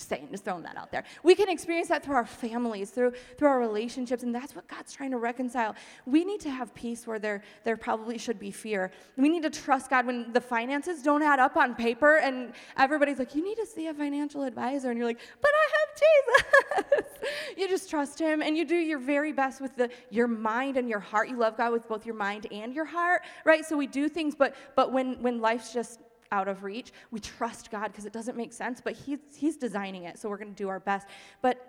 Saying, 0.00 0.28
just 0.30 0.44
throwing 0.44 0.62
that 0.62 0.76
out 0.76 0.90
there. 0.90 1.04
We 1.22 1.34
can 1.34 1.50
experience 1.50 1.88
that 1.88 2.02
through 2.02 2.14
our 2.14 2.24
families, 2.24 2.90
through, 2.90 3.12
through 3.36 3.48
our 3.48 3.60
relationships, 3.60 4.22
and 4.22 4.34
that's 4.34 4.56
what 4.56 4.66
God's 4.66 4.92
trying 4.92 5.10
to 5.10 5.18
reconcile. 5.18 5.74
We 6.06 6.24
need 6.24 6.40
to 6.40 6.50
have 6.50 6.74
peace 6.74 7.06
where 7.06 7.18
there, 7.18 7.42
there 7.64 7.76
probably 7.76 8.16
should 8.16 8.38
be 8.38 8.50
fear. 8.50 8.92
We 9.18 9.28
need 9.28 9.42
to 9.42 9.50
trust 9.50 9.90
God 9.90 10.06
when 10.06 10.32
the 10.32 10.40
finances 10.40 11.02
don't 11.02 11.22
add 11.22 11.38
up 11.38 11.56
on 11.56 11.74
paper, 11.74 12.16
and 12.16 12.54
everybody's 12.78 13.18
like, 13.18 13.34
You 13.34 13.44
need 13.44 13.56
to 13.56 13.66
see 13.66 13.88
a 13.88 13.94
financial 13.94 14.42
advisor. 14.42 14.88
And 14.90 14.98
you're 14.98 15.06
like, 15.06 15.20
But 15.40 15.50
I 15.54 15.68
have 15.76 16.86
Jesus. 16.96 17.28
you 17.58 17.68
just 17.68 17.90
trust 17.90 18.18
Him, 18.18 18.40
and 18.40 18.56
you 18.56 18.64
do 18.64 18.76
your 18.76 18.98
very 18.98 19.32
best 19.32 19.60
with 19.60 19.76
the, 19.76 19.90
your 20.08 20.28
mind 20.28 20.78
and 20.78 20.88
your 20.88 21.00
heart. 21.00 21.28
You 21.28 21.36
love 21.36 21.58
God 21.58 21.72
with 21.72 21.86
both 21.86 22.06
your 22.06 22.14
mind 22.14 22.46
and 22.50 22.74
your 22.74 22.86
heart, 22.86 23.22
right? 23.44 23.66
So 23.66 23.76
we 23.76 23.86
do 23.86 24.08
things, 24.08 24.34
but, 24.34 24.54
but 24.76 24.92
when, 24.92 25.20
when 25.20 25.40
life's 25.40 25.74
just 25.74 26.00
out 26.32 26.48
of 26.48 26.62
reach. 26.62 26.92
We 27.10 27.20
trust 27.20 27.70
God 27.70 27.88
because 27.88 28.06
it 28.06 28.12
doesn't 28.12 28.36
make 28.36 28.52
sense, 28.52 28.80
but 28.82 28.94
he's, 28.94 29.18
he's 29.36 29.56
designing 29.56 30.04
it, 30.04 30.18
so 30.18 30.28
we're 30.28 30.38
going 30.38 30.54
to 30.54 30.62
do 30.62 30.68
our 30.68 30.80
best. 30.80 31.06
But 31.42 31.66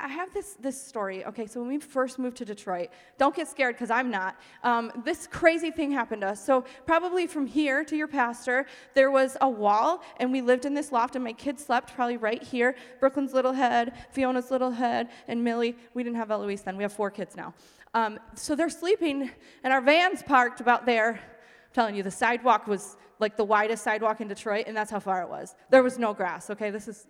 I 0.00 0.08
have 0.08 0.32
this, 0.32 0.56
this 0.60 0.80
story. 0.80 1.24
Okay, 1.26 1.46
so 1.46 1.60
when 1.60 1.68
we 1.68 1.78
first 1.78 2.18
moved 2.18 2.38
to 2.38 2.44
Detroit, 2.44 2.88
don't 3.18 3.34
get 3.34 3.48
scared 3.48 3.74
because 3.74 3.90
I'm 3.90 4.10
not. 4.10 4.36
Um, 4.62 4.90
this 5.04 5.26
crazy 5.26 5.70
thing 5.70 5.90
happened 5.90 6.22
to 6.22 6.28
us. 6.28 6.44
So, 6.44 6.64
probably 6.86 7.26
from 7.26 7.46
here 7.46 7.84
to 7.84 7.96
your 7.96 8.08
pastor, 8.08 8.66
there 8.94 9.10
was 9.10 9.36
a 9.40 9.48
wall, 9.48 10.02
and 10.18 10.32
we 10.32 10.40
lived 10.40 10.64
in 10.64 10.74
this 10.74 10.90
loft, 10.92 11.16
and 11.16 11.24
my 11.24 11.32
kids 11.32 11.64
slept 11.64 11.94
probably 11.94 12.16
right 12.16 12.42
here. 12.42 12.76
Brooklyn's 12.98 13.34
little 13.34 13.52
head, 13.52 13.92
Fiona's 14.10 14.50
little 14.50 14.70
head, 14.70 15.08
and 15.28 15.42
Millie. 15.44 15.76
We 15.94 16.02
didn't 16.02 16.16
have 16.16 16.30
Eloise 16.30 16.62
then, 16.62 16.76
we 16.76 16.82
have 16.82 16.92
four 16.92 17.10
kids 17.10 17.36
now. 17.36 17.52
Um, 17.92 18.18
so, 18.34 18.54
they're 18.54 18.70
sleeping, 18.70 19.30
and 19.64 19.72
our 19.72 19.80
van's 19.80 20.22
parked 20.22 20.60
about 20.60 20.86
there. 20.86 21.12
I'm 21.12 21.74
telling 21.74 21.94
you, 21.94 22.02
the 22.02 22.10
sidewalk 22.10 22.66
was 22.66 22.96
like 23.20 23.36
the 23.36 23.44
widest 23.44 23.84
sidewalk 23.84 24.20
in 24.20 24.28
Detroit, 24.28 24.64
and 24.66 24.76
that's 24.76 24.90
how 24.90 25.00
far 25.00 25.22
it 25.22 25.28
was. 25.28 25.54
There 25.70 25.82
was 25.82 25.98
no 25.98 26.14
grass, 26.14 26.50
okay? 26.50 26.70
This 26.70 26.88
is, 26.88 27.06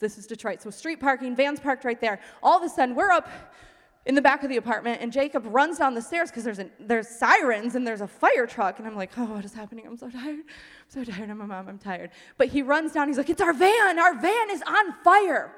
this 0.00 0.18
is 0.18 0.26
Detroit. 0.26 0.60
So 0.60 0.70
street 0.70 1.00
parking, 1.00 1.36
vans 1.36 1.60
parked 1.60 1.84
right 1.84 2.00
there. 2.00 2.20
All 2.42 2.58
of 2.58 2.64
a 2.64 2.68
sudden, 2.68 2.94
we're 2.94 3.12
up 3.12 3.28
in 4.06 4.14
the 4.14 4.22
back 4.22 4.42
of 4.42 4.50
the 4.50 4.58
apartment, 4.58 5.00
and 5.00 5.10
Jacob 5.10 5.44
runs 5.46 5.78
down 5.78 5.94
the 5.94 6.02
stairs 6.02 6.30
because 6.30 6.44
there's, 6.44 6.60
there's 6.78 7.08
sirens 7.08 7.74
and 7.74 7.86
there's 7.86 8.02
a 8.02 8.06
fire 8.06 8.46
truck. 8.46 8.78
And 8.78 8.86
I'm 8.86 8.96
like, 8.96 9.12
oh, 9.16 9.24
what 9.24 9.44
is 9.44 9.54
happening? 9.54 9.86
I'm 9.86 9.96
so 9.96 10.10
tired. 10.10 10.40
I'm 10.40 10.44
so 10.88 11.04
tired. 11.04 11.30
I'm 11.30 11.40
a 11.40 11.46
mom. 11.46 11.68
I'm 11.68 11.78
tired. 11.78 12.10
But 12.36 12.48
he 12.48 12.60
runs 12.60 12.92
down. 12.92 13.08
He's 13.08 13.16
like, 13.16 13.30
it's 13.30 13.40
our 13.40 13.54
van. 13.54 13.98
Our 13.98 14.20
van 14.20 14.50
is 14.50 14.62
on 14.62 14.92
fire. 15.02 15.52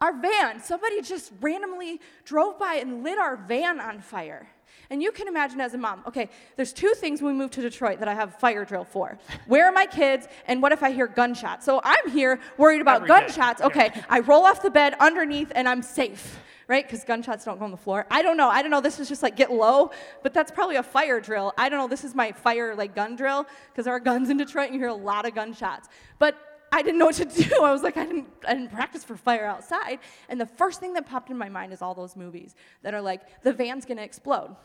Our 0.00 0.20
van. 0.20 0.62
Somebody 0.62 1.02
just 1.02 1.32
randomly 1.40 2.00
drove 2.24 2.58
by 2.58 2.74
and 2.74 3.02
lit 3.02 3.18
our 3.18 3.36
van 3.36 3.80
on 3.80 4.00
fire. 4.00 4.48
And 4.90 5.02
you 5.02 5.12
can 5.12 5.28
imagine 5.28 5.60
as 5.60 5.74
a 5.74 5.78
mom, 5.78 6.02
okay, 6.06 6.28
there's 6.56 6.72
two 6.72 6.92
things 6.94 7.22
when 7.22 7.32
we 7.32 7.38
moved 7.38 7.54
to 7.54 7.62
Detroit 7.62 7.98
that 8.00 8.08
I 8.08 8.14
have 8.14 8.38
fire 8.38 8.64
drill 8.64 8.84
for. 8.84 9.18
Where 9.46 9.66
are 9.66 9.72
my 9.72 9.86
kids? 9.86 10.28
And 10.46 10.62
what 10.62 10.72
if 10.72 10.82
I 10.82 10.90
hear 10.90 11.06
gunshots? 11.06 11.64
So 11.64 11.80
I'm 11.84 12.10
here 12.10 12.40
worried 12.58 12.80
about 12.80 12.96
Every 12.96 13.08
gunshots. 13.08 13.60
Day. 13.60 13.66
Okay, 13.66 13.90
I 14.08 14.20
roll 14.20 14.44
off 14.44 14.62
the 14.62 14.70
bed 14.70 14.94
underneath 15.00 15.50
and 15.54 15.68
I'm 15.68 15.82
safe 15.82 16.38
right? 16.68 16.86
Because 16.86 17.04
gunshots 17.04 17.44
don't 17.44 17.58
go 17.58 17.64
on 17.64 17.70
the 17.70 17.76
floor. 17.76 18.06
I 18.10 18.22
don't 18.22 18.36
know. 18.36 18.48
I 18.48 18.62
don't 18.62 18.70
know. 18.70 18.80
This 18.80 18.98
is 18.98 19.08
just 19.08 19.22
like 19.22 19.36
get 19.36 19.52
low, 19.52 19.90
but 20.22 20.32
that's 20.32 20.50
probably 20.50 20.76
a 20.76 20.82
fire 20.82 21.20
drill. 21.20 21.52
I 21.58 21.68
don't 21.68 21.78
know. 21.78 21.88
This 21.88 22.04
is 22.04 22.14
my 22.14 22.32
fire 22.32 22.74
like 22.74 22.94
gun 22.94 23.16
drill 23.16 23.46
because 23.70 23.84
there 23.84 23.94
are 23.94 24.00
guns 24.00 24.30
in 24.30 24.36
Detroit 24.36 24.66
and 24.66 24.74
you 24.74 24.80
hear 24.80 24.88
a 24.88 24.94
lot 24.94 25.26
of 25.26 25.34
gunshots. 25.34 25.88
But 26.18 26.53
I 26.74 26.82
didn't 26.82 26.98
know 26.98 27.06
what 27.06 27.14
to 27.14 27.24
do. 27.44 27.62
I 27.62 27.72
was 27.72 27.84
like, 27.84 27.96
I 27.96 28.04
didn't, 28.04 28.26
I 28.46 28.54
didn't 28.54 28.72
practice 28.72 29.04
for 29.04 29.16
fire 29.16 29.46
outside. 29.46 30.00
And 30.28 30.40
the 30.40 30.46
first 30.46 30.80
thing 30.80 30.92
that 30.94 31.06
popped 31.06 31.30
in 31.30 31.38
my 31.38 31.48
mind 31.48 31.72
is 31.72 31.80
all 31.80 31.94
those 31.94 32.16
movies 32.16 32.56
that 32.82 32.94
are 32.94 33.00
like, 33.00 33.42
the 33.44 33.52
van's 33.52 33.84
gonna 33.84 34.02
explode. 34.02 34.56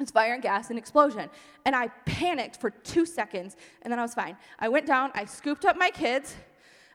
It's 0.00 0.10
fire 0.10 0.34
and 0.34 0.42
gas 0.42 0.70
and 0.70 0.78
explosion. 0.78 1.30
And 1.64 1.76
I 1.76 1.88
panicked 2.06 2.60
for 2.60 2.70
two 2.70 3.06
seconds, 3.06 3.56
and 3.82 3.92
then 3.92 4.00
I 4.00 4.02
was 4.02 4.14
fine. 4.14 4.36
I 4.58 4.68
went 4.68 4.86
down, 4.86 5.12
I 5.14 5.26
scooped 5.26 5.64
up 5.64 5.76
my 5.76 5.90
kids, 5.90 6.34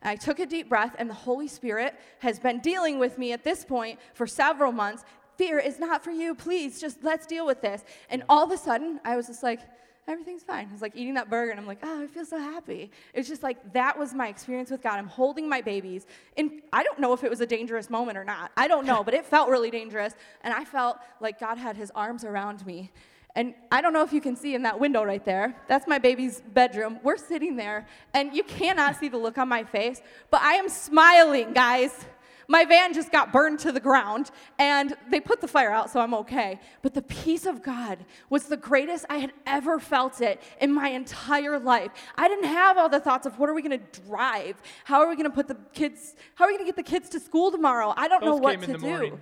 I 0.01 0.17
took 0.17 0.39
a 0.39 0.45
deep 0.45 0.67
breath, 0.67 0.93
and 0.99 1.10
the 1.10 1.13
Holy 1.13 1.47
Spirit 1.47 1.97
has 2.19 2.38
been 2.38 2.60
dealing 2.60 2.99
with 2.99 3.17
me 3.17 3.32
at 3.32 3.45
this 3.45 3.63
point 3.63 3.97
for 4.13 4.27
several 4.27 4.73
months. 4.73 5.06
Fear 5.38 5.60
is 5.60 5.79
not 5.79 6.03
for 6.03 6.12
you. 6.12 6.36
Please, 6.36 6.82
just 6.82 7.01
let's 7.01 7.25
deal 7.25 7.45
with 7.45 7.62
this. 7.62 7.86
And 8.10 8.23
all 8.27 8.43
of 8.43 8.51
a 8.51 8.58
sudden, 8.58 8.99
I 9.06 9.15
was 9.15 9.27
just 9.27 9.41
like, 9.41 9.62
everything's 10.07 10.43
fine. 10.43 10.67
I 10.69 10.71
was 10.71 10.81
like 10.81 10.95
eating 10.95 11.13
that 11.15 11.29
burger 11.29 11.51
and 11.51 11.59
I'm 11.59 11.67
like, 11.67 11.79
oh, 11.83 12.03
I 12.03 12.07
feel 12.07 12.25
so 12.25 12.37
happy. 12.37 12.91
It's 13.13 13.27
just 13.27 13.43
like 13.43 13.73
that 13.73 13.97
was 13.97 14.13
my 14.13 14.27
experience 14.27 14.69
with 14.69 14.81
God. 14.81 14.95
I'm 14.95 15.07
holding 15.07 15.47
my 15.47 15.61
babies. 15.61 16.05
And 16.37 16.61
I 16.71 16.83
don't 16.83 16.99
know 16.99 17.13
if 17.13 17.23
it 17.23 17.29
was 17.29 17.41
a 17.41 17.45
dangerous 17.45 17.89
moment 17.89 18.17
or 18.17 18.23
not. 18.23 18.51
I 18.57 18.67
don't 18.67 18.85
know, 18.85 19.03
but 19.03 19.13
it 19.13 19.25
felt 19.25 19.49
really 19.49 19.71
dangerous. 19.71 20.13
And 20.41 20.53
I 20.53 20.65
felt 20.65 20.97
like 21.19 21.39
God 21.39 21.57
had 21.57 21.75
his 21.75 21.91
arms 21.95 22.23
around 22.23 22.65
me. 22.65 22.91
And 23.35 23.55
I 23.71 23.81
don't 23.81 23.93
know 23.93 24.03
if 24.03 24.13
you 24.13 24.21
can 24.21 24.35
see 24.35 24.53
in 24.53 24.61
that 24.63 24.79
window 24.79 25.03
right 25.03 25.23
there. 25.25 25.55
That's 25.67 25.87
my 25.87 25.97
baby's 25.97 26.41
bedroom. 26.41 26.99
We're 27.01 27.17
sitting 27.17 27.55
there, 27.55 27.87
and 28.13 28.31
you 28.31 28.43
cannot 28.43 28.99
see 28.99 29.09
the 29.09 29.17
look 29.17 29.39
on 29.39 29.49
my 29.49 29.63
face, 29.63 30.01
but 30.29 30.41
I 30.41 30.53
am 30.53 30.69
smiling, 30.69 31.53
guys. 31.53 32.05
My 32.47 32.65
van 32.65 32.93
just 32.93 33.12
got 33.12 33.32
burned 33.32 33.60
to 33.60 33.71
the 33.71 33.79
ground, 33.79 34.32
and 34.60 34.95
they 35.10 35.19
put 35.19 35.41
the 35.41 35.47
fire 35.47 35.71
out, 35.71 35.89
so 35.89 35.99
I'm 35.99 36.13
okay. 36.15 36.60
But 36.82 36.93
the 36.93 37.01
peace 37.01 37.45
of 37.45 37.63
God 37.63 37.99
was 38.29 38.45
the 38.45 38.58
greatest 38.58 39.06
I 39.10 39.17
had 39.17 39.34
ever 39.45 39.79
felt 39.79 40.21
it 40.21 40.41
in 40.60 40.73
my 40.73 40.89
entire 40.89 41.60
life. 41.60 41.91
I 42.15 42.27
didn't 42.27 42.45
have 42.45 42.77
all 42.77 42.89
the 42.89 42.99
thoughts 42.99 43.25
of 43.25 43.39
what 43.39 43.49
are 43.49 43.53
we 43.53 43.62
going 43.62 43.79
to 43.79 44.01
drive? 44.08 44.62
How 44.84 45.01
are 45.01 45.10
we 45.10 45.15
going 45.15 45.29
to 45.29 45.36
put 45.36 45.47
the 45.47 45.58
kids, 45.73 46.15
how 46.36 46.45
are 46.45 46.47
we 46.47 46.53
going 46.53 46.65
to 46.65 46.73
get 46.73 46.75
the 46.75 46.89
kids 46.89 47.10
to 47.10 47.19
school 47.19 47.51
tomorrow? 47.51 47.93
I 47.95 48.08
don't 48.08 48.21
Those 48.21 48.29
know 48.29 48.36
what 48.36 48.62
to 48.62 48.73
do. 48.73 48.79
Morning. 48.79 49.19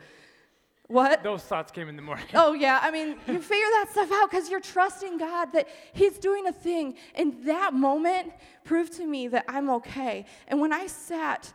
What? 0.88 1.23
Those 1.23 1.43
thoughts 1.43 1.71
came 1.71 1.88
in 1.88 1.95
the 1.95 2.01
morning. 2.01 2.25
Oh, 2.34 2.51
yeah. 2.51 2.79
I 2.81 2.91
mean, 2.91 3.15
you 3.25 3.39
figure 3.39 3.65
that 3.79 3.86
stuff 3.91 4.12
out 4.12 4.29
because 4.29 4.49
you're 4.49 4.60
trusting 4.60 5.17
God 5.17 5.53
that 5.53 5.69
He's 5.93 6.17
doing 6.17 6.47
a 6.47 6.51
thing. 6.51 6.95
And 7.15 7.45
that 7.45 7.73
moment 7.73 8.34
proved 8.65 8.91
to 8.93 9.05
me 9.05 9.29
that 9.29 9.45
I'm 9.47 9.69
okay. 9.69 10.25
And 10.49 10.60
when 10.60 10.73
I 10.73 10.88
sat 10.88 11.53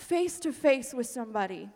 face 0.00 0.40
to 0.40 0.52
face 0.52 0.92
with 0.94 1.06
somebody, 1.06 1.68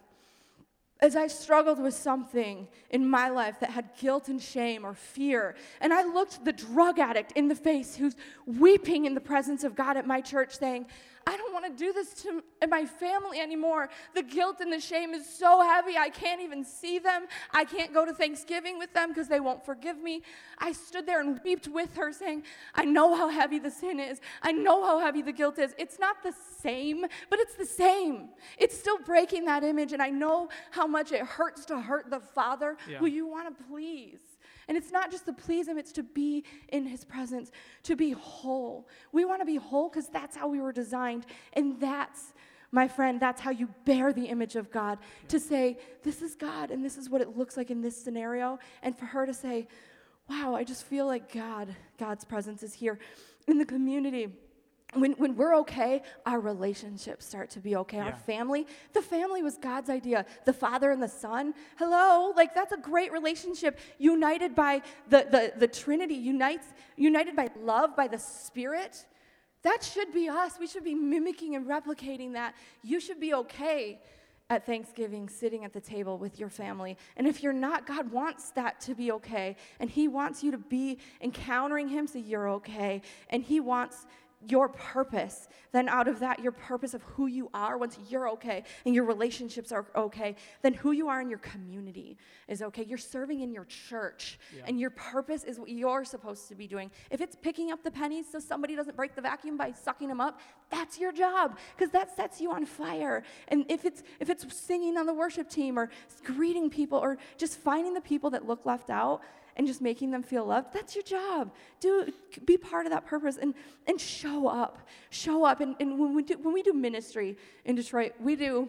as 1.00 1.16
I 1.16 1.26
struggled 1.26 1.80
with 1.80 1.94
something 1.94 2.66
in 2.90 3.08
my 3.08 3.28
life 3.28 3.60
that 3.60 3.70
had 3.70 3.90
guilt 3.98 4.28
and 4.28 4.40
shame 4.40 4.84
or 4.84 4.94
fear, 4.94 5.54
and 5.80 5.92
I 5.92 6.02
looked 6.04 6.44
the 6.44 6.52
drug 6.52 6.98
addict 6.98 7.32
in 7.32 7.48
the 7.48 7.54
face 7.54 7.96
who's 7.96 8.16
weeping 8.46 9.04
in 9.04 9.14
the 9.14 9.20
presence 9.20 9.64
of 9.64 9.74
God 9.74 9.96
at 9.96 10.06
my 10.06 10.20
church 10.20 10.56
saying, 10.56 10.86
I 11.26 11.36
don't 11.36 11.52
want 11.52 11.64
to 11.66 11.72
do 11.72 11.92
this 11.92 12.14
to 12.22 12.42
my 12.68 12.84
family 12.84 13.40
anymore. 13.40 13.88
The 14.14 14.22
guilt 14.22 14.60
and 14.60 14.72
the 14.72 14.80
shame 14.80 15.14
is 15.14 15.28
so 15.28 15.62
heavy. 15.62 15.96
I 15.96 16.10
can't 16.10 16.40
even 16.40 16.64
see 16.64 16.98
them. 16.98 17.26
I 17.52 17.64
can't 17.64 17.94
go 17.94 18.04
to 18.04 18.12
Thanksgiving 18.12 18.78
with 18.78 18.92
them 18.92 19.08
because 19.08 19.28
they 19.28 19.40
won't 19.40 19.64
forgive 19.64 19.98
me. 19.98 20.22
I 20.58 20.72
stood 20.72 21.06
there 21.06 21.20
and 21.20 21.40
wept 21.44 21.68
with 21.68 21.96
her, 21.96 22.12
saying, 22.12 22.42
I 22.74 22.84
know 22.84 23.14
how 23.14 23.28
heavy 23.28 23.58
the 23.58 23.70
sin 23.70 24.00
is. 24.00 24.20
I 24.42 24.52
know 24.52 24.84
how 24.84 24.98
heavy 25.00 25.22
the 25.22 25.32
guilt 25.32 25.58
is. 25.58 25.74
It's 25.78 25.98
not 25.98 26.22
the 26.22 26.34
same, 26.60 27.02
but 27.30 27.38
it's 27.38 27.54
the 27.54 27.66
same. 27.66 28.28
It's 28.58 28.78
still 28.78 28.98
breaking 28.98 29.46
that 29.46 29.64
image, 29.64 29.92
and 29.92 30.02
I 30.02 30.10
know 30.10 30.48
how 30.70 30.86
much 30.86 31.12
it 31.12 31.22
hurts 31.22 31.64
to 31.66 31.80
hurt 31.80 32.10
the 32.10 32.20
Father 32.20 32.76
Yeah. 32.88 32.98
who 32.98 33.06
you 33.06 33.26
want 33.26 33.56
to 33.56 33.64
please. 33.64 34.20
And 34.68 34.76
it's 34.76 34.92
not 34.92 35.10
just 35.10 35.26
to 35.26 35.32
please 35.32 35.68
him, 35.68 35.78
it's 35.78 35.92
to 35.92 36.02
be 36.02 36.44
in 36.68 36.86
his 36.86 37.04
presence, 37.04 37.50
to 37.84 37.96
be 37.96 38.12
whole. 38.12 38.88
We 39.12 39.24
want 39.24 39.40
to 39.40 39.46
be 39.46 39.56
whole 39.56 39.88
because 39.88 40.08
that's 40.08 40.36
how 40.36 40.48
we 40.48 40.60
were 40.60 40.72
designed. 40.72 41.26
And 41.52 41.80
that's, 41.80 42.34
my 42.72 42.88
friend, 42.88 43.20
that's 43.20 43.40
how 43.40 43.50
you 43.50 43.68
bear 43.84 44.12
the 44.12 44.26
image 44.26 44.56
of 44.56 44.70
God. 44.70 44.98
To 45.28 45.38
say, 45.38 45.78
this 46.02 46.22
is 46.22 46.34
God 46.34 46.70
and 46.70 46.84
this 46.84 46.96
is 46.96 47.10
what 47.10 47.20
it 47.20 47.36
looks 47.36 47.56
like 47.56 47.70
in 47.70 47.82
this 47.82 47.96
scenario. 47.96 48.58
And 48.82 48.96
for 48.96 49.06
her 49.06 49.26
to 49.26 49.34
say, 49.34 49.68
wow, 50.28 50.54
I 50.54 50.64
just 50.64 50.84
feel 50.84 51.06
like 51.06 51.32
God, 51.32 51.74
God's 51.98 52.24
presence 52.24 52.62
is 52.62 52.74
here 52.74 52.98
in 53.46 53.58
the 53.58 53.64
community. 53.66 54.28
When, 54.94 55.12
when 55.12 55.36
we're 55.36 55.56
okay, 55.58 56.02
our 56.26 56.40
relationships 56.40 57.26
start 57.26 57.50
to 57.50 57.60
be 57.60 57.76
okay. 57.76 57.98
Our 57.98 58.14
family, 58.14 58.66
the 58.92 59.02
family 59.02 59.42
was 59.42 59.56
God's 59.56 59.90
idea. 59.90 60.26
The 60.44 60.52
father 60.52 60.90
and 60.90 61.02
the 61.02 61.08
son, 61.08 61.54
hello, 61.78 62.32
like 62.36 62.54
that's 62.54 62.72
a 62.72 62.76
great 62.76 63.12
relationship. 63.12 63.78
United 63.98 64.54
by 64.54 64.82
the, 65.08 65.26
the, 65.30 65.52
the 65.58 65.68
Trinity, 65.68 66.14
unites, 66.14 66.66
united 66.96 67.36
by 67.36 67.50
love, 67.60 67.96
by 67.96 68.08
the 68.08 68.18
Spirit. 68.18 69.04
That 69.62 69.82
should 69.82 70.12
be 70.12 70.28
us. 70.28 70.52
We 70.60 70.66
should 70.66 70.84
be 70.84 70.94
mimicking 70.94 71.56
and 71.56 71.66
replicating 71.66 72.34
that. 72.34 72.54
You 72.82 73.00
should 73.00 73.18
be 73.18 73.34
okay 73.34 74.00
at 74.50 74.66
Thanksgiving 74.66 75.28
sitting 75.28 75.64
at 75.64 75.72
the 75.72 75.80
table 75.80 76.18
with 76.18 76.38
your 76.38 76.50
family. 76.50 76.98
And 77.16 77.26
if 77.26 77.42
you're 77.42 77.52
not, 77.52 77.86
God 77.86 78.10
wants 78.10 78.50
that 78.50 78.80
to 78.82 78.94
be 78.94 79.10
okay. 79.12 79.56
And 79.80 79.88
He 79.88 80.06
wants 80.06 80.42
you 80.44 80.50
to 80.50 80.58
be 80.58 80.98
encountering 81.22 81.88
Him 81.88 82.06
so 82.06 82.18
you're 82.18 82.50
okay. 82.50 83.00
And 83.30 83.42
He 83.42 83.60
wants 83.60 84.06
your 84.46 84.68
purpose. 84.68 85.48
Then, 85.72 85.88
out 85.88 86.06
of 86.08 86.20
that, 86.20 86.40
your 86.40 86.52
purpose 86.52 86.94
of 86.94 87.02
who 87.02 87.26
you 87.26 87.50
are, 87.52 87.76
once 87.78 87.98
you're 88.08 88.28
okay 88.30 88.64
and 88.86 88.94
your 88.94 89.04
relationships 89.04 89.72
are 89.72 89.86
okay, 89.96 90.36
then 90.62 90.74
who 90.74 90.92
you 90.92 91.08
are 91.08 91.20
in 91.20 91.28
your 91.28 91.40
community 91.40 92.16
is 92.48 92.62
okay. 92.62 92.84
You're 92.84 92.98
serving 92.98 93.40
in 93.40 93.52
your 93.52 93.64
church, 93.64 94.38
Yeah. 94.56 94.62
and 94.66 94.78
your 94.78 94.90
purpose 94.90 95.44
is 95.44 95.58
what 95.58 95.68
you're 95.68 96.04
supposed 96.04 96.48
to 96.48 96.54
be 96.54 96.66
doing. 96.66 96.90
If 97.10 97.20
it's 97.20 97.34
picking 97.34 97.72
up 97.72 97.82
the 97.82 97.90
pennies 97.90 98.26
so 98.30 98.38
somebody 98.38 98.76
doesn't 98.76 98.96
break 98.96 99.14
the 99.14 99.22
vacuum 99.22 99.56
by 99.56 99.72
sucking 99.72 100.08
them 100.08 100.20
up, 100.20 100.38
that's 100.70 100.98
your 100.98 101.12
job 101.12 101.58
because 101.76 101.90
that 101.92 102.14
sets 102.14 102.40
you 102.40 102.52
on 102.52 102.66
fire. 102.66 103.22
And 103.48 103.64
if 103.68 103.84
it's 103.84 104.02
if 104.20 104.30
it's 104.30 104.44
singing 104.56 104.96
on 104.96 105.06
the 105.06 105.14
worship 105.14 105.48
team 105.48 105.78
or 105.78 105.90
greeting 106.24 106.70
people 106.70 106.98
or 106.98 107.18
just 107.36 107.58
finding 107.58 107.94
the 107.94 108.00
people 108.00 108.30
that 108.30 108.46
look 108.46 108.64
left 108.64 108.90
out 108.90 109.22
and 109.56 109.66
just 109.66 109.80
making 109.80 110.10
them 110.10 110.22
feel 110.22 110.44
loved, 110.44 110.72
that's 110.72 110.94
your 110.94 111.04
job. 111.04 111.52
Do 111.80 112.12
be 112.44 112.56
part 112.56 112.86
of 112.86 112.92
that 112.92 113.06
purpose 113.06 113.36
and 113.40 113.54
and 113.86 114.00
show 114.00 114.48
up. 114.48 114.78
Show 115.10 115.44
up. 115.44 115.60
And, 115.60 115.76
and 115.80 115.98
when 115.98 116.14
we 116.14 116.22
do 116.22 116.38
when 116.38 116.54
we 116.54 116.62
do 116.62 116.72
ministry 116.72 117.36
in 117.64 117.74
Detroit, 117.76 118.12
we 118.20 118.36
do 118.36 118.68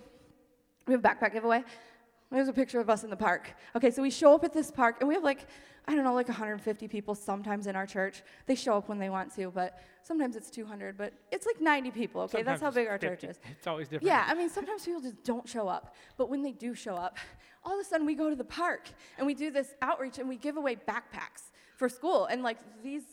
we 0.88 0.94
have 0.94 1.04
a 1.04 1.08
backpack 1.08 1.34
giveaway. 1.34 1.64
There's 2.36 2.50
a 2.50 2.54
picture 2.54 2.82
of 2.82 2.90
us 2.90 3.06
in 3.06 3.10
the 3.10 3.16
park. 3.16 3.56
Okay, 3.78 3.90
so 3.90 4.02
we 4.02 4.12
show 4.12 4.36
up 4.36 4.44
at 4.44 4.54
this 4.54 4.70
park, 4.70 4.98
and 5.00 5.08
we 5.08 5.16
have 5.16 5.24
like, 5.24 5.48
I 5.88 5.96
don't 5.96 6.04
know, 6.04 6.14
like 6.14 6.28
150 6.28 6.88
people 6.90 7.16
sometimes 7.16 7.66
in 7.66 7.76
our 7.78 7.86
church. 7.86 8.24
They 8.46 8.56
show 8.56 8.76
up 8.76 8.90
when 8.90 9.00
they 9.00 9.10
want 9.10 9.34
to, 9.36 9.52
but 9.52 9.80
sometimes 10.04 10.36
it's 10.36 10.50
200, 10.50 10.98
but 10.98 11.14
it's 11.32 11.46
like 11.46 11.62
90 11.62 11.92
people, 11.92 12.22
okay? 12.24 12.44
That's 12.44 12.62
how 12.62 12.72
big 12.72 12.88
our 12.88 13.00
50. 13.00 13.08
church 13.08 13.24
is. 13.24 13.40
It's 13.52 13.68
always 13.68 13.88
different. 13.88 14.08
Yeah, 14.08 14.26
I 14.28 14.34
mean, 14.34 14.50
sometimes 14.50 14.84
people 14.84 15.00
just 15.00 15.24
don't 15.24 15.48
show 15.48 15.70
up. 15.70 15.96
But 16.18 16.30
when 16.30 16.42
they 16.42 16.52
do 16.52 16.76
show 16.76 16.96
up, 16.96 17.18
all 17.64 17.80
of 17.80 17.80
a 17.80 17.88
sudden 17.88 18.06
we 18.06 18.16
go 18.16 18.30
to 18.30 18.36
the 18.36 18.44
park 18.44 18.90
and 19.18 19.26
we 19.26 19.34
do 19.34 19.50
this 19.50 19.74
outreach 19.82 20.20
and 20.20 20.28
we 20.28 20.36
give 20.36 20.58
away 20.58 20.76
backpacks 20.76 21.52
for 21.78 21.88
school. 21.88 22.26
And 22.26 22.44
like 22.44 22.58
these, 22.84 23.04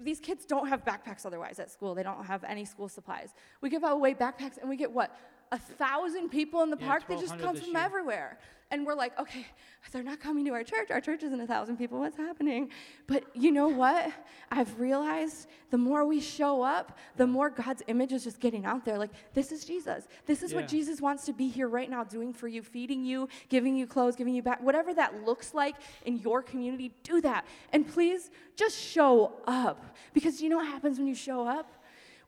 these 0.00 0.18
kids 0.18 0.44
don't 0.46 0.68
have 0.68 0.84
backpacks 0.84 1.24
otherwise 1.24 1.60
at 1.60 1.70
school. 1.70 1.94
They 1.94 2.02
don't 2.02 2.24
have 2.24 2.42
any 2.44 2.64
school 2.64 2.88
supplies. 2.88 3.30
We 3.60 3.70
give 3.70 3.84
away 3.84 4.14
backpacks 4.14 4.58
and 4.58 4.68
we 4.68 4.76
get 4.76 4.90
what? 4.90 5.16
A 5.52 5.58
thousand 5.58 6.30
people 6.30 6.62
in 6.62 6.70
the 6.70 6.78
Yeah, 6.80 6.86
park. 6.88 7.06
They 7.06 7.16
just 7.16 7.38
come 7.38 7.54
from 7.54 7.70
year. 7.72 7.78
everywhere. 7.78 8.38
And 8.70 8.86
we're 8.86 8.94
like, 8.94 9.18
okay, 9.20 9.44
they're 9.92 10.02
not 10.02 10.18
coming 10.18 10.46
to 10.46 10.52
our 10.52 10.64
church. 10.64 10.90
Our 10.90 11.02
church 11.02 11.22
isn't 11.22 11.38
a 11.38 11.46
thousand 11.46 11.76
people. 11.76 11.98
What's 12.00 12.16
happening? 12.16 12.70
But 13.06 13.24
you 13.36 13.52
know 13.52 13.68
what? 13.68 14.10
I've 14.50 14.80
realized 14.80 15.48
the 15.70 15.76
more 15.76 16.06
we 16.06 16.20
show 16.20 16.62
up, 16.62 16.96
the 17.18 17.26
more 17.26 17.50
God's 17.50 17.82
image 17.88 18.12
is 18.14 18.24
just 18.24 18.40
getting 18.40 18.64
out 18.64 18.86
there. 18.86 18.96
Like, 18.96 19.10
this 19.34 19.52
is 19.52 19.66
Jesus. 19.66 20.08
This 20.24 20.42
is 20.42 20.52
Yeah. 20.52 20.60
what 20.60 20.68
Jesus 20.68 21.02
wants 21.02 21.26
to 21.26 21.34
be 21.34 21.48
here 21.48 21.68
right 21.68 21.90
now 21.90 22.02
doing 22.02 22.32
for 22.32 22.48
you, 22.48 22.62
feeding 22.62 23.04
you, 23.04 23.28
giving 23.50 23.76
you 23.76 23.86
clothes, 23.86 24.16
giving 24.16 24.34
you 24.34 24.40
back. 24.40 24.62
Whatever 24.62 24.94
that 24.94 25.22
looks 25.26 25.52
like 25.52 25.76
in 26.06 26.16
your 26.16 26.40
community, 26.42 26.94
do 27.02 27.20
that. 27.20 27.44
And 27.74 27.86
please 27.86 28.30
just 28.56 28.78
show 28.78 29.34
up. 29.46 29.84
Because 30.14 30.40
you 30.40 30.48
know 30.48 30.56
what 30.56 30.66
happens 30.68 30.96
when 30.96 31.06
you 31.06 31.14
show 31.14 31.46
up? 31.46 31.70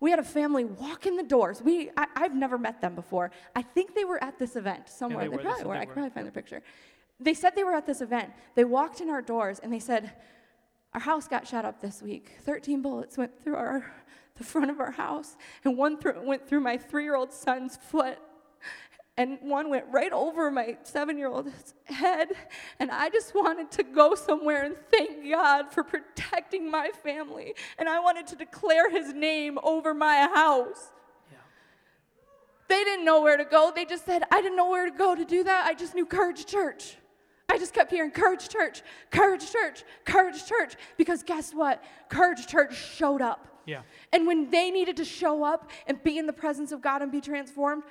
We 0.01 0.11
had 0.11 0.19
a 0.19 0.25
family 0.25 0.65
walk 0.65 1.07
in 1.07 1.17
the 1.17 1.23
doors. 1.23 1.63
We, 1.63 1.91
I, 1.97 2.07
I've 2.17 2.35
never 2.35 2.59
met 2.59 2.81
them 2.81 2.95
before. 2.95 3.31
I 3.55 3.63
think 3.63 3.95
they 3.95 4.05
were 4.05 4.23
at 4.23 4.39
this 4.39 4.57
event 4.57 4.89
somewhere. 4.89 5.25
they 5.25 5.31
they 5.31 5.37
were. 5.37 5.43
Probably 5.43 5.59
said 5.59 5.67
were. 5.67 5.75
they 5.75 5.81
I 5.81 5.85
could 5.85 5.95
probably 5.95 6.11
find 6.11 6.27
their 6.27 6.33
picture. 6.33 6.63
They 7.21 7.35
said 7.35 7.55
they 7.55 7.65
were 7.65 7.75
at 7.75 7.87
this 7.87 8.01
event. 8.01 8.33
They 8.55 8.65
walked 8.65 9.01
in 9.01 9.09
our 9.09 9.23
doors 9.23 9.61
and 9.63 9.73
they 9.73 9.79
said, 9.79 10.13
Our 10.93 11.01
house 11.01 11.29
got 11.29 11.47
shot 11.47 11.65
up 11.65 11.81
this 11.81 12.03
week. 12.03 12.33
13 12.43 12.83
bullets 12.83 13.17
went 13.17 13.43
through 13.43 13.57
our, 13.57 13.93
the 14.37 14.45
front 14.45 14.71
of 14.71 14.81
our 14.81 14.91
house, 14.91 15.37
and 15.65 15.79
one 15.79 15.97
through, 15.99 16.27
went 16.27 16.49
through 16.49 16.61
my 16.61 16.77
three 16.77 17.05
year 17.05 17.15
old 17.15 17.33
son's 17.33 17.77
foot. 17.77 18.19
And 19.17 19.39
one 19.43 19.71
went 19.71 19.85
right 19.93 20.13
over 20.13 20.51
my 20.51 20.77
seven 20.83 21.17
year 21.19 21.29
old's 21.29 21.75
head. 21.85 22.29
And 22.81 22.91
I 22.91 23.11
just 23.11 23.35
wanted 23.35 23.71
to 23.73 23.85
go 23.85 24.15
somewhere 24.15 24.65
and 24.65 24.75
thank 24.91 25.31
God 25.31 25.73
for 25.73 25.85
protecting 25.85 26.69
my 26.71 26.91
family. 27.03 27.55
And 27.79 27.89
I 27.89 28.01
wanted 28.01 28.27
to 28.29 28.37
declare 28.37 28.91
his 28.91 29.15
name 29.15 29.59
over 29.63 29.95
my 29.95 30.29
house. 30.35 30.91
Yeah. 31.31 31.39
They 32.69 32.83
didn't 32.83 33.05
know 33.05 33.23
where 33.23 33.37
to 33.37 33.45
go. 33.45 33.73
They 33.75 33.85
just 33.85 34.05
said, 34.05 34.25
I 34.33 34.43
didn't 34.43 34.57
know 34.57 34.71
where 34.71 34.91
to 34.91 34.97
go 34.97 35.15
to 35.15 35.25
do 35.25 35.45
that. 35.45 35.67
I 35.67 35.75
just 35.75 35.95
knew 35.95 36.07
Courage 36.07 36.47
Church. 36.47 36.97
I 37.49 37.59
just 37.59 37.73
kept 37.73 37.93
hearing 37.93 38.11
Courage 38.11 38.49
Church, 38.49 38.83
Courage 39.11 39.53
Church, 39.53 39.85
Courage 40.05 40.45
Church. 40.45 40.75
Because 40.97 41.23
guess 41.23 41.53
what? 41.53 41.85
Courage 42.09 42.49
Church 42.49 42.75
showed 42.77 43.23
up. 43.23 43.47
Yeah. 43.67 43.83
And 44.13 44.27
when 44.27 44.51
they 44.51 44.71
needed 44.71 44.97
to 44.97 45.05
show 45.05 45.45
up 45.45 45.71
and 45.87 46.03
be 46.03 46.19
in 46.19 46.27
the 46.27 46.33
presence 46.33 46.73
of 46.73 46.83
God 46.83 47.01
and 47.01 47.13
be 47.13 47.21
transformed, 47.21 47.85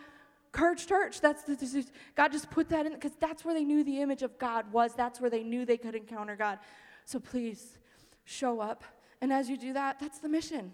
Courage 0.54 0.86
Church, 0.86 1.20
that's 1.20 1.42
the, 1.44 1.86
God 2.16 2.32
just 2.32 2.50
put 2.52 2.70
that 2.70 2.86
in 2.86 2.94
because 2.94 3.14
that's 3.20 3.44
where 3.44 3.56
they 3.56 3.64
knew 3.64 3.84
the 3.84 4.00
image 4.00 4.22
of 4.22 4.38
God 4.38 4.72
was. 4.72 4.94
That's 4.94 5.20
where 5.20 5.30
they 5.30 5.44
knew 5.44 5.66
they 5.66 5.78
could 5.78 5.96
encounter 5.96 6.36
God. 6.36 6.60
So 7.06 7.20
please 7.20 7.80
show 8.24 8.62
up. 8.62 8.84
And 9.20 9.34
as 9.34 9.50
you 9.50 9.58
do 9.58 9.74
that, 9.74 10.00
that's 10.00 10.20
the 10.20 10.30
mission 10.30 10.72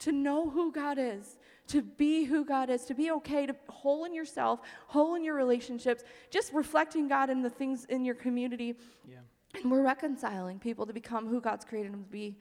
to 0.00 0.12
know 0.12 0.50
who 0.50 0.70
God 0.70 0.98
is, 1.00 1.38
to 1.68 1.80
be 1.80 2.24
who 2.24 2.44
God 2.44 2.68
is, 2.68 2.84
to 2.84 2.94
be 2.94 3.10
okay, 3.12 3.46
to 3.46 3.56
whole 3.70 4.04
in 4.04 4.12
yourself, 4.12 4.60
whole 4.88 5.14
in 5.14 5.24
your 5.24 5.36
relationships, 5.36 6.04
just 6.30 6.52
reflecting 6.52 7.08
God 7.08 7.30
in 7.30 7.40
the 7.40 7.48
things 7.48 7.86
in 7.86 8.04
your 8.04 8.14
community. 8.14 8.74
Yeah. 9.08 9.16
And 9.54 9.70
we're 9.70 9.82
reconciling 9.82 10.58
people 10.58 10.84
to 10.84 10.92
become 10.92 11.28
who 11.28 11.40
God's 11.40 11.64
created 11.64 11.92
them 11.92 12.04
to 12.04 12.10
be. 12.10 12.36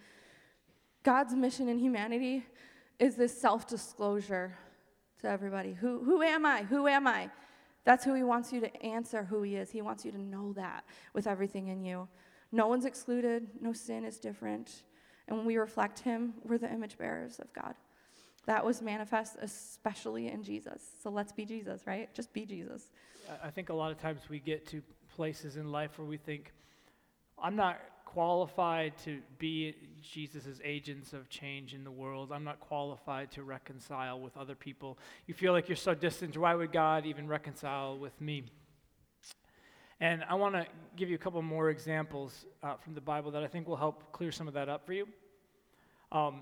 God's 1.04 1.34
mission 1.34 1.70
in 1.70 1.80
humanity 1.80 2.44
is 3.00 3.16
this 3.16 3.40
self 3.40 3.68
disclosure 3.68 4.58
to 5.24 5.30
everybody. 5.30 5.74
Who, 5.74 6.04
who 6.04 6.22
am 6.22 6.46
I? 6.46 6.64
Who 6.64 6.88
am 6.88 7.08
I? 7.08 7.30
That's 7.86 8.06
who 8.06 8.14
He 8.14 8.24
wants 8.24 8.54
you 8.54 8.62
to 8.62 8.84
answer 8.86 9.24
who 9.24 9.42
He 9.42 9.56
is. 9.56 9.72
He 9.72 9.82
wants 9.82 10.06
you 10.06 10.12
to 10.12 10.22
know 10.22 10.54
that 10.54 10.86
with 11.14 11.28
everything 11.28 11.68
in 11.70 11.84
you. 11.84 12.08
No 12.52 12.68
one's 12.68 12.86
excluded, 12.86 13.48
no 13.60 13.74
sin 13.74 14.06
is 14.06 14.20
different. 14.20 14.84
And 15.28 15.38
when 15.38 15.46
we 15.46 15.58
reflect 15.58 16.00
Him, 16.00 16.36
we're 16.44 16.58
the 16.58 16.72
image 16.72 16.98
bearers 16.98 17.40
of 17.40 17.52
God. 17.54 17.74
That 18.46 18.64
was 18.64 18.82
manifest 18.82 19.38
especially 19.42 20.28
in 20.28 20.44
Jesus. 20.44 20.82
So 21.02 21.10
let's 21.10 21.32
be 21.32 21.46
Jesus, 21.46 21.88
right? 21.88 22.14
Just 22.14 22.32
be 22.34 22.46
Jesus. 22.46 22.92
I- 23.30 23.48
I 23.48 23.50
think 23.50 23.70
a 23.70 23.74
lot 23.74 23.92
of 23.92 23.98
times 24.00 24.30
we 24.30 24.40
get 24.40 24.68
to 24.68 24.82
places 25.16 25.56
in 25.58 25.72
life 25.72 25.98
where 25.98 26.08
we 26.08 26.18
think, 26.18 26.52
I'm 27.38 27.56
not 27.56 27.80
qualified 28.14 28.96
to 29.00 29.22
be 29.40 29.76
Jesus' 30.02 30.60
agents 30.64 31.14
of 31.14 31.30
change 31.30 31.74
in 31.74 31.84
the 31.84 31.92
world. 31.92 32.32
I'm 32.32 32.44
not 32.44 32.60
qualified 32.60 33.32
to 33.32 33.44
reconcile 33.44 34.20
with 34.20 34.38
other 34.38 34.54
people. 34.54 35.00
You 35.26 35.34
feel 35.34 35.52
like 35.52 35.68
you're 35.68 35.76
so 35.76 35.96
distant. 35.96 36.38
Why 36.38 36.54
would 36.54 36.72
God 36.72 37.08
even 37.08 37.28
reconcile 37.28 37.98
with 37.98 38.20
me? 38.22 38.44
And 40.00 40.24
I 40.30 40.36
want 40.36 40.54
to 40.54 40.68
give 40.96 41.10
you 41.10 41.16
a 41.16 41.18
couple 41.18 41.42
more 41.42 41.70
examples 41.72 42.46
uh, 42.62 42.76
from 42.76 42.94
the 42.94 43.02
Bible 43.02 43.32
that 43.32 43.44
I 43.44 43.48
think 43.48 43.68
will 43.68 43.78
help 43.78 44.12
clear 44.12 44.32
some 44.32 44.48
of 44.48 44.54
that 44.54 44.70
up 44.70 44.86
for 44.86 44.94
you. 44.94 45.08
Um, 46.12 46.42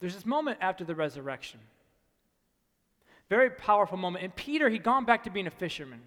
there's 0.00 0.14
this 0.14 0.26
moment 0.26 0.58
after 0.60 0.82
the 0.84 0.94
resurrection. 0.94 1.60
Very 3.30 3.50
powerful 3.50 3.96
moment. 3.96 4.24
And 4.24 4.34
Peter, 4.34 4.68
he'd 4.68 4.82
gone 4.82 5.04
back 5.04 5.22
to 5.24 5.30
being 5.30 5.46
a 5.46 5.50
fisherman. 5.52 6.00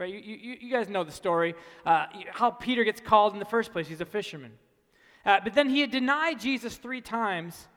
Right? 0.00 0.14
You, 0.14 0.18
you, 0.18 0.56
you 0.62 0.70
guys 0.70 0.88
know 0.88 1.04
the 1.04 1.12
story, 1.12 1.54
uh, 1.84 2.06
how 2.30 2.50
Peter 2.50 2.84
gets 2.84 3.02
called 3.02 3.34
in 3.34 3.38
the 3.38 3.44
first 3.44 3.70
place. 3.70 3.86
He's 3.86 4.00
a 4.00 4.06
fisherman. 4.06 4.52
Uh, 5.26 5.40
but 5.44 5.52
then 5.52 5.68
he 5.68 5.82
had 5.82 5.90
denied 5.90 6.40
Jesus 6.40 6.76
three 6.76 7.02
times. 7.02 7.68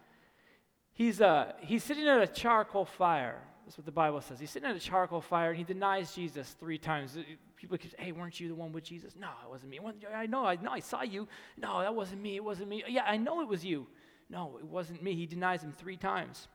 He's, 0.94 1.20
uh, 1.20 1.52
he's 1.60 1.84
sitting 1.84 2.08
at 2.08 2.22
a 2.22 2.28
charcoal 2.28 2.86
fire. 2.86 3.42
That's 3.66 3.78
what 3.78 3.86
the 3.86 3.92
Bible 3.92 4.22
says. 4.22 4.40
He's 4.40 4.52
sitting 4.52 4.70
at 4.70 4.76
a 4.76 4.80
charcoal 4.80 5.20
fire 5.20 5.50
and 5.50 5.58
he 5.58 5.66
denies 5.66 6.16
Jesus 6.16 6.56
three 6.62 6.78
times. 6.78 7.18
People 7.58 7.78
keep 7.78 7.92
saying, 7.92 8.06
hey, 8.06 8.12
weren't 8.14 8.40
you 8.40 8.48
the 8.48 8.56
one 8.56 8.72
with 8.72 8.86
Jesus? 8.86 9.16
No, 9.20 9.28
it 9.44 9.50
wasn't 9.50 9.72
me. 9.72 9.80
I 10.16 10.26
know, 10.26 10.46
I 10.46 10.56
know, 10.56 10.72
I 10.72 10.80
saw 10.80 11.02
you. 11.02 11.28
No, 11.58 11.82
that 11.82 11.94
wasn't 11.94 12.22
me. 12.22 12.38
It 12.38 12.44
wasn't 12.44 12.70
me. 12.70 12.86
Yeah, 12.88 13.04
I 13.06 13.18
know 13.18 13.42
it 13.42 13.50
was 13.50 13.66
you. 13.66 13.86
No, 14.30 14.58
it 14.60 14.66
wasn't 14.66 15.04
me. 15.04 15.14
He 15.14 15.26
denies 15.26 15.62
him 15.62 15.74
three 15.74 15.98
times. 15.98 16.48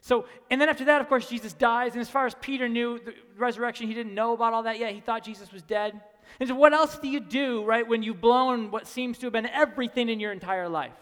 So, 0.00 0.26
and 0.50 0.60
then 0.60 0.68
after 0.68 0.86
that, 0.86 1.00
of 1.00 1.08
course, 1.08 1.28
Jesus 1.28 1.52
dies. 1.52 1.92
And 1.92 2.00
as 2.00 2.08
far 2.08 2.26
as 2.26 2.34
Peter 2.40 2.68
knew, 2.68 2.98
the 2.98 3.14
resurrection, 3.36 3.86
he 3.86 3.94
didn't 3.94 4.14
know 4.14 4.32
about 4.32 4.54
all 4.54 4.62
that 4.62 4.78
yet. 4.78 4.94
He 4.94 5.00
thought 5.00 5.24
Jesus 5.24 5.52
was 5.52 5.62
dead. 5.62 6.00
And 6.38 6.48
so, 6.48 6.54
what 6.54 6.72
else 6.72 6.98
do 6.98 7.08
you 7.08 7.20
do, 7.20 7.64
right, 7.64 7.86
when 7.86 8.02
you've 8.02 8.20
blown 8.20 8.70
what 8.70 8.86
seems 8.86 9.18
to 9.18 9.26
have 9.26 9.32
been 9.32 9.46
everything 9.46 10.08
in 10.08 10.20
your 10.20 10.32
entire 10.32 10.68
life? 10.68 10.92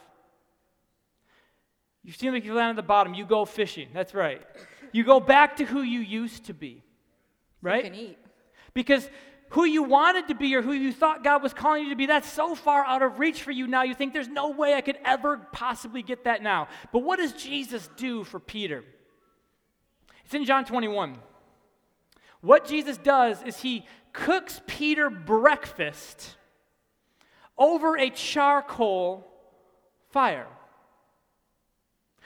You 2.03 2.13
seem 2.13 2.33
like 2.33 2.45
you 2.45 2.55
land 2.55 2.71
at 2.71 2.77
the 2.77 2.83
bottom. 2.83 3.15
You 3.15 3.27
go 3.27 3.45
fishing. 3.45 3.89
That's 3.93 4.15
right. 4.15 4.41
You 4.93 5.05
go 5.05 5.21
back 5.21 5.57
to 5.57 5.65
who 5.65 5.83
you 5.83 6.01
used 6.01 6.47
to 6.47 6.55
be, 6.55 6.83
right? 7.61 7.85
You 7.85 7.91
can 7.91 8.01
eat. 8.01 8.19
Because 8.73 9.09
who 9.51 9.65
you 9.65 9.83
wanted 9.83 10.29
to 10.29 10.35
be 10.35 10.55
or 10.55 10.63
who 10.63 10.73
you 10.73 10.93
thought 10.93 11.25
God 11.25 11.43
was 11.43 11.55
calling 11.55 11.85
you 11.85 11.91
to 11.91 11.97
be, 11.97 12.07
that's 12.07 12.31
so 12.31 12.55
far 12.55 12.85
out 12.85 13.03
of 13.03 13.19
reach 13.19 13.43
for 13.43 13.51
you 13.51 13.67
now. 13.67 13.83
You 13.83 13.95
think 13.95 14.13
there's 14.13 14.29
no 14.29 14.51
way 14.51 14.75
I 14.75 14.81
could 14.81 14.99
ever 15.05 15.39
possibly 15.53 16.03
get 16.03 16.25
that 16.25 16.43
now. 16.43 16.69
But 16.93 17.01
what 17.01 17.19
does 17.19 17.33
Jesus 17.33 17.89
do 17.97 18.25
for 18.25 18.39
Peter? 18.39 18.85
It's 20.25 20.35
in 20.35 20.45
John 20.45 20.65
21. 20.65 21.17
What 22.41 22.67
Jesus 22.67 22.99
does 22.99 23.43
is 23.43 23.61
he 23.61 23.87
cooks 24.13 24.61
Peter 24.67 25.09
breakfast 25.11 26.37
over 27.57 27.97
a 27.97 28.11
charcoal 28.11 29.27
fire. 30.11 30.47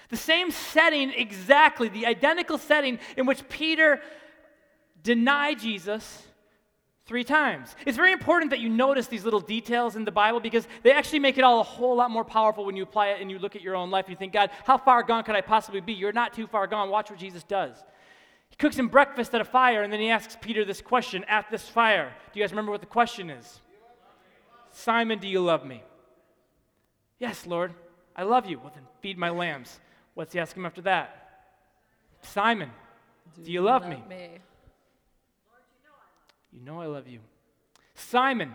The 0.08 0.16
same 0.16 0.50
setting, 0.50 1.10
exactly, 1.16 1.88
the 1.88 2.06
identical 2.06 2.58
setting 2.58 2.98
in 3.16 3.24
which 3.24 3.48
Peter 3.48 4.00
denied 5.02 5.60
Jesus 5.60 6.26
three 7.06 7.24
times. 7.24 7.74
It's 7.84 7.96
very 7.96 8.12
important 8.12 8.50
that 8.50 8.60
you 8.60 8.68
notice 8.68 9.06
these 9.06 9.24
little 9.24 9.40
details 9.40 9.96
in 9.96 10.04
the 10.04 10.12
Bible 10.12 10.40
because 10.40 10.66
they 10.82 10.92
actually 10.92 11.18
make 11.18 11.38
it 11.38 11.44
all 11.44 11.60
a 11.60 11.64
whole 11.64 11.96
lot 11.96 12.10
more 12.10 12.24
powerful 12.24 12.64
when 12.64 12.76
you 12.76 12.82
apply 12.82 13.08
it 13.08 13.20
and 13.20 13.30
you 13.30 13.38
look 13.38 13.56
at 13.56 13.62
your 13.62 13.74
own 13.74 13.90
life 13.90 14.08
you 14.08 14.16
think, 14.16 14.32
God, 14.32 14.50
how 14.64 14.78
far 14.78 15.02
gone 15.02 15.24
could 15.24 15.34
I 15.34 15.40
possibly 15.40 15.80
be? 15.80 15.92
You're 15.92 16.12
not 16.12 16.32
too 16.32 16.46
far 16.46 16.66
gone. 16.66 16.90
Watch 16.90 17.10
what 17.10 17.18
Jesus 17.18 17.42
does. 17.42 17.76
He 18.50 18.56
cooks 18.56 18.78
him 18.78 18.88
breakfast 18.88 19.34
at 19.34 19.40
a 19.40 19.44
fire 19.44 19.82
and 19.82 19.92
then 19.92 20.00
he 20.00 20.10
asks 20.10 20.36
Peter 20.40 20.64
this 20.64 20.80
question 20.80 21.24
at 21.24 21.50
this 21.50 21.68
fire. 21.68 22.12
Do 22.32 22.38
you 22.38 22.44
guys 22.44 22.52
remember 22.52 22.70
what 22.70 22.80
the 22.80 22.86
question 22.86 23.30
is? 23.30 23.60
Simon, 24.70 25.18
do 25.18 25.28
you 25.28 25.40
love 25.40 25.64
me? 25.66 25.82
Yes, 27.18 27.46
Lord, 27.46 27.74
I 28.16 28.22
love 28.22 28.46
you. 28.46 28.58
Well, 28.58 28.72
then 28.74 28.84
feed 29.00 29.18
my 29.18 29.30
lambs. 29.30 29.80
What's 30.14 30.32
he 30.32 30.40
ask 30.40 30.56
him 30.56 30.66
after 30.66 30.82
that? 30.82 31.46
Simon, 32.22 32.70
do, 33.36 33.42
do 33.44 33.52
you 33.52 33.60
love, 33.60 33.82
love 33.82 33.90
me? 33.90 34.02
me? 34.08 34.38
You 36.52 36.60
know 36.60 36.80
I 36.80 36.86
love 36.86 37.08
you. 37.08 37.20
Simon, 37.94 38.54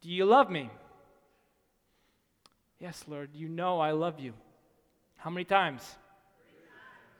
do 0.00 0.08
you 0.08 0.24
love 0.24 0.50
me? 0.50 0.70
Yes, 2.78 3.04
Lord, 3.06 3.30
you 3.34 3.48
know 3.48 3.80
I 3.80 3.90
love 3.90 4.20
you. 4.20 4.32
How 5.16 5.30
many 5.30 5.44
times? 5.44 5.82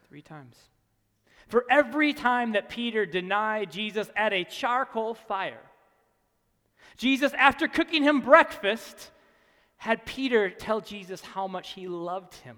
Three 0.09 0.23
times. 0.23 0.57
For 1.49 1.65
every 1.69 2.15
time 2.15 2.53
that 2.53 2.69
Peter 2.69 3.05
denied 3.05 3.71
Jesus 3.71 4.09
at 4.17 4.33
a 4.33 4.45
charcoal 4.45 5.15
fire, 5.15 5.61
Jesus, 6.97 7.33
after 7.35 7.69
cooking 7.69 8.03
him 8.03 8.21
breakfast, 8.21 9.11
had 9.77 10.05
Peter 10.07 10.51
tell 10.51 10.81
Jesus 10.81 11.21
how 11.21 11.47
much 11.47 11.73
he 11.73 11.89
loved 11.89 12.35
him 12.37 12.57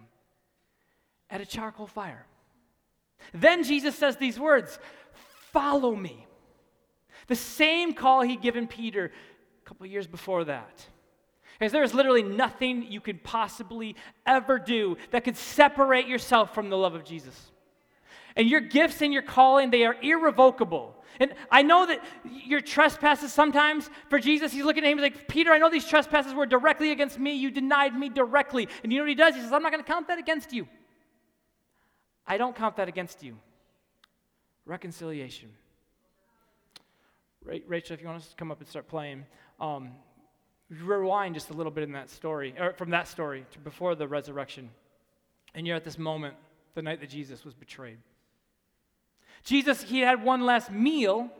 at 1.30 1.40
a 1.40 1.47
charcoal 1.47 1.86
fire. 1.86 2.26
Then 3.32 3.64
Jesus 3.64 3.95
says 3.95 4.16
these 4.16 4.38
words 4.38 4.78
Follow 5.53 5.95
me. 5.95 6.26
The 7.33 7.37
same 7.37 7.95
call 7.95 8.20
he'd 8.20 8.43
given 8.43 8.66
Peter 8.66 9.07
a 9.07 9.66
couple 9.66 9.87
years 9.87 10.07
before 10.07 10.45
that. 10.45 10.85
Because 11.59 11.72
there 11.72 11.83
is 11.83 11.95
literally 11.95 12.22
nothing 12.22 12.85
you 12.93 13.01
could 13.01 13.24
possibly 13.24 13.97
ever 14.26 14.59
do 14.59 14.99
that 15.12 15.24
could 15.24 15.39
separate 15.39 16.07
yourself 16.07 16.55
from 16.55 16.68
the 16.68 16.76
love 16.76 16.95
of 16.95 17.05
Jesus. 17.05 17.51
And 18.37 18.51
your 18.51 18.61
gifts 18.61 19.01
and 19.01 19.14
your 19.14 19.22
calling, 19.22 19.70
they 19.70 19.87
are 19.87 19.97
irrevocable. 20.03 20.95
And 21.20 21.33
I 21.51 21.62
know 21.62 21.87
that 21.87 22.05
your 22.30 22.61
trespasses 22.61 23.33
sometimes 23.33 23.89
for 24.11 24.18
Jesus, 24.18 24.53
he's 24.53 24.66
looking 24.66 24.85
at 24.85 24.91
him, 24.91 24.99
he's 24.99 25.05
like, 25.05 25.26
Peter, 25.26 25.53
I 25.53 25.57
know 25.57 25.70
these 25.70 25.89
trespasses 25.89 26.35
were 26.35 26.45
directly 26.45 26.91
against 26.91 27.18
me. 27.18 27.33
You 27.33 27.51
denied 27.51 27.99
me 27.99 28.11
directly. 28.11 28.68
And 28.83 28.93
you 28.93 28.99
know 28.99 29.05
what 29.05 29.09
he 29.09 29.14
does? 29.14 29.35
He 29.35 29.41
says, 29.41 29.53
I'm 29.53 29.62
not 29.62 29.72
going 29.72 29.83
to 29.83 29.91
count 29.91 30.07
that 30.09 30.18
against 30.18 30.53
you. 30.53 30.68
I 32.26 32.37
don't 32.37 32.55
count 32.55 32.76
that 32.76 32.89
against 32.89 33.22
you. 33.22 33.39
Reconciliation. 34.66 35.49
Rachel, 37.45 37.95
if 37.95 38.01
you 38.01 38.07
want 38.07 38.22
us 38.22 38.28
to 38.28 38.36
come 38.36 38.51
up 38.51 38.61
and 38.61 38.68
start 38.68 38.88
playing, 38.88 39.24
um, 39.61 39.90
rewind 40.70 41.34
just 41.34 41.51
a 41.51 41.53
little 41.53 41.72
bit 41.72 41.84
in 41.84 41.93
that 41.93 42.11
story, 42.11 42.55
or 42.59 42.72
from 42.74 42.90
that 42.90 43.09
story 43.09 43.45
to 43.53 43.59
before 43.59 43.95
the 43.95 44.09
resurrection. 44.09 44.70
And 45.55 45.66
you're 45.66 45.76
at 45.76 45.84
this 45.84 45.99
moment, 45.99 46.34
the 46.74 46.82
night 46.82 47.01
that 47.01 47.11
Jesus 47.11 47.45
was 47.45 47.55
betrayed. 47.55 47.99
Jesus, 49.45 49.82
he 49.82 50.01
had 50.01 50.24
one 50.24 50.43
last 50.43 50.70
meal. 50.70 51.30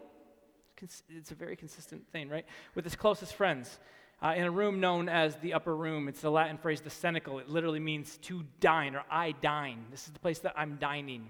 It's 1.09 1.30
a 1.30 1.34
very 1.34 1.55
consistent 1.55 2.07
thing, 2.11 2.28
right? 2.28 2.44
With 2.74 2.84
his 2.84 2.96
closest 2.96 3.34
friends 3.34 3.78
uh, 4.22 4.34
in 4.36 4.44
a 4.44 4.50
room 4.50 4.80
known 4.80 5.09
as 5.09 5.36
the 5.36 5.55
upper 5.55 5.74
room. 5.74 6.09
It's 6.09 6.20
the 6.20 6.30
Latin 6.30 6.59
phrase, 6.59 6.80
the 6.80 6.90
cenacle. 6.90 7.38
It 7.38 7.48
literally 7.48 7.80
means 7.80 8.18
to 8.22 8.44
dine 8.61 8.96
or 8.96 9.05
I 9.11 9.32
dine. 9.40 9.86
This 9.90 10.07
is 10.07 10.12
the 10.12 10.18
place 10.18 10.40
that 10.40 10.55
I'm 10.57 10.76
dining. 10.76 11.28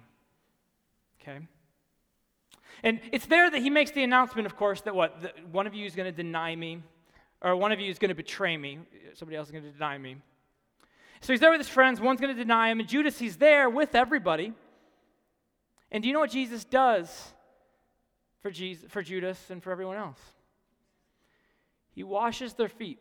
Okay? 1.20 1.40
And 2.82 3.00
it's 3.12 3.26
there 3.26 3.50
that 3.50 3.62
he 3.62 3.70
makes 3.70 3.90
the 3.90 4.02
announcement, 4.02 4.46
of 4.46 4.56
course, 4.56 4.80
that 4.82 4.94
what? 4.94 5.20
That 5.22 5.48
one 5.48 5.66
of 5.66 5.74
you 5.74 5.86
is 5.86 5.94
going 5.94 6.12
to 6.12 6.16
deny 6.16 6.56
me, 6.56 6.82
or 7.40 7.54
one 7.56 7.72
of 7.72 7.80
you 7.80 7.90
is 7.90 7.98
going 7.98 8.08
to 8.10 8.14
betray 8.14 8.56
me. 8.56 8.78
Somebody 9.14 9.36
else 9.36 9.48
is 9.48 9.52
going 9.52 9.64
to 9.64 9.70
deny 9.70 9.98
me. 9.98 10.16
So 11.20 11.32
he's 11.32 11.40
there 11.40 11.50
with 11.50 11.60
his 11.60 11.68
friends. 11.68 12.00
One's 12.00 12.20
going 12.20 12.34
to 12.34 12.40
deny 12.40 12.70
him. 12.70 12.80
And 12.80 12.88
Judas, 12.88 13.18
he's 13.18 13.36
there 13.36 13.70
with 13.70 13.94
everybody. 13.94 14.52
And 15.92 16.02
do 16.02 16.08
you 16.08 16.14
know 16.14 16.20
what 16.20 16.30
Jesus 16.30 16.64
does 16.64 17.32
for, 18.40 18.50
Jesus, 18.50 18.90
for 18.90 19.02
Judas 19.02 19.38
and 19.50 19.62
for 19.62 19.70
everyone 19.70 19.96
else? 19.96 20.18
He 21.94 22.02
washes 22.02 22.54
their 22.54 22.68
feet. 22.68 22.98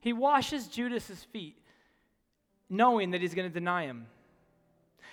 He 0.00 0.14
washes 0.14 0.66
Judas's 0.68 1.24
feet, 1.24 1.58
knowing 2.70 3.10
that 3.10 3.20
he's 3.20 3.34
going 3.34 3.48
to 3.48 3.52
deny 3.52 3.84
him. 3.84 4.06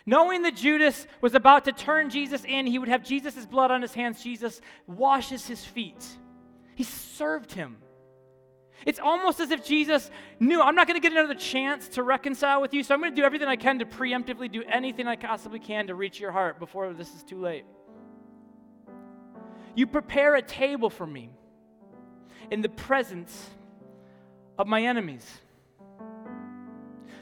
Knowing 0.07 0.43
that 0.43 0.55
Judas 0.55 1.05
was 1.19 1.35
about 1.35 1.65
to 1.65 1.73
turn 1.73 2.09
Jesus 2.09 2.45
in, 2.45 2.65
he 2.65 2.79
would 2.79 2.87
have 2.87 3.03
Jesus' 3.03 3.45
blood 3.45 3.71
on 3.71 3.81
his 3.81 3.93
hands. 3.93 4.23
Jesus 4.23 4.61
washes 4.87 5.45
his 5.45 5.63
feet. 5.65 6.03
He 6.75 6.85
served 6.85 7.51
him. 7.51 7.75
It's 8.85 8.99
almost 8.99 9.41
as 9.41 9.51
if 9.51 9.65
Jesus 9.65 10.09
knew, 10.39 10.61
I'm 10.61 10.75
not 10.75 10.87
going 10.87 10.99
to 10.99 11.01
get 11.01 11.11
another 11.11 11.35
chance 11.35 11.89
to 11.89 12.03
reconcile 12.03 12.61
with 12.61 12.73
you, 12.73 12.83
so 12.83 12.93
I'm 12.93 13.01
going 13.01 13.11
to 13.11 13.15
do 13.19 13.25
everything 13.25 13.49
I 13.49 13.57
can 13.57 13.79
to 13.79 13.85
preemptively 13.85 14.49
do 14.49 14.63
anything 14.71 15.07
I 15.07 15.17
possibly 15.17 15.59
can 15.59 15.87
to 15.87 15.95
reach 15.95 16.21
your 16.21 16.31
heart 16.31 16.57
before 16.57 16.93
this 16.93 17.13
is 17.13 17.23
too 17.23 17.41
late. 17.41 17.65
You 19.75 19.87
prepare 19.87 20.35
a 20.35 20.41
table 20.41 20.89
for 20.89 21.05
me 21.05 21.31
in 22.49 22.61
the 22.61 22.69
presence 22.69 23.49
of 24.57 24.67
my 24.67 24.83
enemies. 24.83 25.41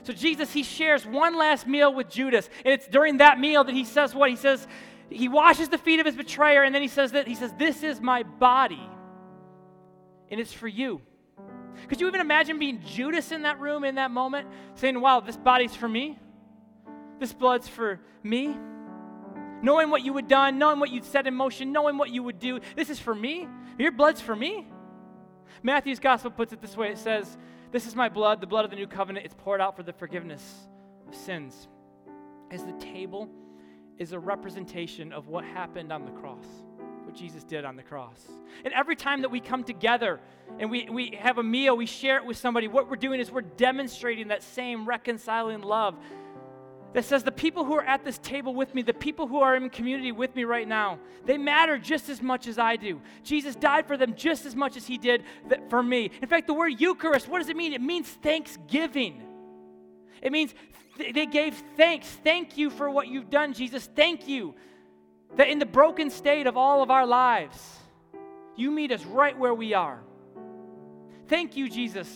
So 0.05 0.13
Jesus, 0.13 0.53
he 0.53 0.61
shares 0.61 1.05
one 1.05 1.35
last 1.35 1.65
meal 1.65 1.91
with 1.91 2.09
Judas. 2.09 2.47
And 2.63 2.71
it's 2.73 2.87
during 2.87 3.17
that 3.17 3.39
meal 3.39 3.63
that 3.63 3.73
he 3.73 3.83
says 3.83 4.13
what? 4.13 4.29
He 4.29 4.35
says, 4.35 4.67
he 5.09 5.27
washes 5.27 5.69
the 5.69 5.79
feet 5.79 5.99
of 5.99 6.05
his 6.05 6.15
betrayer, 6.15 6.63
and 6.63 6.73
then 6.73 6.83
he 6.83 6.87
says 6.87 7.11
that 7.13 7.27
he 7.27 7.35
says, 7.35 7.53
This 7.57 7.83
is 7.83 8.01
my 8.01 8.23
body, 8.23 8.81
and 10.29 10.39
it's 10.39 10.53
for 10.53 10.67
you. 10.67 11.01
Could 11.87 12.01
you 12.01 12.07
even 12.07 12.21
imagine 12.21 12.57
being 12.57 12.81
Judas 12.81 13.31
in 13.31 13.43
that 13.43 13.59
room 13.59 13.83
in 13.83 13.95
that 13.95 14.11
moment, 14.11 14.47
saying, 14.75 14.99
Wow, 14.99 15.19
this 15.19 15.37
body's 15.37 15.75
for 15.75 15.87
me? 15.87 16.19
This 17.19 17.33
blood's 17.33 17.67
for 17.67 17.99
me? 18.23 18.55
Knowing 19.61 19.89
what 19.89 20.03
you 20.03 20.15
had 20.15 20.27
done, 20.27 20.59
knowing 20.59 20.79
what 20.79 20.91
you'd 20.91 21.05
set 21.05 21.27
in 21.27 21.33
motion, 21.33 21.71
knowing 21.71 21.97
what 21.97 22.09
you 22.09 22.23
would 22.23 22.39
do. 22.39 22.59
This 22.75 22.89
is 22.89 22.99
for 22.99 23.15
me? 23.15 23.47
Your 23.79 23.91
blood's 23.91 24.21
for 24.21 24.35
me? 24.35 24.67
Matthew's 25.63 25.99
gospel 25.99 26.31
puts 26.31 26.53
it 26.53 26.61
this 26.61 26.77
way 26.77 26.89
it 26.89 26.97
says, 26.97 27.37
this 27.71 27.85
is 27.87 27.95
my 27.95 28.09
blood, 28.09 28.39
the 28.39 28.47
blood 28.47 28.63
of 28.65 28.71
the 28.71 28.77
new 28.77 28.87
covenant. 28.87 29.25
It's 29.25 29.35
poured 29.37 29.59
out 29.59 29.75
for 29.75 29.83
the 29.83 29.93
forgiveness 29.93 30.67
of 31.07 31.15
sins. 31.15 31.67
As 32.51 32.63
the 32.63 32.73
table 32.73 33.29
is 33.97 34.11
a 34.11 34.19
representation 34.19 35.11
of 35.11 35.27
what 35.27 35.43
happened 35.43 35.91
on 35.91 36.05
the 36.05 36.11
cross, 36.11 36.45
what 37.03 37.15
Jesus 37.15 37.43
did 37.43 37.65
on 37.65 37.75
the 37.75 37.83
cross. 37.83 38.21
And 38.63 38.73
every 38.73 38.95
time 38.95 39.21
that 39.23 39.29
we 39.29 39.39
come 39.39 39.63
together 39.63 40.19
and 40.59 40.69
we, 40.69 40.89
we 40.89 41.17
have 41.19 41.37
a 41.37 41.43
meal, 41.43 41.75
we 41.75 41.85
share 41.85 42.17
it 42.17 42.25
with 42.25 42.37
somebody, 42.37 42.67
what 42.67 42.89
we're 42.89 42.95
doing 42.95 43.19
is 43.19 43.31
we're 43.31 43.41
demonstrating 43.41 44.29
that 44.29 44.43
same 44.43 44.87
reconciling 44.87 45.61
love 45.61 45.95
that 46.95 47.03
says 47.03 47.23
the 47.23 47.31
people 47.31 47.65
who 47.65 47.73
are 47.73 47.83
at 47.83 48.05
this 48.05 48.17
table 48.19 48.55
with 48.55 48.73
me, 48.73 48.81
the 48.81 48.93
people 48.93 49.27
who 49.27 49.41
are 49.41 49.57
in 49.57 49.69
community 49.69 50.13
with 50.13 50.33
me 50.33 50.45
right 50.45 50.65
now, 50.65 50.97
they 51.25 51.37
matter 51.37 51.77
just 51.77 52.07
as 52.07 52.21
much 52.21 52.47
as 52.47 52.57
I 52.57 52.77
do. 52.77 53.01
Jesus 53.21 53.53
died 53.53 53.85
for 53.85 53.97
them 53.97 54.15
just 54.15 54.45
as 54.45 54.55
much 54.55 54.77
as 54.77 54.87
he 54.87 54.97
did 54.97 55.25
for 55.69 55.83
me. 55.83 56.09
In 56.21 56.29
fact, 56.29 56.47
the 56.47 56.53
word 56.53 56.79
Eucharist, 56.79 57.27
what 57.27 57.39
does 57.39 57.49
it 57.49 57.57
mean? 57.57 57.73
It 57.73 57.81
means 57.81 58.07
thanksgiving. 58.07 59.21
It 60.21 60.31
means 60.31 60.55
th- 60.97 61.13
they 61.13 61.25
gave 61.25 61.61
thanks. 61.75 62.07
Thank 62.07 62.57
you 62.57 62.69
for 62.69 62.89
what 62.89 63.09
you've 63.09 63.29
done, 63.29 63.51
Jesus. 63.51 63.89
Thank 63.93 64.29
you 64.29 64.55
that 65.35 65.49
in 65.49 65.59
the 65.59 65.65
broken 65.65 66.09
state 66.09 66.47
of 66.47 66.55
all 66.55 66.81
of 66.81 66.89
our 66.89 67.05
lives, 67.05 67.77
you 68.55 68.71
meet 68.71 68.93
us 68.93 69.03
right 69.03 69.37
where 69.37 69.53
we 69.53 69.73
are. 69.73 69.99
Thank 71.27 71.57
you, 71.57 71.67
Jesus, 71.67 72.07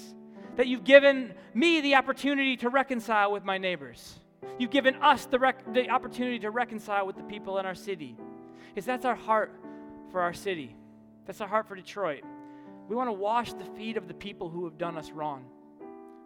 that 0.56 0.68
you've 0.68 0.86
given 0.86 1.34
me 1.54 1.82
the 1.82 1.96
opportunity 1.96 2.56
to 2.56 2.70
reconcile 2.70 3.34
with 3.34 3.44
my 3.44 3.58
neighbors. 3.58 4.19
You've 4.58 4.72
given 4.72 4.96
us 4.96 5.26
the, 5.26 5.40
rec- 5.40 5.74
the 5.74 5.90
opportunity 5.90 6.40
to 6.40 6.52
reconcile 6.52 7.06
with 7.06 7.18
the 7.18 7.24
people 7.24 7.60
in 7.60 7.66
our 7.66 7.76
city. 7.76 8.18
Is 8.76 8.86
that's 8.86 9.06
our 9.06 9.16
heart 9.16 9.54
for 10.12 10.22
our 10.22 10.34
city. 10.34 10.76
That's 11.26 11.42
our 11.42 11.48
heart 11.48 11.68
for 11.68 11.76
Detroit. 11.76 12.24
We 12.88 12.96
want 12.96 13.08
to 13.08 13.14
wash 13.14 13.54
the 13.54 13.66
feet 13.78 13.98
of 13.98 14.08
the 14.08 14.14
people 14.14 14.50
who 14.50 14.66
have 14.66 14.78
done 14.78 14.98
us 14.98 15.12
wrong, 15.12 15.46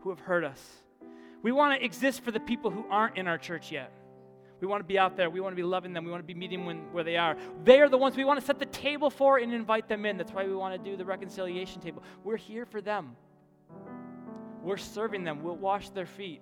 who 0.01 0.09
have 0.09 0.19
hurt 0.19 0.43
us. 0.43 0.61
We 1.41 1.51
want 1.51 1.77
to 1.77 1.85
exist 1.85 2.23
for 2.23 2.31
the 2.31 2.39
people 2.39 2.71
who 2.71 2.85
aren't 2.89 3.17
in 3.17 3.27
our 3.27 3.37
church 3.37 3.71
yet. 3.71 3.91
We 4.61 4.67
want 4.67 4.79
to 4.79 4.85
be 4.85 4.97
out 4.97 5.17
there. 5.17 5.29
We 5.29 5.41
want 5.41 5.51
to 5.51 5.57
be 5.57 5.63
loving 5.63 5.91
them. 5.91 6.05
We 6.05 6.11
want 6.11 6.23
to 6.23 6.27
be 6.27 6.33
meeting 6.33 6.65
when, 6.65 6.77
where 6.93 7.03
they 7.03 7.17
are. 7.17 7.35
They 7.65 7.81
are 7.81 7.89
the 7.89 7.97
ones 7.97 8.15
we 8.15 8.23
want 8.23 8.39
to 8.39 8.45
set 8.45 8.59
the 8.59 8.65
table 8.65 9.09
for 9.09 9.37
and 9.39 9.53
invite 9.53 9.89
them 9.89 10.05
in. 10.05 10.15
That's 10.15 10.31
why 10.31 10.45
we 10.45 10.55
want 10.55 10.81
to 10.81 10.89
do 10.89 10.95
the 10.95 11.03
reconciliation 11.03 11.81
table. 11.81 12.01
We're 12.23 12.37
here 12.37 12.65
for 12.65 12.79
them. 12.79 13.17
We're 14.61 14.77
serving 14.77 15.25
them. 15.25 15.43
We'll 15.43 15.57
wash 15.57 15.89
their 15.89 16.05
feet. 16.05 16.41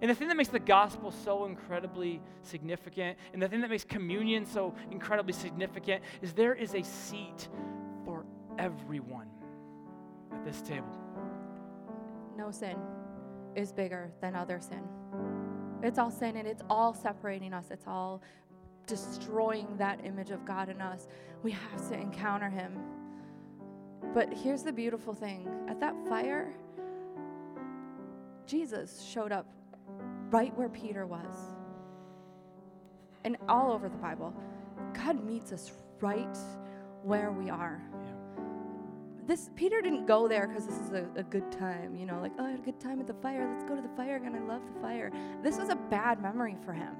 And 0.00 0.10
the 0.10 0.14
thing 0.14 0.28
that 0.28 0.36
makes 0.36 0.50
the 0.50 0.58
gospel 0.58 1.10
so 1.10 1.44
incredibly 1.44 2.20
significant, 2.42 3.18
and 3.32 3.42
the 3.42 3.48
thing 3.48 3.60
that 3.60 3.70
makes 3.70 3.84
communion 3.84 4.46
so 4.46 4.74
incredibly 4.90 5.32
significant, 5.32 6.02
is 6.22 6.32
there 6.32 6.54
is 6.54 6.74
a 6.74 6.82
seat 6.82 7.48
for 8.04 8.24
everyone 8.58 9.28
at 10.32 10.44
this 10.44 10.60
table. 10.62 10.86
No 12.36 12.50
sin 12.50 12.76
is 13.56 13.72
bigger 13.72 14.12
than 14.20 14.36
other 14.36 14.60
sin. 14.60 14.82
It's 15.82 15.98
all 15.98 16.10
sin 16.10 16.36
and 16.36 16.46
it's 16.46 16.62
all 16.70 16.94
separating 16.94 17.52
us. 17.52 17.66
It's 17.70 17.86
all 17.86 18.22
destroying 18.86 19.76
that 19.78 20.04
image 20.04 20.30
of 20.30 20.44
God 20.44 20.68
in 20.68 20.80
us. 20.80 21.08
We 21.42 21.52
have 21.52 21.88
to 21.90 21.94
encounter 21.94 22.48
Him. 22.48 22.78
But 24.14 24.32
here's 24.32 24.62
the 24.62 24.72
beautiful 24.72 25.14
thing 25.14 25.48
at 25.68 25.80
that 25.80 25.94
fire, 26.08 26.52
Jesus 28.46 29.02
showed 29.02 29.30
up 29.32 29.46
right 30.30 30.56
where 30.56 30.68
Peter 30.68 31.06
was. 31.06 31.36
And 33.24 33.36
all 33.48 33.72
over 33.72 33.88
the 33.88 33.96
Bible, 33.96 34.34
God 34.92 35.24
meets 35.24 35.52
us 35.52 35.72
right 36.00 36.38
where 37.02 37.32
we 37.32 37.50
are. 37.50 37.82
This 39.26 39.50
Peter 39.56 39.82
didn't 39.82 40.06
go 40.06 40.26
there 40.26 40.46
because 40.48 40.66
this 40.66 40.78
is 40.78 40.92
a, 40.92 41.06
a, 41.16 41.22
good 41.22 41.52
time, 41.52 41.94
you 41.94 42.06
know, 42.06 42.18
like, 42.18 42.32
oh, 42.38 42.46
I 42.46 42.50
had 42.50 42.60
a 42.60 42.62
good 42.62 42.80
time 42.80 42.98
at 42.98 43.06
the 43.06 43.14
fire. 43.14 43.46
Let's 43.52 43.64
go 43.64 43.76
to 43.76 43.82
the 43.82 43.94
fire 43.94 44.16
again. 44.16 44.34
I 44.34 44.40
love 44.40 44.62
the 44.74 44.80
fire. 44.80 45.12
This 45.42 45.58
was 45.58 45.68
a 45.68 45.76
bad 45.76 46.22
memory 46.22 46.56
for 46.64 46.72
him. 46.72 46.94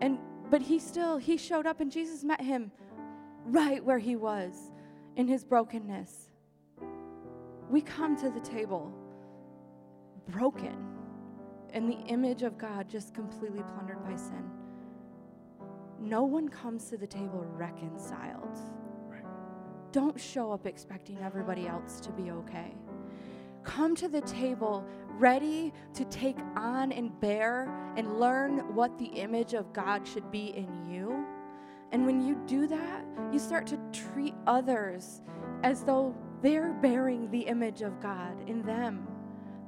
And 0.00 0.18
but 0.48 0.62
he 0.62 0.78
still 0.78 1.18
he 1.18 1.36
showed 1.36 1.66
up 1.66 1.80
and 1.80 1.92
Jesus 1.92 2.24
met 2.24 2.40
him 2.40 2.70
right 3.46 3.84
where 3.84 3.98
he 3.98 4.16
was 4.16 4.72
in 5.16 5.28
his 5.28 5.44
brokenness. 5.44 6.30
We 7.68 7.82
come 7.82 8.16
to 8.16 8.30
the 8.30 8.40
table 8.40 8.92
broken 10.28 10.95
in 11.72 11.88
the 11.88 11.98
image 12.06 12.42
of 12.42 12.58
God 12.58 12.88
just 12.88 13.14
completely 13.14 13.62
plundered 13.74 14.02
by 14.04 14.16
sin. 14.16 14.50
No 16.00 16.24
one 16.24 16.48
comes 16.48 16.88
to 16.90 16.96
the 16.96 17.06
table 17.06 17.44
reconciled. 17.56 18.58
Right. 19.08 19.24
Don't 19.92 20.20
show 20.20 20.52
up 20.52 20.66
expecting 20.66 21.18
everybody 21.22 21.66
else 21.66 22.00
to 22.00 22.12
be 22.12 22.30
okay. 22.30 22.74
Come 23.64 23.96
to 23.96 24.08
the 24.08 24.20
table 24.20 24.86
ready 25.18 25.72
to 25.94 26.04
take 26.04 26.38
on 26.54 26.92
and 26.92 27.18
bear 27.20 27.68
and 27.96 28.20
learn 28.20 28.74
what 28.74 28.96
the 28.98 29.06
image 29.06 29.54
of 29.54 29.72
God 29.72 30.06
should 30.06 30.30
be 30.30 30.54
in 30.56 30.88
you. 30.88 31.26
And 31.92 32.04
when 32.06 32.20
you 32.20 32.40
do 32.46 32.66
that, 32.66 33.04
you 33.32 33.38
start 33.38 33.66
to 33.68 33.78
treat 33.92 34.34
others 34.46 35.22
as 35.62 35.82
though 35.82 36.14
they're 36.42 36.74
bearing 36.74 37.30
the 37.30 37.40
image 37.40 37.82
of 37.82 38.00
God 38.00 38.48
in 38.48 38.62
them. 38.62 39.08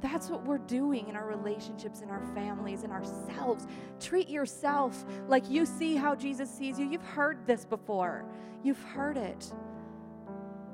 That's 0.01 0.30
what 0.30 0.44
we're 0.44 0.59
doing 0.59 1.09
in 1.09 1.16
our 1.16 1.26
relationships, 1.26 2.03
in 2.03 2.11
our 2.11 2.22
families, 2.34 2.84
in 2.84 2.92
ourselves. 2.92 3.66
Treat 4.01 4.28
yourself 4.28 5.05
like 5.26 5.51
you 5.51 5.66
see 5.66 5.96
how 5.96 6.14
Jesus 6.14 6.51
sees 6.51 6.78
you. 6.78 6.88
You've 6.88 7.03
heard 7.03 7.46
this 7.46 7.64
before, 7.64 8.24
you've 8.62 8.82
heard 8.82 9.16
it. 9.16 9.53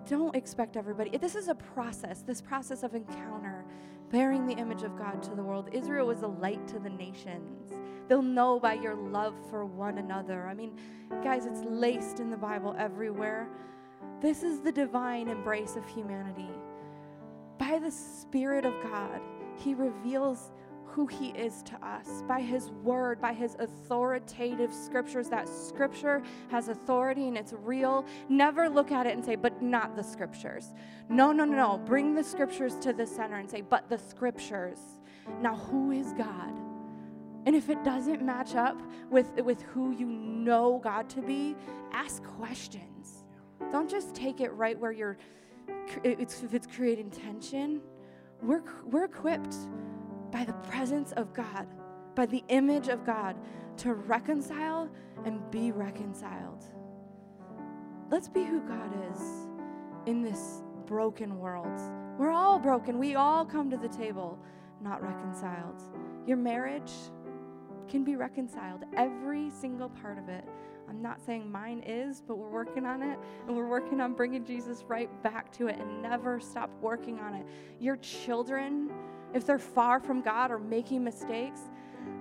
Don't 0.07 0.37
expect 0.37 0.77
everybody. 0.77 1.17
This 1.17 1.35
is 1.35 1.49
a 1.49 1.55
process, 1.55 2.21
this 2.21 2.43
process 2.43 2.83
of 2.83 2.95
encounter, 2.95 3.65
bearing 4.11 4.47
the 4.47 4.55
image 4.55 4.83
of 4.83 4.99
God 4.99 5.23
to 5.23 5.35
the 5.35 5.43
world. 5.43 5.71
Israel 5.73 6.07
was 6.07 6.21
a 6.21 6.27
light 6.27 6.69
to 6.69 6.79
the 6.79 6.91
nations. 6.91 7.73
They'll 8.07 8.21
know 8.21 8.61
by 8.61 8.75
your 8.75 8.95
love 8.95 9.35
for 9.49 9.65
one 9.65 9.97
another. 9.97 10.47
I 10.47 10.53
mean, 10.53 10.79
guys, 11.23 11.47
it's 11.47 11.63
laced 11.65 12.21
in 12.21 12.31
the 12.31 12.37
Bible 12.37 12.77
everywhere. 12.79 13.49
This 14.21 14.43
is 14.43 14.61
the 14.61 14.73
divine 14.73 15.29
embrace 15.29 15.75
of 15.77 15.87
humanity 15.89 16.51
by 17.69 17.79
the 17.79 17.91
Spirit 17.91 18.67
of 18.67 18.75
God, 18.83 19.21
He 19.57 19.75
reveals 19.75 20.53
who 20.87 21.07
He 21.07 21.29
is 21.31 21.63
to 21.63 21.87
us 21.87 22.23
by 22.29 22.41
His 22.41 22.71
Word, 22.71 23.21
by 23.21 23.33
His 23.33 23.57
authoritative 23.59 24.73
scriptures. 24.73 25.29
That 25.29 25.49
scripture 25.49 26.23
has 26.51 26.69
authority 26.69 27.27
and 27.27 27.39
it's 27.39 27.55
real. 27.55 28.05
Never 28.29 28.69
look 28.69 28.93
at 28.93 29.07
it 29.07 29.15
and 29.15 29.25
say, 29.25 29.35
but 29.35 29.63
not 29.63 29.97
the 29.97 30.03
scriptures. 30.03 30.75
No, 31.09 31.33
no, 31.33 31.45
no, 31.45 31.57
no. 31.57 31.79
Bring 31.79 32.15
the 32.15 32.23
scriptures 32.23 32.77
to 32.81 32.93
the 32.93 33.07
center 33.07 33.37
and 33.37 33.51
say, 33.51 33.63
but 33.63 33.89
the 33.89 33.99
scriptures. 33.99 34.79
Now, 35.41 35.57
who 35.57 35.91
is 35.91 36.13
God? 36.13 36.53
And 37.47 37.57
if 37.57 37.71
it 37.71 37.83
doesn't 37.83 38.23
match 38.23 38.55
up 38.55 38.81
with, 39.11 39.41
with 39.43 39.63
who 39.63 39.93
you 39.93 40.07
know 40.07 40.81
God 40.83 41.09
to 41.11 41.23
be, 41.23 41.57
ask 41.93 42.23
questions. 42.23 43.25
Don't 43.73 43.89
just 43.89 44.15
take 44.15 44.41
it 44.41 44.53
right 44.53 44.79
where 44.79 44.93
you're 44.93 45.17
it's, 46.03 46.43
if 46.43 46.55
it's 46.55 46.67
creating 46.67 47.11
tension, 47.11 47.81
we're, 48.43 48.63
we're 48.85 49.05
equipped 49.05 49.57
by 50.31 50.45
the 50.45 50.53
presence 50.53 51.13
of 51.13 51.33
God, 51.33 51.67
by 52.15 52.27
the 52.27 52.43
image 52.49 52.89
of 52.89 53.05
God, 53.05 53.37
to 53.79 53.95
reconcile 53.95 54.91
and 55.25 55.41
be 55.51 55.73
reconciled. 55.73 56.65
Let's 58.11 58.29
be 58.29 58.45
who 58.45 58.61
God 58.61 58.93
is 59.13 59.21
in 60.07 60.23
this 60.23 60.63
broken 60.87 61.39
world. 61.39 61.81
We're 62.19 62.31
all 62.31 62.59
broken. 62.59 62.99
We 62.99 63.15
all 63.15 63.45
come 63.45 63.71
to 63.71 63.77
the 63.77 63.89
table 63.89 64.39
not 64.85 65.03
reconciled. 65.03 65.83
Your 66.27 66.37
marriage 66.37 66.93
can 67.89 68.05
be 68.05 68.17
reconciled, 68.17 68.85
every 68.97 69.51
single 69.51 69.89
part 69.89 70.19
of 70.19 70.29
it. 70.29 70.45
I'm 70.89 71.03
not 71.03 71.21
saying 71.25 71.51
mine 71.51 71.83
is, 71.87 72.23
but 72.27 72.37
we're 72.37 72.51
working 72.51 72.87
on 72.87 73.03
it. 73.03 73.19
And 73.47 73.57
we're 73.57 73.69
working 73.69 74.01
on 74.01 74.15
bringing 74.15 74.45
Jesus 74.45 74.85
right 74.87 75.11
back 75.23 75.53
to 75.59 75.69
it 75.69 75.79
and 75.79 76.03
never 76.03 76.41
stop 76.41 76.71
working 76.81 77.19
on 77.19 77.35
it. 77.35 77.47
Your 77.81 77.97
children, 77.97 78.91
if 79.33 79.47
they're 79.47 79.59
far 79.59 80.01
from 80.01 80.21
God 80.21 80.51
or 80.51 80.59
making 80.59 81.03
mistakes, 81.03 81.61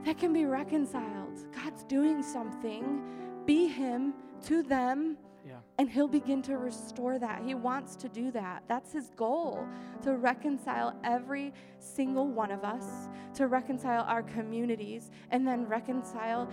that 0.06 0.18
can 0.18 0.34
be 0.34 0.46
reconciled. 0.46 1.46
God's 1.54 1.84
doing 1.84 2.24
something. 2.24 3.02
Be 3.46 3.68
Him 3.68 4.14
to 4.46 4.64
them. 4.64 5.18
Yeah. 5.46 5.56
And 5.78 5.90
he'll 5.90 6.08
begin 6.08 6.42
to 6.44 6.58
restore 6.58 7.20
that. 7.20 7.42
He 7.46 7.54
wants 7.54 7.98
to 7.98 8.08
do 8.08 8.32
that. 8.32 8.64
That's 8.70 8.94
his 8.94 9.10
goal 9.18 9.68
to 10.04 10.16
reconcile 10.16 10.96
every 11.04 11.54
single 11.80 12.30
one 12.30 12.50
of 12.50 12.64
us, 12.64 13.10
to 13.36 13.48
reconcile 13.48 14.04
our 14.04 14.24
communities, 14.24 15.12
and 15.32 15.46
then 15.46 15.66
reconcile 15.68 16.50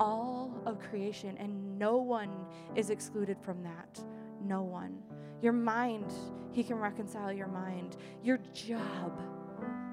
all 0.00 0.52
of 0.66 0.78
creation, 0.78 1.36
and 1.38 1.78
no 1.78 1.96
one 1.96 2.30
is 2.74 2.90
excluded 2.90 3.38
from 3.40 3.62
that. 3.62 4.00
No 4.44 4.62
one. 4.62 4.98
Your 5.42 5.52
mind, 5.52 6.12
He 6.52 6.62
can 6.62 6.76
reconcile 6.76 7.32
your 7.32 7.48
mind. 7.48 7.96
Your 8.22 8.38
job. 8.52 9.20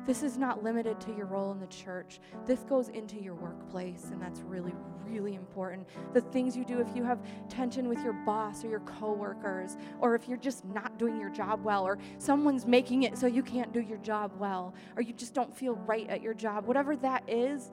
This 0.06 0.22
is 0.22 0.38
not 0.38 0.64
limited 0.64 1.02
to 1.02 1.16
your 1.16 1.26
role 1.26 1.52
in 1.52 1.60
the 1.60 1.66
church. 1.68 2.20
This 2.46 2.60
goes 2.60 2.90
into 2.90 3.20
your 3.20 3.34
workplace, 3.34 4.10
and 4.12 4.22
that's 4.22 4.42
really, 4.42 4.74
really 5.04 5.34
important. 5.34 5.88
The 6.14 6.22
things 6.22 6.56
you 6.56 6.64
do 6.64 6.80
if 6.80 6.96
you 6.96 7.04
have 7.04 7.20
tension 7.50 7.90
with 7.90 8.04
your 8.04 8.14
boss 8.14 8.64
or 8.64 8.68
your 8.68 8.82
coworkers, 8.82 9.78
or 10.00 10.14
if 10.14 10.28
you're 10.28 10.38
just 10.38 10.64
not 10.64 11.00
doing 11.00 11.20
your 11.20 11.32
job 11.32 11.64
well, 11.64 11.84
or 11.84 11.98
someone's 12.20 12.68
making 12.68 13.02
it 13.04 13.18
so 13.18 13.26
you 13.26 13.42
can't 13.42 13.74
do 13.74 13.82
your 13.82 13.98
job 13.98 14.32
well, 14.38 14.76
or 14.96 15.02
you 15.02 15.12
just 15.12 15.34
don't 15.34 15.56
feel 15.56 15.74
right 15.88 16.08
at 16.08 16.22
your 16.22 16.36
job, 16.36 16.68
whatever 16.68 16.96
that 16.98 17.28
is, 17.28 17.72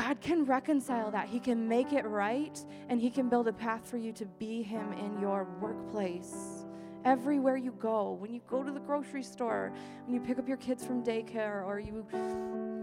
God 0.00 0.18
can 0.22 0.46
reconcile 0.46 1.10
that. 1.10 1.28
He 1.28 1.38
can 1.38 1.68
make 1.68 1.92
it 1.92 2.06
right, 2.06 2.58
and 2.88 2.98
He 2.98 3.10
can 3.10 3.28
build 3.28 3.48
a 3.48 3.52
path 3.52 3.86
for 3.86 3.98
you 3.98 4.12
to 4.14 4.24
be 4.24 4.62
Him 4.62 4.94
in 4.94 5.20
your 5.20 5.44
workplace. 5.60 6.64
Everywhere 7.04 7.58
you 7.58 7.72
go, 7.72 8.12
when 8.12 8.32
you 8.32 8.40
go 8.48 8.62
to 8.62 8.72
the 8.72 8.80
grocery 8.80 9.22
store, 9.22 9.72
when 10.06 10.14
you 10.14 10.20
pick 10.20 10.38
up 10.38 10.48
your 10.48 10.56
kids 10.56 10.86
from 10.86 11.04
daycare, 11.04 11.66
or 11.66 11.78
you, 11.78 12.06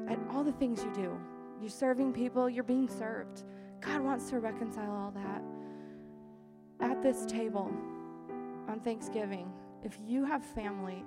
at 0.07 0.20
all 0.32 0.43
the 0.43 0.51
things 0.51 0.84
you 0.84 0.93
do, 0.93 1.20
you're 1.59 1.72
serving 1.72 2.13
people, 2.13 2.47
you're 2.47 2.63
being 2.63 2.88
served. 2.88 3.45
God 3.82 4.01
wants 4.01 4.30
to 4.30 4.39
reconcile 4.39 4.91
all 4.91 5.11
that. 5.11 5.41
At 6.80 7.01
this 7.01 7.26
table 7.26 7.72
on 8.68 8.80
Thanksgiving, 8.84 9.51
if 9.84 9.97
you 10.05 10.24
have 10.24 10.45
family 10.45 11.03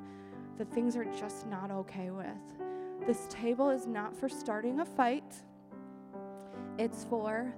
that 0.59 0.73
things 0.73 0.97
are 0.97 1.05
just 1.05 1.47
not 1.47 1.71
okay 1.71 2.11
with, 2.11 3.07
this 3.07 3.29
table 3.29 3.71
is 3.71 3.87
not 3.87 4.17
for 4.17 4.29
starting 4.29 4.81
a 4.81 4.85
fight, 4.85 5.35
it's 6.79 7.05
for 7.05 7.55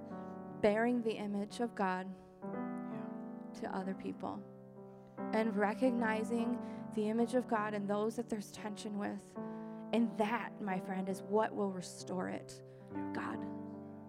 bearing 0.61 1.01
the 1.01 1.11
image 1.11 1.59
of 1.59 1.73
God 1.75 2.07
to 3.61 3.75
other 3.75 3.93
people 3.93 4.39
and 5.33 5.55
recognizing 5.55 6.57
the 6.95 7.09
image 7.09 7.33
of 7.33 7.47
God 7.47 7.73
and 7.73 7.87
those 7.87 8.15
that 8.15 8.29
there's 8.29 8.51
tension 8.51 8.97
with. 8.97 9.19
And 9.93 10.09
that, 10.17 10.51
my 10.59 10.79
friend, 10.79 11.07
is 11.07 11.21
what 11.29 11.55
will 11.55 11.71
restore 11.71 12.29
it. 12.29 12.61
God 13.13 13.37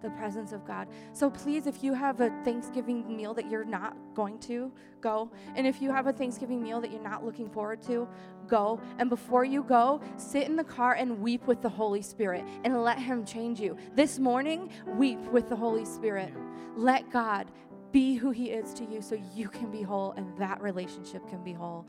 the 0.05 0.11
presence 0.11 0.51
of 0.51 0.65
God. 0.65 0.87
So 1.13 1.29
please, 1.29 1.65
if 1.67 1.83
you 1.83 1.93
have 1.93 2.21
a 2.21 2.29
Thanksgiving 2.43 3.15
meal 3.15 3.33
that 3.33 3.49
you're 3.49 3.65
not 3.65 3.97
going 4.13 4.39
to, 4.39 4.71
go. 5.01 5.31
And 5.55 5.67
if 5.67 5.81
you 5.81 5.91
have 5.91 6.07
a 6.07 6.13
Thanksgiving 6.13 6.63
meal 6.63 6.79
that 6.81 6.91
you're 6.91 7.01
not 7.01 7.25
looking 7.25 7.49
forward 7.49 7.81
to, 7.83 8.07
go. 8.47 8.79
And 8.97 9.09
before 9.09 9.43
you 9.43 9.63
go, 9.63 10.01
sit 10.17 10.47
in 10.47 10.55
the 10.55 10.63
car 10.63 10.93
and 10.93 11.19
weep 11.19 11.45
with 11.47 11.61
the 11.61 11.69
Holy 11.69 12.01
Spirit 12.01 12.43
and 12.63 12.83
let 12.83 12.99
Him 12.99 13.25
change 13.25 13.59
you. 13.59 13.77
This 13.95 14.19
morning, 14.19 14.71
weep 14.87 15.19
with 15.31 15.49
the 15.49 15.55
Holy 15.55 15.85
Spirit. 15.85 16.33
Let 16.75 17.11
God 17.11 17.51
be 17.91 18.15
who 18.15 18.31
He 18.31 18.51
is 18.51 18.73
to 18.75 18.85
you 18.85 19.01
so 19.01 19.17
you 19.33 19.47
can 19.47 19.71
be 19.71 19.81
whole 19.81 20.13
and 20.17 20.37
that 20.37 20.61
relationship 20.61 21.27
can 21.29 21.43
be 21.43 21.53
whole. 21.53 21.85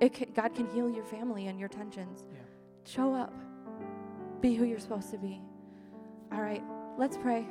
It 0.00 0.12
can, 0.12 0.32
God 0.32 0.54
can 0.54 0.68
heal 0.70 0.90
your 0.90 1.04
family 1.04 1.46
and 1.46 1.58
your 1.58 1.68
tensions. 1.68 2.26
Yeah. 2.32 2.40
Show 2.84 3.14
up, 3.14 3.32
be 4.40 4.54
who 4.54 4.64
you're 4.64 4.78
supposed 4.78 5.10
to 5.10 5.18
be. 5.18 5.40
All 6.32 6.40
right. 6.40 6.62
Let's 6.96 7.16
pray. 7.16 7.46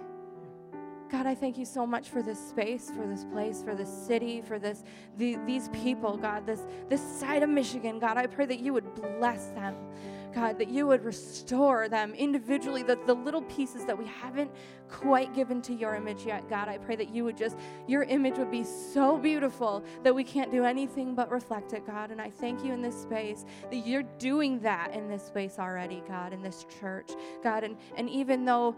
God, 1.12 1.28
I 1.28 1.36
thank 1.36 1.58
you 1.58 1.66
so 1.66 1.86
much 1.86 2.10
for 2.10 2.24
this 2.24 2.40
space, 2.40 2.90
for 2.90 3.06
this 3.06 3.26
place, 3.26 3.62
for 3.62 3.76
this 3.76 3.90
city, 3.90 4.42
for 4.42 4.58
this 4.58 4.84
the, 5.18 5.38
these 5.46 5.70
people, 5.70 6.18
God, 6.18 6.48
this 6.48 6.62
this 6.90 7.02
side 7.02 7.44
of 7.44 7.50
Michigan. 7.50 8.00
God, 8.00 8.18
I 8.18 8.26
pray 8.26 8.46
that 8.46 8.60
you 8.60 8.74
would 8.74 8.96
bless 8.96 9.48
them. 9.50 9.76
God, 10.34 10.58
that 10.58 10.70
you 10.70 10.88
would 10.88 11.04
restore 11.04 11.88
them 11.88 12.14
individually, 12.14 12.84
the, 12.84 12.98
the 13.06 13.14
little 13.14 13.44
pieces 13.44 13.86
that 13.86 13.98
we 13.98 14.06
haven't 14.06 14.52
quite 14.90 15.34
given 15.34 15.62
to 15.64 15.74
your 15.74 15.96
image 15.96 16.26
yet. 16.26 16.50
God, 16.50 16.68
I 16.68 16.78
pray 16.78 16.96
that 16.96 17.10
you 17.14 17.24
would 17.24 17.38
just, 17.38 17.58
your 17.88 18.04
image 18.04 18.38
would 18.38 18.52
be 18.52 18.64
so 18.64 19.18
beautiful 19.18 19.84
that 20.04 20.14
we 20.14 20.24
can't 20.24 20.52
do 20.52 20.64
anything 20.66 21.16
but 21.16 21.30
reflect 21.32 21.74
it, 21.74 21.86
God. 21.86 22.12
And 22.12 22.22
I 22.22 22.30
thank 22.30 22.64
you 22.64 22.74
in 22.74 22.82
this 22.82 23.00
space 23.00 23.46
that 23.70 23.88
you're 23.88 24.04
doing 24.18 24.60
that 24.62 24.94
in 24.94 25.08
this 25.08 25.24
space 25.24 25.60
already, 25.60 26.02
God, 26.08 26.34
in 26.34 26.42
this 26.42 26.66
church, 26.80 27.12
God. 27.44 27.64
And, 27.64 27.78
and 27.96 28.10
even 28.10 28.46
though 28.46 28.76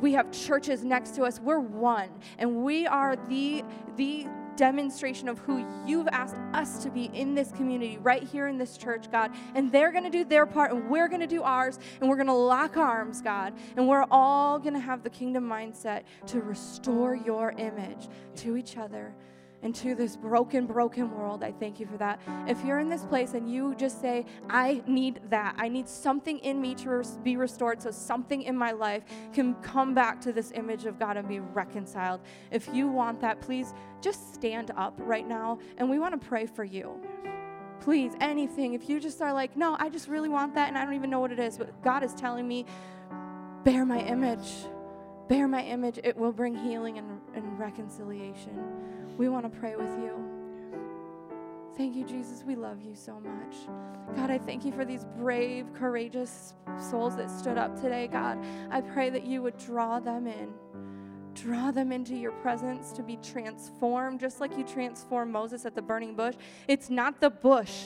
we 0.00 0.12
have 0.12 0.30
churches 0.30 0.84
next 0.84 1.14
to 1.16 1.24
us. 1.24 1.40
We're 1.40 1.60
one, 1.60 2.10
and 2.38 2.64
we 2.64 2.86
are 2.86 3.16
the 3.28 3.64
the 3.96 4.26
demonstration 4.56 5.28
of 5.28 5.38
who 5.40 5.64
you've 5.86 6.08
asked 6.08 6.36
us 6.54 6.82
to 6.82 6.90
be 6.90 7.10
in 7.12 7.34
this 7.34 7.52
community, 7.52 7.98
right 7.98 8.22
here 8.22 8.48
in 8.48 8.58
this 8.58 8.76
church, 8.76 9.10
God. 9.10 9.30
And 9.54 9.70
they're 9.70 9.92
going 9.92 10.04
to 10.04 10.10
do 10.10 10.24
their 10.24 10.46
part, 10.46 10.72
and 10.72 10.88
we're 10.88 11.08
going 11.08 11.20
to 11.20 11.26
do 11.26 11.42
ours, 11.42 11.78
and 12.00 12.08
we're 12.08 12.16
going 12.16 12.26
to 12.26 12.32
lock 12.32 12.76
arms, 12.76 13.20
God. 13.20 13.52
And 13.76 13.86
we're 13.86 14.06
all 14.10 14.58
going 14.58 14.74
to 14.74 14.80
have 14.80 15.02
the 15.02 15.10
kingdom 15.10 15.48
mindset 15.48 16.04
to 16.28 16.40
restore 16.40 17.14
your 17.14 17.52
image 17.52 18.08
to 18.36 18.56
each 18.56 18.76
other 18.76 19.14
into 19.62 19.94
this 19.94 20.16
broken, 20.16 20.66
broken 20.66 21.10
world. 21.10 21.42
I 21.42 21.52
thank 21.52 21.80
you 21.80 21.86
for 21.86 21.96
that. 21.96 22.20
If 22.46 22.64
you're 22.64 22.78
in 22.78 22.88
this 22.88 23.04
place 23.04 23.34
and 23.34 23.50
you 23.50 23.74
just 23.74 24.00
say, 24.00 24.26
I 24.48 24.82
need 24.86 25.20
that, 25.30 25.54
I 25.58 25.68
need 25.68 25.88
something 25.88 26.38
in 26.40 26.60
me 26.60 26.74
to 26.76 27.02
be 27.22 27.36
restored 27.36 27.82
so 27.82 27.90
something 27.90 28.42
in 28.42 28.56
my 28.56 28.72
life 28.72 29.04
can 29.32 29.54
come 29.56 29.94
back 29.94 30.20
to 30.22 30.32
this 30.32 30.52
image 30.52 30.86
of 30.86 30.98
God 30.98 31.16
and 31.16 31.28
be 31.28 31.40
reconciled. 31.40 32.20
If 32.50 32.68
you 32.72 32.88
want 32.88 33.20
that, 33.20 33.40
please 33.40 33.74
just 34.00 34.34
stand 34.34 34.70
up 34.76 34.94
right 34.98 35.26
now 35.26 35.58
and 35.78 35.88
we 35.88 35.98
want 35.98 36.20
to 36.20 36.28
pray 36.28 36.46
for 36.46 36.64
you. 36.64 37.00
Please, 37.80 38.12
anything. 38.20 38.74
If 38.74 38.88
you 38.88 39.00
just 39.00 39.20
are 39.22 39.32
like, 39.32 39.56
no, 39.56 39.76
I 39.78 39.88
just 39.88 40.08
really 40.08 40.28
want 40.28 40.54
that 40.54 40.68
and 40.68 40.78
I 40.78 40.84
don't 40.84 40.94
even 40.94 41.10
know 41.10 41.20
what 41.20 41.32
it 41.32 41.38
is, 41.38 41.58
but 41.58 41.82
God 41.82 42.02
is 42.02 42.14
telling 42.14 42.46
me, 42.46 42.66
bear 43.64 43.84
my 43.84 44.00
image. 44.00 44.48
Bear 45.28 45.48
my 45.48 45.62
image. 45.62 45.98
It 46.02 46.16
will 46.16 46.32
bring 46.32 46.54
healing 46.54 46.98
and, 46.98 47.20
and 47.34 47.58
reconciliation. 47.58 48.58
We 49.16 49.28
want 49.28 49.50
to 49.50 49.58
pray 49.58 49.76
with 49.76 49.90
you. 49.98 50.12
Thank 51.76 51.94
you, 51.94 52.04
Jesus. 52.04 52.42
We 52.42 52.54
love 52.54 52.80
you 52.82 52.94
so 52.94 53.20
much. 53.20 53.54
God, 54.14 54.30
I 54.30 54.38
thank 54.38 54.64
you 54.64 54.72
for 54.72 54.84
these 54.84 55.04
brave, 55.16 55.66
courageous 55.74 56.54
souls 56.78 57.16
that 57.16 57.30
stood 57.30 57.58
up 57.58 57.80
today, 57.80 58.08
God. 58.08 58.38
I 58.70 58.80
pray 58.80 59.10
that 59.10 59.26
you 59.26 59.42
would 59.42 59.58
draw 59.58 60.00
them 60.00 60.26
in. 60.26 60.52
Draw 61.34 61.72
them 61.72 61.92
into 61.92 62.14
your 62.14 62.32
presence 62.32 62.92
to 62.92 63.02
be 63.02 63.16
transformed, 63.18 64.20
just 64.20 64.40
like 64.40 64.56
you 64.56 64.64
transformed 64.64 65.32
Moses 65.32 65.66
at 65.66 65.74
the 65.74 65.82
burning 65.82 66.14
bush. 66.14 66.34
It's 66.66 66.88
not 66.88 67.20
the 67.20 67.30
bush 67.30 67.84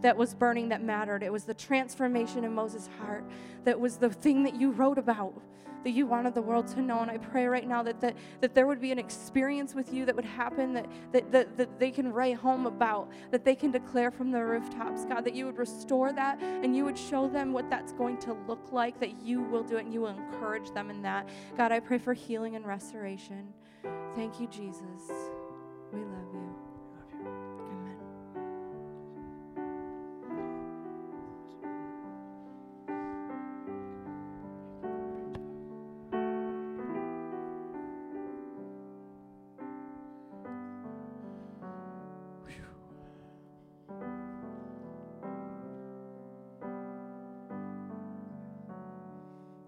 that 0.00 0.16
was 0.16 0.34
burning 0.34 0.68
that 0.68 0.82
mattered, 0.82 1.22
it 1.22 1.32
was 1.32 1.44
the 1.44 1.54
transformation 1.54 2.44
in 2.44 2.54
Moses' 2.54 2.88
heart 3.00 3.24
that 3.64 3.78
was 3.78 3.96
the 3.96 4.10
thing 4.10 4.44
that 4.44 4.54
you 4.54 4.70
wrote 4.70 4.98
about 4.98 5.42
that 5.86 5.92
you 5.92 6.04
wanted 6.04 6.34
the 6.34 6.42
world 6.42 6.66
to 6.66 6.82
know. 6.82 6.98
And 6.98 7.08
I 7.08 7.16
pray 7.16 7.46
right 7.46 7.64
now 7.64 7.80
that, 7.84 8.00
that, 8.00 8.16
that 8.40 8.56
there 8.56 8.66
would 8.66 8.80
be 8.80 8.90
an 8.90 8.98
experience 8.98 9.72
with 9.72 9.92
you 9.92 10.04
that 10.04 10.16
would 10.16 10.24
happen 10.24 10.72
that, 10.72 10.88
that, 11.12 11.30
that, 11.30 11.56
that 11.56 11.78
they 11.78 11.92
can 11.92 12.12
write 12.12 12.34
home 12.38 12.66
about, 12.66 13.08
that 13.30 13.44
they 13.44 13.54
can 13.54 13.70
declare 13.70 14.10
from 14.10 14.32
the 14.32 14.44
rooftops, 14.44 15.04
God, 15.04 15.24
that 15.24 15.32
you 15.32 15.46
would 15.46 15.58
restore 15.58 16.12
that 16.12 16.42
and 16.42 16.74
you 16.74 16.84
would 16.84 16.98
show 16.98 17.28
them 17.28 17.52
what 17.52 17.70
that's 17.70 17.92
going 17.92 18.18
to 18.18 18.32
look 18.48 18.72
like, 18.72 18.98
that 18.98 19.22
you 19.22 19.42
will 19.42 19.62
do 19.62 19.76
it 19.76 19.84
and 19.84 19.94
you 19.94 20.00
will 20.00 20.08
encourage 20.08 20.72
them 20.72 20.90
in 20.90 21.02
that. 21.02 21.28
God, 21.56 21.70
I 21.70 21.78
pray 21.78 21.98
for 21.98 22.14
healing 22.14 22.56
and 22.56 22.66
restoration. 22.66 23.54
Thank 24.16 24.40
you, 24.40 24.48
Jesus. 24.48 24.82
We 25.92 26.00
love 26.00 26.34
you. 26.34 26.65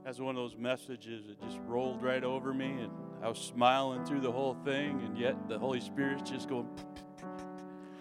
That's 0.08 0.20
one 0.20 0.36
of 0.36 0.42
those 0.42 0.56
messages 0.56 1.26
that 1.26 1.38
just 1.38 1.58
rolled 1.66 2.02
right 2.02 2.24
over 2.24 2.54
me, 2.54 2.64
and 2.64 2.90
I 3.22 3.28
was 3.28 3.36
smiling 3.36 4.06
through 4.06 4.22
the 4.22 4.32
whole 4.32 4.56
thing, 4.64 5.02
and 5.04 5.18
yet 5.18 5.50
the 5.50 5.58
Holy 5.58 5.80
Spirit's 5.80 6.30
just 6.30 6.48
going. 6.48 6.66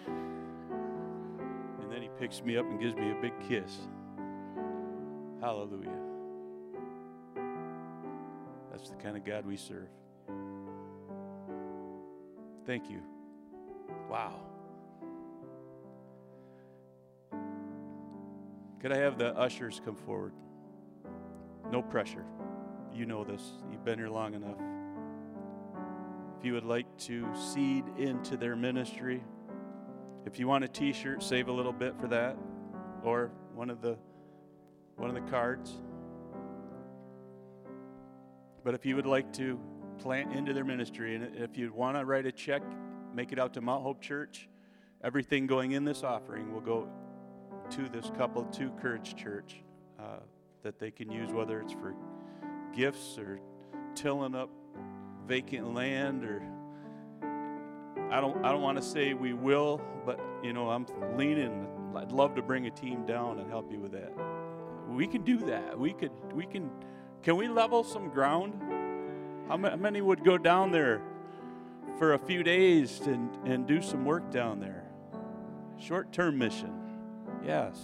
And 0.06 1.92
then 1.92 2.02
He 2.02 2.08
picks 2.18 2.42
me 2.42 2.56
up 2.56 2.66
and 2.66 2.80
gives 2.80 2.96
me 2.96 3.12
a 3.12 3.16
big 3.16 3.34
kiss. 3.50 3.90
Hallelujah. 5.42 6.00
That's 8.72 8.90
the 8.90 8.96
kind 8.96 9.18
of 9.18 9.26
God 9.26 9.46
we 9.46 9.58
serve. 9.58 9.90
Thank 12.66 12.90
you. 12.90 13.02
Wow. 14.10 14.40
Could 18.80 18.94
I 18.94 18.98
have 18.98 19.18
the 19.18 19.38
ushers 19.38 19.82
come 19.84 19.98
forward? 19.98 20.32
No 21.72 21.82
pressure. 21.82 22.26
You 22.94 23.06
know 23.06 23.24
this. 23.24 23.42
You've 23.72 23.84
been 23.84 24.00
here 24.00 24.10
long 24.10 24.34
enough. 24.34 24.58
If 26.40 26.46
you 26.46 26.54
would 26.54 26.66
like 26.66 26.86
to 27.00 27.28
seed 27.36 27.84
into 27.98 28.38
their 28.38 28.56
ministry, 28.56 29.24
if 30.26 30.40
you 30.40 30.48
want 30.48 30.64
a 30.64 30.68
t-shirt, 30.68 31.24
save 31.24 31.48
a 31.48 31.52
little 31.52 31.74
bit 31.74 32.00
for 32.00 32.08
that 32.08 32.38
or 33.04 33.32
one 33.54 33.70
of 33.70 33.82
the 33.82 33.98
one 34.96 35.10
of 35.10 35.16
the 35.16 35.30
cards. 35.30 35.80
But 38.64 38.74
if 38.74 38.86
you 38.86 38.96
would 38.96 39.06
like 39.06 39.32
to 39.34 39.60
plant 40.00 40.34
into 40.34 40.54
their 40.54 40.66
ministry 40.66 41.16
and 41.16 41.36
if 41.36 41.58
you 41.58 41.72
want 41.72 41.98
to 41.98 42.06
write 42.06 42.26
a 42.26 42.32
check, 42.32 42.62
make 43.14 43.32
it 43.32 43.40
out 43.40 43.54
to 43.54 43.62
Mount 43.62 43.84
Hope 43.84 44.02
Church, 44.02 44.50
everything 45.04 45.48
going 45.48 45.72
in 45.72 45.86
this 45.86 46.04
offering 46.04 46.52
will 46.52 46.62
go 46.62 46.88
to 47.72 47.90
this 47.90 48.12
couple 48.18 48.44
to 48.46 48.70
Courage 48.72 49.16
Church. 49.16 49.62
Uh, 50.00 50.20
that 50.68 50.80
they 50.80 50.92
can 50.92 51.10
use, 51.10 51.32
whether 51.32 51.62
it's 51.62 51.72
for 51.72 51.96
gifts 52.76 53.18
or 53.18 53.40
tilling 53.96 54.36
up 54.36 54.50
vacant 55.26 55.74
land 55.74 56.26
or 56.26 56.44
I 58.12 58.20
don't 58.20 58.44
I 58.44 58.52
don't 58.52 58.62
want 58.62 58.78
to 58.78 58.84
say 58.84 59.14
we 59.14 59.32
will, 59.32 59.80
but 60.06 60.20
you 60.44 60.52
know, 60.52 60.70
I'm 60.70 60.86
leaning 61.16 61.68
I'd 61.96 62.12
love 62.12 62.36
to 62.36 62.42
bring 62.42 62.68
a 62.68 62.70
team 62.70 63.06
down 63.06 63.40
and 63.40 63.50
help 63.50 63.72
you 63.72 63.80
with 63.80 63.94
that. 63.94 64.12
We 64.90 65.08
can 65.08 65.24
do 65.24 65.38
that. 65.46 65.80
We 65.80 65.94
could 65.94 66.12
we 66.34 66.46
can 66.46 66.70
can 67.24 67.38
we 67.38 67.48
level 67.48 67.86
some 67.86 68.10
ground? 68.10 68.54
How 69.48 69.56
many 69.56 70.02
would 70.02 70.26
go 70.26 70.38
down 70.38 70.74
there 70.74 71.02
for 71.98 72.14
a 72.14 72.20
few 72.20 72.44
days 72.44 73.00
and, 73.06 73.34
and 73.46 73.66
do 73.66 73.82
some 73.82 74.04
work 74.04 74.32
down 74.32 74.60
there? 74.60 74.84
Short 75.80 76.12
term 76.12 76.38
mission. 76.38 76.74
Yes. 77.42 77.80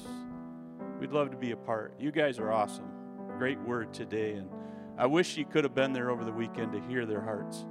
We'd 0.99 1.11
love 1.11 1.31
to 1.31 1.37
be 1.37 1.51
a 1.51 1.57
part. 1.57 1.95
You 1.99 2.11
guys 2.11 2.39
are 2.39 2.51
awesome. 2.51 2.89
Great 3.37 3.59
word 3.61 3.93
today. 3.93 4.33
And 4.33 4.49
I 4.97 5.05
wish 5.05 5.37
you 5.37 5.45
could 5.45 5.63
have 5.63 5.75
been 5.75 5.93
there 5.93 6.09
over 6.09 6.23
the 6.23 6.31
weekend 6.31 6.71
to 6.73 6.81
hear 6.81 7.05
their 7.05 7.21
hearts 7.21 7.65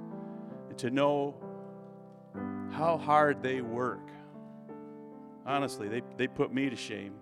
and 0.69 0.79
to 0.79 0.91
know 0.91 1.37
how 2.71 2.99
hard 2.99 3.43
they 3.43 3.61
work. 3.61 4.09
Honestly, 5.47 5.89
they, 5.89 6.03
they 6.17 6.27
put 6.27 6.53
me 6.53 6.71
to 6.71 6.77
shame 6.77 7.15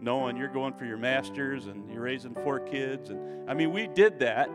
knowing 0.00 0.36
you're 0.36 0.48
going 0.48 0.74
for 0.74 0.84
your 0.84 0.98
master's 0.98 1.66
and 1.66 1.90
you're 1.90 2.02
raising 2.02 2.34
four 2.34 2.60
kids. 2.60 3.10
And 3.10 3.48
I 3.48 3.54
mean, 3.54 3.72
we 3.72 3.86
did 3.86 4.20
that. 4.20 4.50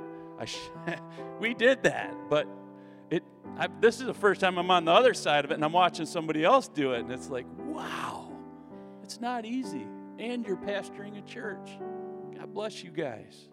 Sh- 0.45 0.57
we 1.39 1.53
did 1.53 1.83
that, 1.83 2.13
but 2.29 2.47
it. 3.09 3.23
I, 3.57 3.67
this 3.81 3.99
is 3.99 4.05
the 4.05 4.13
first 4.13 4.39
time 4.39 4.57
I'm 4.57 4.71
on 4.71 4.85
the 4.85 4.93
other 4.93 5.13
side 5.13 5.43
of 5.43 5.51
it, 5.51 5.55
and 5.55 5.65
I'm 5.65 5.73
watching 5.73 6.05
somebody 6.05 6.45
else 6.45 6.69
do 6.69 6.93
it, 6.93 7.01
and 7.01 7.11
it's 7.11 7.29
like, 7.29 7.45
wow, 7.57 8.31
it's 9.03 9.19
not 9.19 9.45
easy. 9.45 9.85
And 10.19 10.45
you're 10.45 10.57
pastoring 10.57 11.17
a 11.17 11.21
church. 11.21 11.79
God 12.37 12.53
bless 12.53 12.83
you 12.83 12.91
guys. 12.91 13.47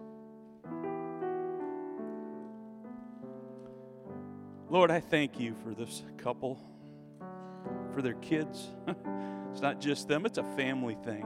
Lord, 4.69 4.91
I 4.91 4.99
thank 4.99 5.39
you 5.39 5.55
for 5.63 5.75
this 5.75 6.03
couple, 6.19 6.61
for 7.95 8.03
their 8.03 8.15
kids. 8.15 8.73
it's 9.53 9.61
not 9.61 9.81
just 9.81 10.09
them, 10.09 10.27
it's 10.27 10.39
a 10.39 10.57
family 10.57 10.97
thing. 11.05 11.25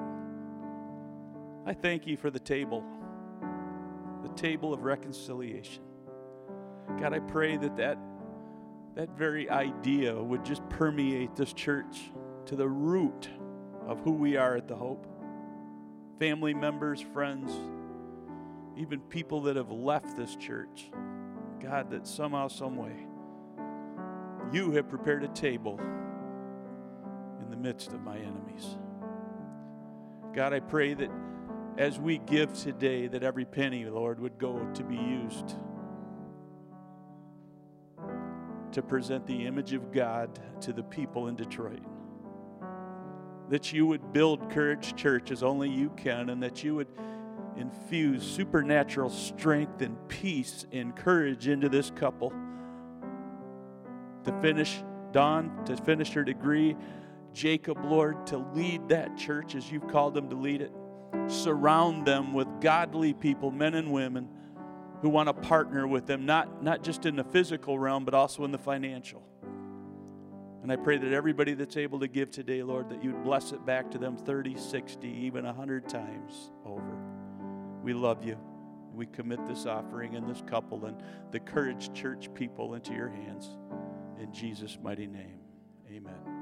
I 1.64 1.72
thank 1.72 2.07
you 2.07 2.18
for 2.18 2.30
the 2.30 2.38
table, 2.38 2.84
the 4.22 4.28
table 4.34 4.74
of 4.74 4.82
reconciliation. 4.82 5.82
God, 6.99 7.14
I 7.14 7.20
pray 7.20 7.57
that 7.57 7.76
that, 7.76 7.97
that 8.95 9.16
very 9.16 9.49
idea 9.49 10.14
would 10.14 10.45
just 10.45 10.68
permeate 10.68 11.34
this 11.34 11.55
church 11.55 12.11
to 12.45 12.57
the 12.57 12.68
root 12.68 13.30
of 13.86 14.01
who 14.01 14.12
we 14.12 14.36
are 14.36 14.57
at 14.57 14.68
the 14.68 14.76
Hope. 14.76 15.07
Family 16.20 16.52
members, 16.52 17.00
friends, 17.00 17.50
even 18.76 19.00
people 19.00 19.40
that 19.40 19.56
have 19.56 19.70
left 19.70 20.18
this 20.18 20.36
church. 20.36 20.90
God, 21.62 21.90
that 21.90 22.06
somehow, 22.06 22.48
some 22.48 22.76
way, 22.76 22.92
you 24.52 24.70
have 24.72 24.86
prepared 24.90 25.24
a 25.24 25.28
table 25.28 25.80
in 27.40 27.50
the 27.50 27.56
midst 27.56 27.94
of 27.94 28.02
my 28.02 28.18
enemies. 28.18 28.76
God, 30.34 30.52
I 30.52 30.60
pray 30.60 30.92
that 30.92 31.10
as 31.78 31.98
we 31.98 32.18
give 32.18 32.52
today, 32.52 33.06
that 33.06 33.22
every 33.22 33.46
penny, 33.46 33.86
Lord, 33.86 34.20
would 34.20 34.38
go 34.38 34.68
to 34.74 34.84
be 34.84 34.96
used 34.96 35.56
to 38.72 38.82
present 38.82 39.26
the 39.26 39.46
image 39.46 39.72
of 39.72 39.90
God 39.90 40.38
to 40.60 40.74
the 40.74 40.82
people 40.82 41.28
in 41.28 41.34
Detroit. 41.34 41.80
That 43.51 43.72
you 43.72 43.86
would 43.86 44.12
build 44.12 44.48
Courage 44.51 44.96
Church 44.96 45.30
as 45.30 45.42
only 45.42 45.68
you 45.68 45.90
can, 45.96 46.30
and 46.30 46.42
that 46.42 46.64
you 46.64 46.76
would 46.76 46.88
infuse 47.57 48.22
supernatural 48.22 49.11
strength 49.11 49.82
and 49.82 49.96
peace 50.09 50.64
and 50.72 50.96
courage 50.96 51.48
into 51.48 51.68
this 51.68 51.90
couple 51.90 52.32
to 54.24 54.40
finish 54.40 54.82
Don, 55.12 55.64
to 55.64 55.76
finish 55.76 56.11
her 56.12 56.22
degree, 56.22 56.76
Jacob, 57.32 57.84
Lord, 57.84 58.26
to 58.28 58.38
lead 58.55 58.88
that 58.88 59.16
church 59.16 59.55
as 59.55 59.70
you've 59.70 59.88
called 59.88 60.14
them 60.14 60.28
to 60.30 60.36
lead 60.36 60.62
it. 60.62 60.72
Surround 61.26 62.07
them 62.07 62.32
with 62.32 62.46
godly 62.61 63.12
people, 63.12 63.51
men 63.51 63.74
and 63.74 63.92
women, 63.92 64.28
who 65.03 65.09
want 65.09 65.28
to 65.28 65.32
partner 65.32 65.86
with 65.86 66.07
them, 66.07 66.26
not, 66.26 66.62
not 66.62 66.82
just 66.82 67.07
in 67.07 67.16
the 67.16 67.24
physical 67.24 67.78
realm, 67.78 68.05
but 68.05 68.14
also 68.14 68.44
in 68.44 68.53
the 68.53 68.59
financial. 68.59 69.22
And 70.62 70.70
I 70.70 70.76
pray 70.76 70.98
that 70.98 71.12
everybody 71.12 71.54
that's 71.54 71.76
able 71.76 72.00
to 72.00 72.08
give 72.08 72.30
today, 72.30 72.62
Lord, 72.62 72.90
that 72.90 73.02
you'd 73.02 73.22
bless 73.22 73.52
it 73.52 73.64
back 73.64 73.90
to 73.92 73.98
them 73.98 74.16
30, 74.16 74.56
60, 74.58 75.08
even 75.08 75.44
100 75.44 75.88
times 75.88 76.50
over. 76.66 76.98
We 77.82 77.94
love 77.94 78.24
you. 78.24 78.38
We 78.92 79.06
commit 79.06 79.46
this 79.46 79.66
offering 79.66 80.16
and 80.16 80.28
this 80.28 80.42
couple 80.46 80.84
and 80.84 81.02
the 81.30 81.40
Courage 81.40 81.92
Church 81.94 82.32
people 82.34 82.74
into 82.74 82.92
your 82.92 83.08
hands. 83.08 83.48
In 84.20 84.32
Jesus' 84.32 84.76
mighty 84.82 85.06
name, 85.06 85.38
amen. 85.90 86.39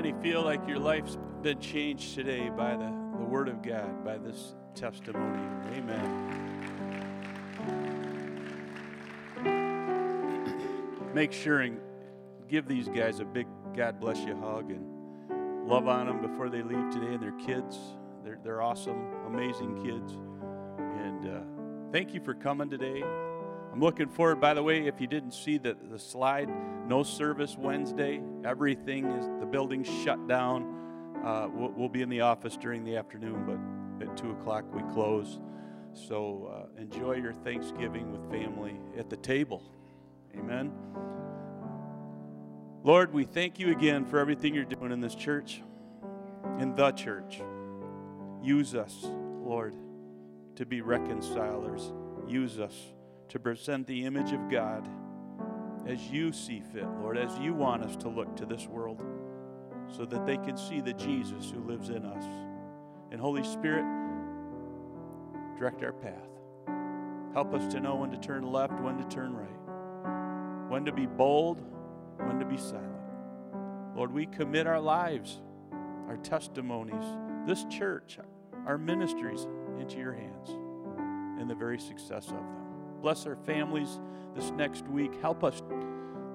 Many 0.00 0.22
feel 0.22 0.42
like 0.42 0.66
your 0.66 0.78
life's 0.78 1.18
been 1.42 1.60
changed 1.60 2.14
today 2.14 2.48
by 2.48 2.74
the, 2.74 2.90
the 3.18 3.24
Word 3.24 3.48
of 3.48 3.60
God, 3.60 4.02
by 4.02 4.16
this 4.16 4.54
testimony? 4.74 5.42
Amen. 5.76 6.38
Make 11.12 11.32
sure 11.32 11.60
and 11.60 11.78
give 12.48 12.66
these 12.66 12.88
guys 12.88 13.20
a 13.20 13.26
big 13.26 13.46
God 13.76 14.00
bless 14.00 14.16
you 14.20 14.34
hug 14.36 14.70
and 14.70 15.68
love 15.68 15.86
on 15.86 16.06
them 16.06 16.22
before 16.22 16.48
they 16.48 16.62
leave 16.62 16.88
today 16.90 17.12
and 17.12 17.22
their 17.22 17.36
kids. 17.44 17.76
They're, 18.24 18.38
they're 18.42 18.62
awesome, 18.62 19.04
amazing 19.26 19.84
kids. 19.84 20.14
And 20.78 21.28
uh, 21.28 21.40
thank 21.92 22.14
you 22.14 22.22
for 22.22 22.32
coming 22.32 22.70
today. 22.70 23.02
I'm 23.02 23.80
looking 23.80 24.08
forward, 24.08 24.40
by 24.40 24.54
the 24.54 24.62
way, 24.62 24.86
if 24.86 24.98
you 24.98 25.06
didn't 25.06 25.32
see 25.32 25.58
the, 25.58 25.76
the 25.90 25.98
slide, 25.98 26.48
no 26.90 27.04
service 27.04 27.56
Wednesday. 27.56 28.20
Everything 28.44 29.06
is, 29.06 29.24
the 29.38 29.46
building's 29.46 29.88
shut 30.02 30.26
down. 30.26 30.64
Uh, 31.24 31.48
we'll, 31.54 31.70
we'll, 31.70 31.88
be 31.88 32.02
in 32.02 32.08
the 32.08 32.20
office 32.20 32.56
during 32.56 32.82
the 32.82 32.96
afternoon, 32.96 33.44
but 33.46 34.04
at 34.04 34.16
2 34.16 34.32
o'clock 34.32 34.64
we 34.74 34.82
close. 34.92 35.38
So 35.94 36.50
uh, 36.52 36.80
enjoy 36.80 37.14
your 37.14 37.32
Thanksgiving 37.32 38.10
with 38.10 38.28
family 38.28 38.74
at 38.98 39.08
the 39.08 39.16
table. 39.16 39.62
Amen. 40.36 40.72
Lord, 42.82 43.12
we 43.12 43.22
thank 43.22 43.60
you 43.60 43.70
again 43.70 44.04
for 44.04 44.18
everything 44.18 44.52
you're 44.52 44.64
doing 44.64 44.90
in 44.90 45.00
this 45.00 45.14
church, 45.14 45.62
in 46.58 46.74
the 46.74 46.90
church. 46.90 47.40
Use 48.42 48.74
us, 48.74 48.96
Lord, 49.04 49.76
to 50.56 50.66
be 50.66 50.80
reconcilers. 50.80 51.92
Use 52.26 52.58
us 52.58 52.74
to 53.28 53.38
present 53.38 53.86
the 53.86 54.04
image 54.04 54.32
of 54.32 54.50
God 54.50 54.88
as 55.86 56.10
you 56.10 56.32
see 56.32 56.60
fit, 56.60 56.86
Lord, 57.00 57.18
as 57.18 57.36
you 57.38 57.54
want 57.54 57.82
us 57.82 57.96
to 57.96 58.08
look 58.08 58.36
to 58.36 58.46
this 58.46 58.66
world 58.66 59.00
so 59.88 60.04
that 60.04 60.26
they 60.26 60.36
can 60.36 60.56
see 60.56 60.80
the 60.80 60.92
Jesus 60.92 61.50
who 61.50 61.60
lives 61.64 61.88
in 61.88 62.04
us. 62.04 62.24
And 63.10 63.20
Holy 63.20 63.42
Spirit, 63.42 63.84
direct 65.58 65.82
our 65.82 65.92
path. 65.92 66.14
Help 67.34 67.54
us 67.54 67.72
to 67.72 67.80
know 67.80 67.96
when 67.96 68.10
to 68.10 68.16
turn 68.16 68.44
left, 68.50 68.80
when 68.80 68.96
to 68.98 69.04
turn 69.04 69.34
right, 69.34 70.70
when 70.70 70.84
to 70.84 70.92
be 70.92 71.06
bold, 71.06 71.60
when 72.18 72.38
to 72.38 72.44
be 72.44 72.56
silent. 72.56 72.86
Lord, 73.94 74.12
we 74.12 74.26
commit 74.26 74.66
our 74.66 74.80
lives, 74.80 75.40
our 76.08 76.16
testimonies, 76.16 77.04
this 77.46 77.64
church, 77.64 78.18
our 78.66 78.78
ministries 78.78 79.46
into 79.78 79.98
your 79.98 80.12
hands 80.12 80.50
and 81.40 81.48
the 81.48 81.54
very 81.54 81.78
success 81.78 82.26
of 82.26 82.34
them. 82.34 82.59
Bless 83.00 83.26
our 83.26 83.36
families 83.36 83.98
this 84.34 84.50
next 84.52 84.86
week. 84.88 85.12
Help 85.20 85.42
us, 85.42 85.62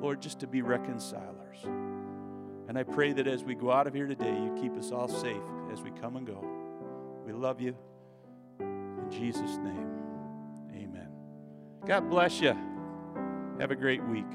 Lord, 0.01 0.22
just 0.22 0.39
to 0.39 0.47
be 0.47 0.61
reconcilers. 0.61 1.63
And 2.68 2.78
I 2.78 2.84
pray 2.84 3.13
that 3.13 3.28
as 3.28 3.43
we 3.43 3.55
go 3.55 3.72
out 3.72 3.88
of 3.88 3.93
here 3.93 4.07
today, 4.07 4.34
you 4.34 4.55
keep 4.59 4.76
us 4.78 4.91
all 4.91 5.07
safe 5.07 5.41
as 5.72 5.82
we 5.82 5.91
come 5.91 6.16
and 6.16 6.26
go. 6.26 6.43
We 7.26 7.34
love 7.34 7.61
you. 7.61 7.76
In 8.59 9.07
Jesus' 9.11 9.57
name, 9.57 9.89
amen. 10.74 11.09
God 11.86 12.09
bless 12.09 12.41
you. 12.41 12.55
Have 13.59 13.72
a 13.72 13.76
great 13.76 14.03
week. 14.05 14.26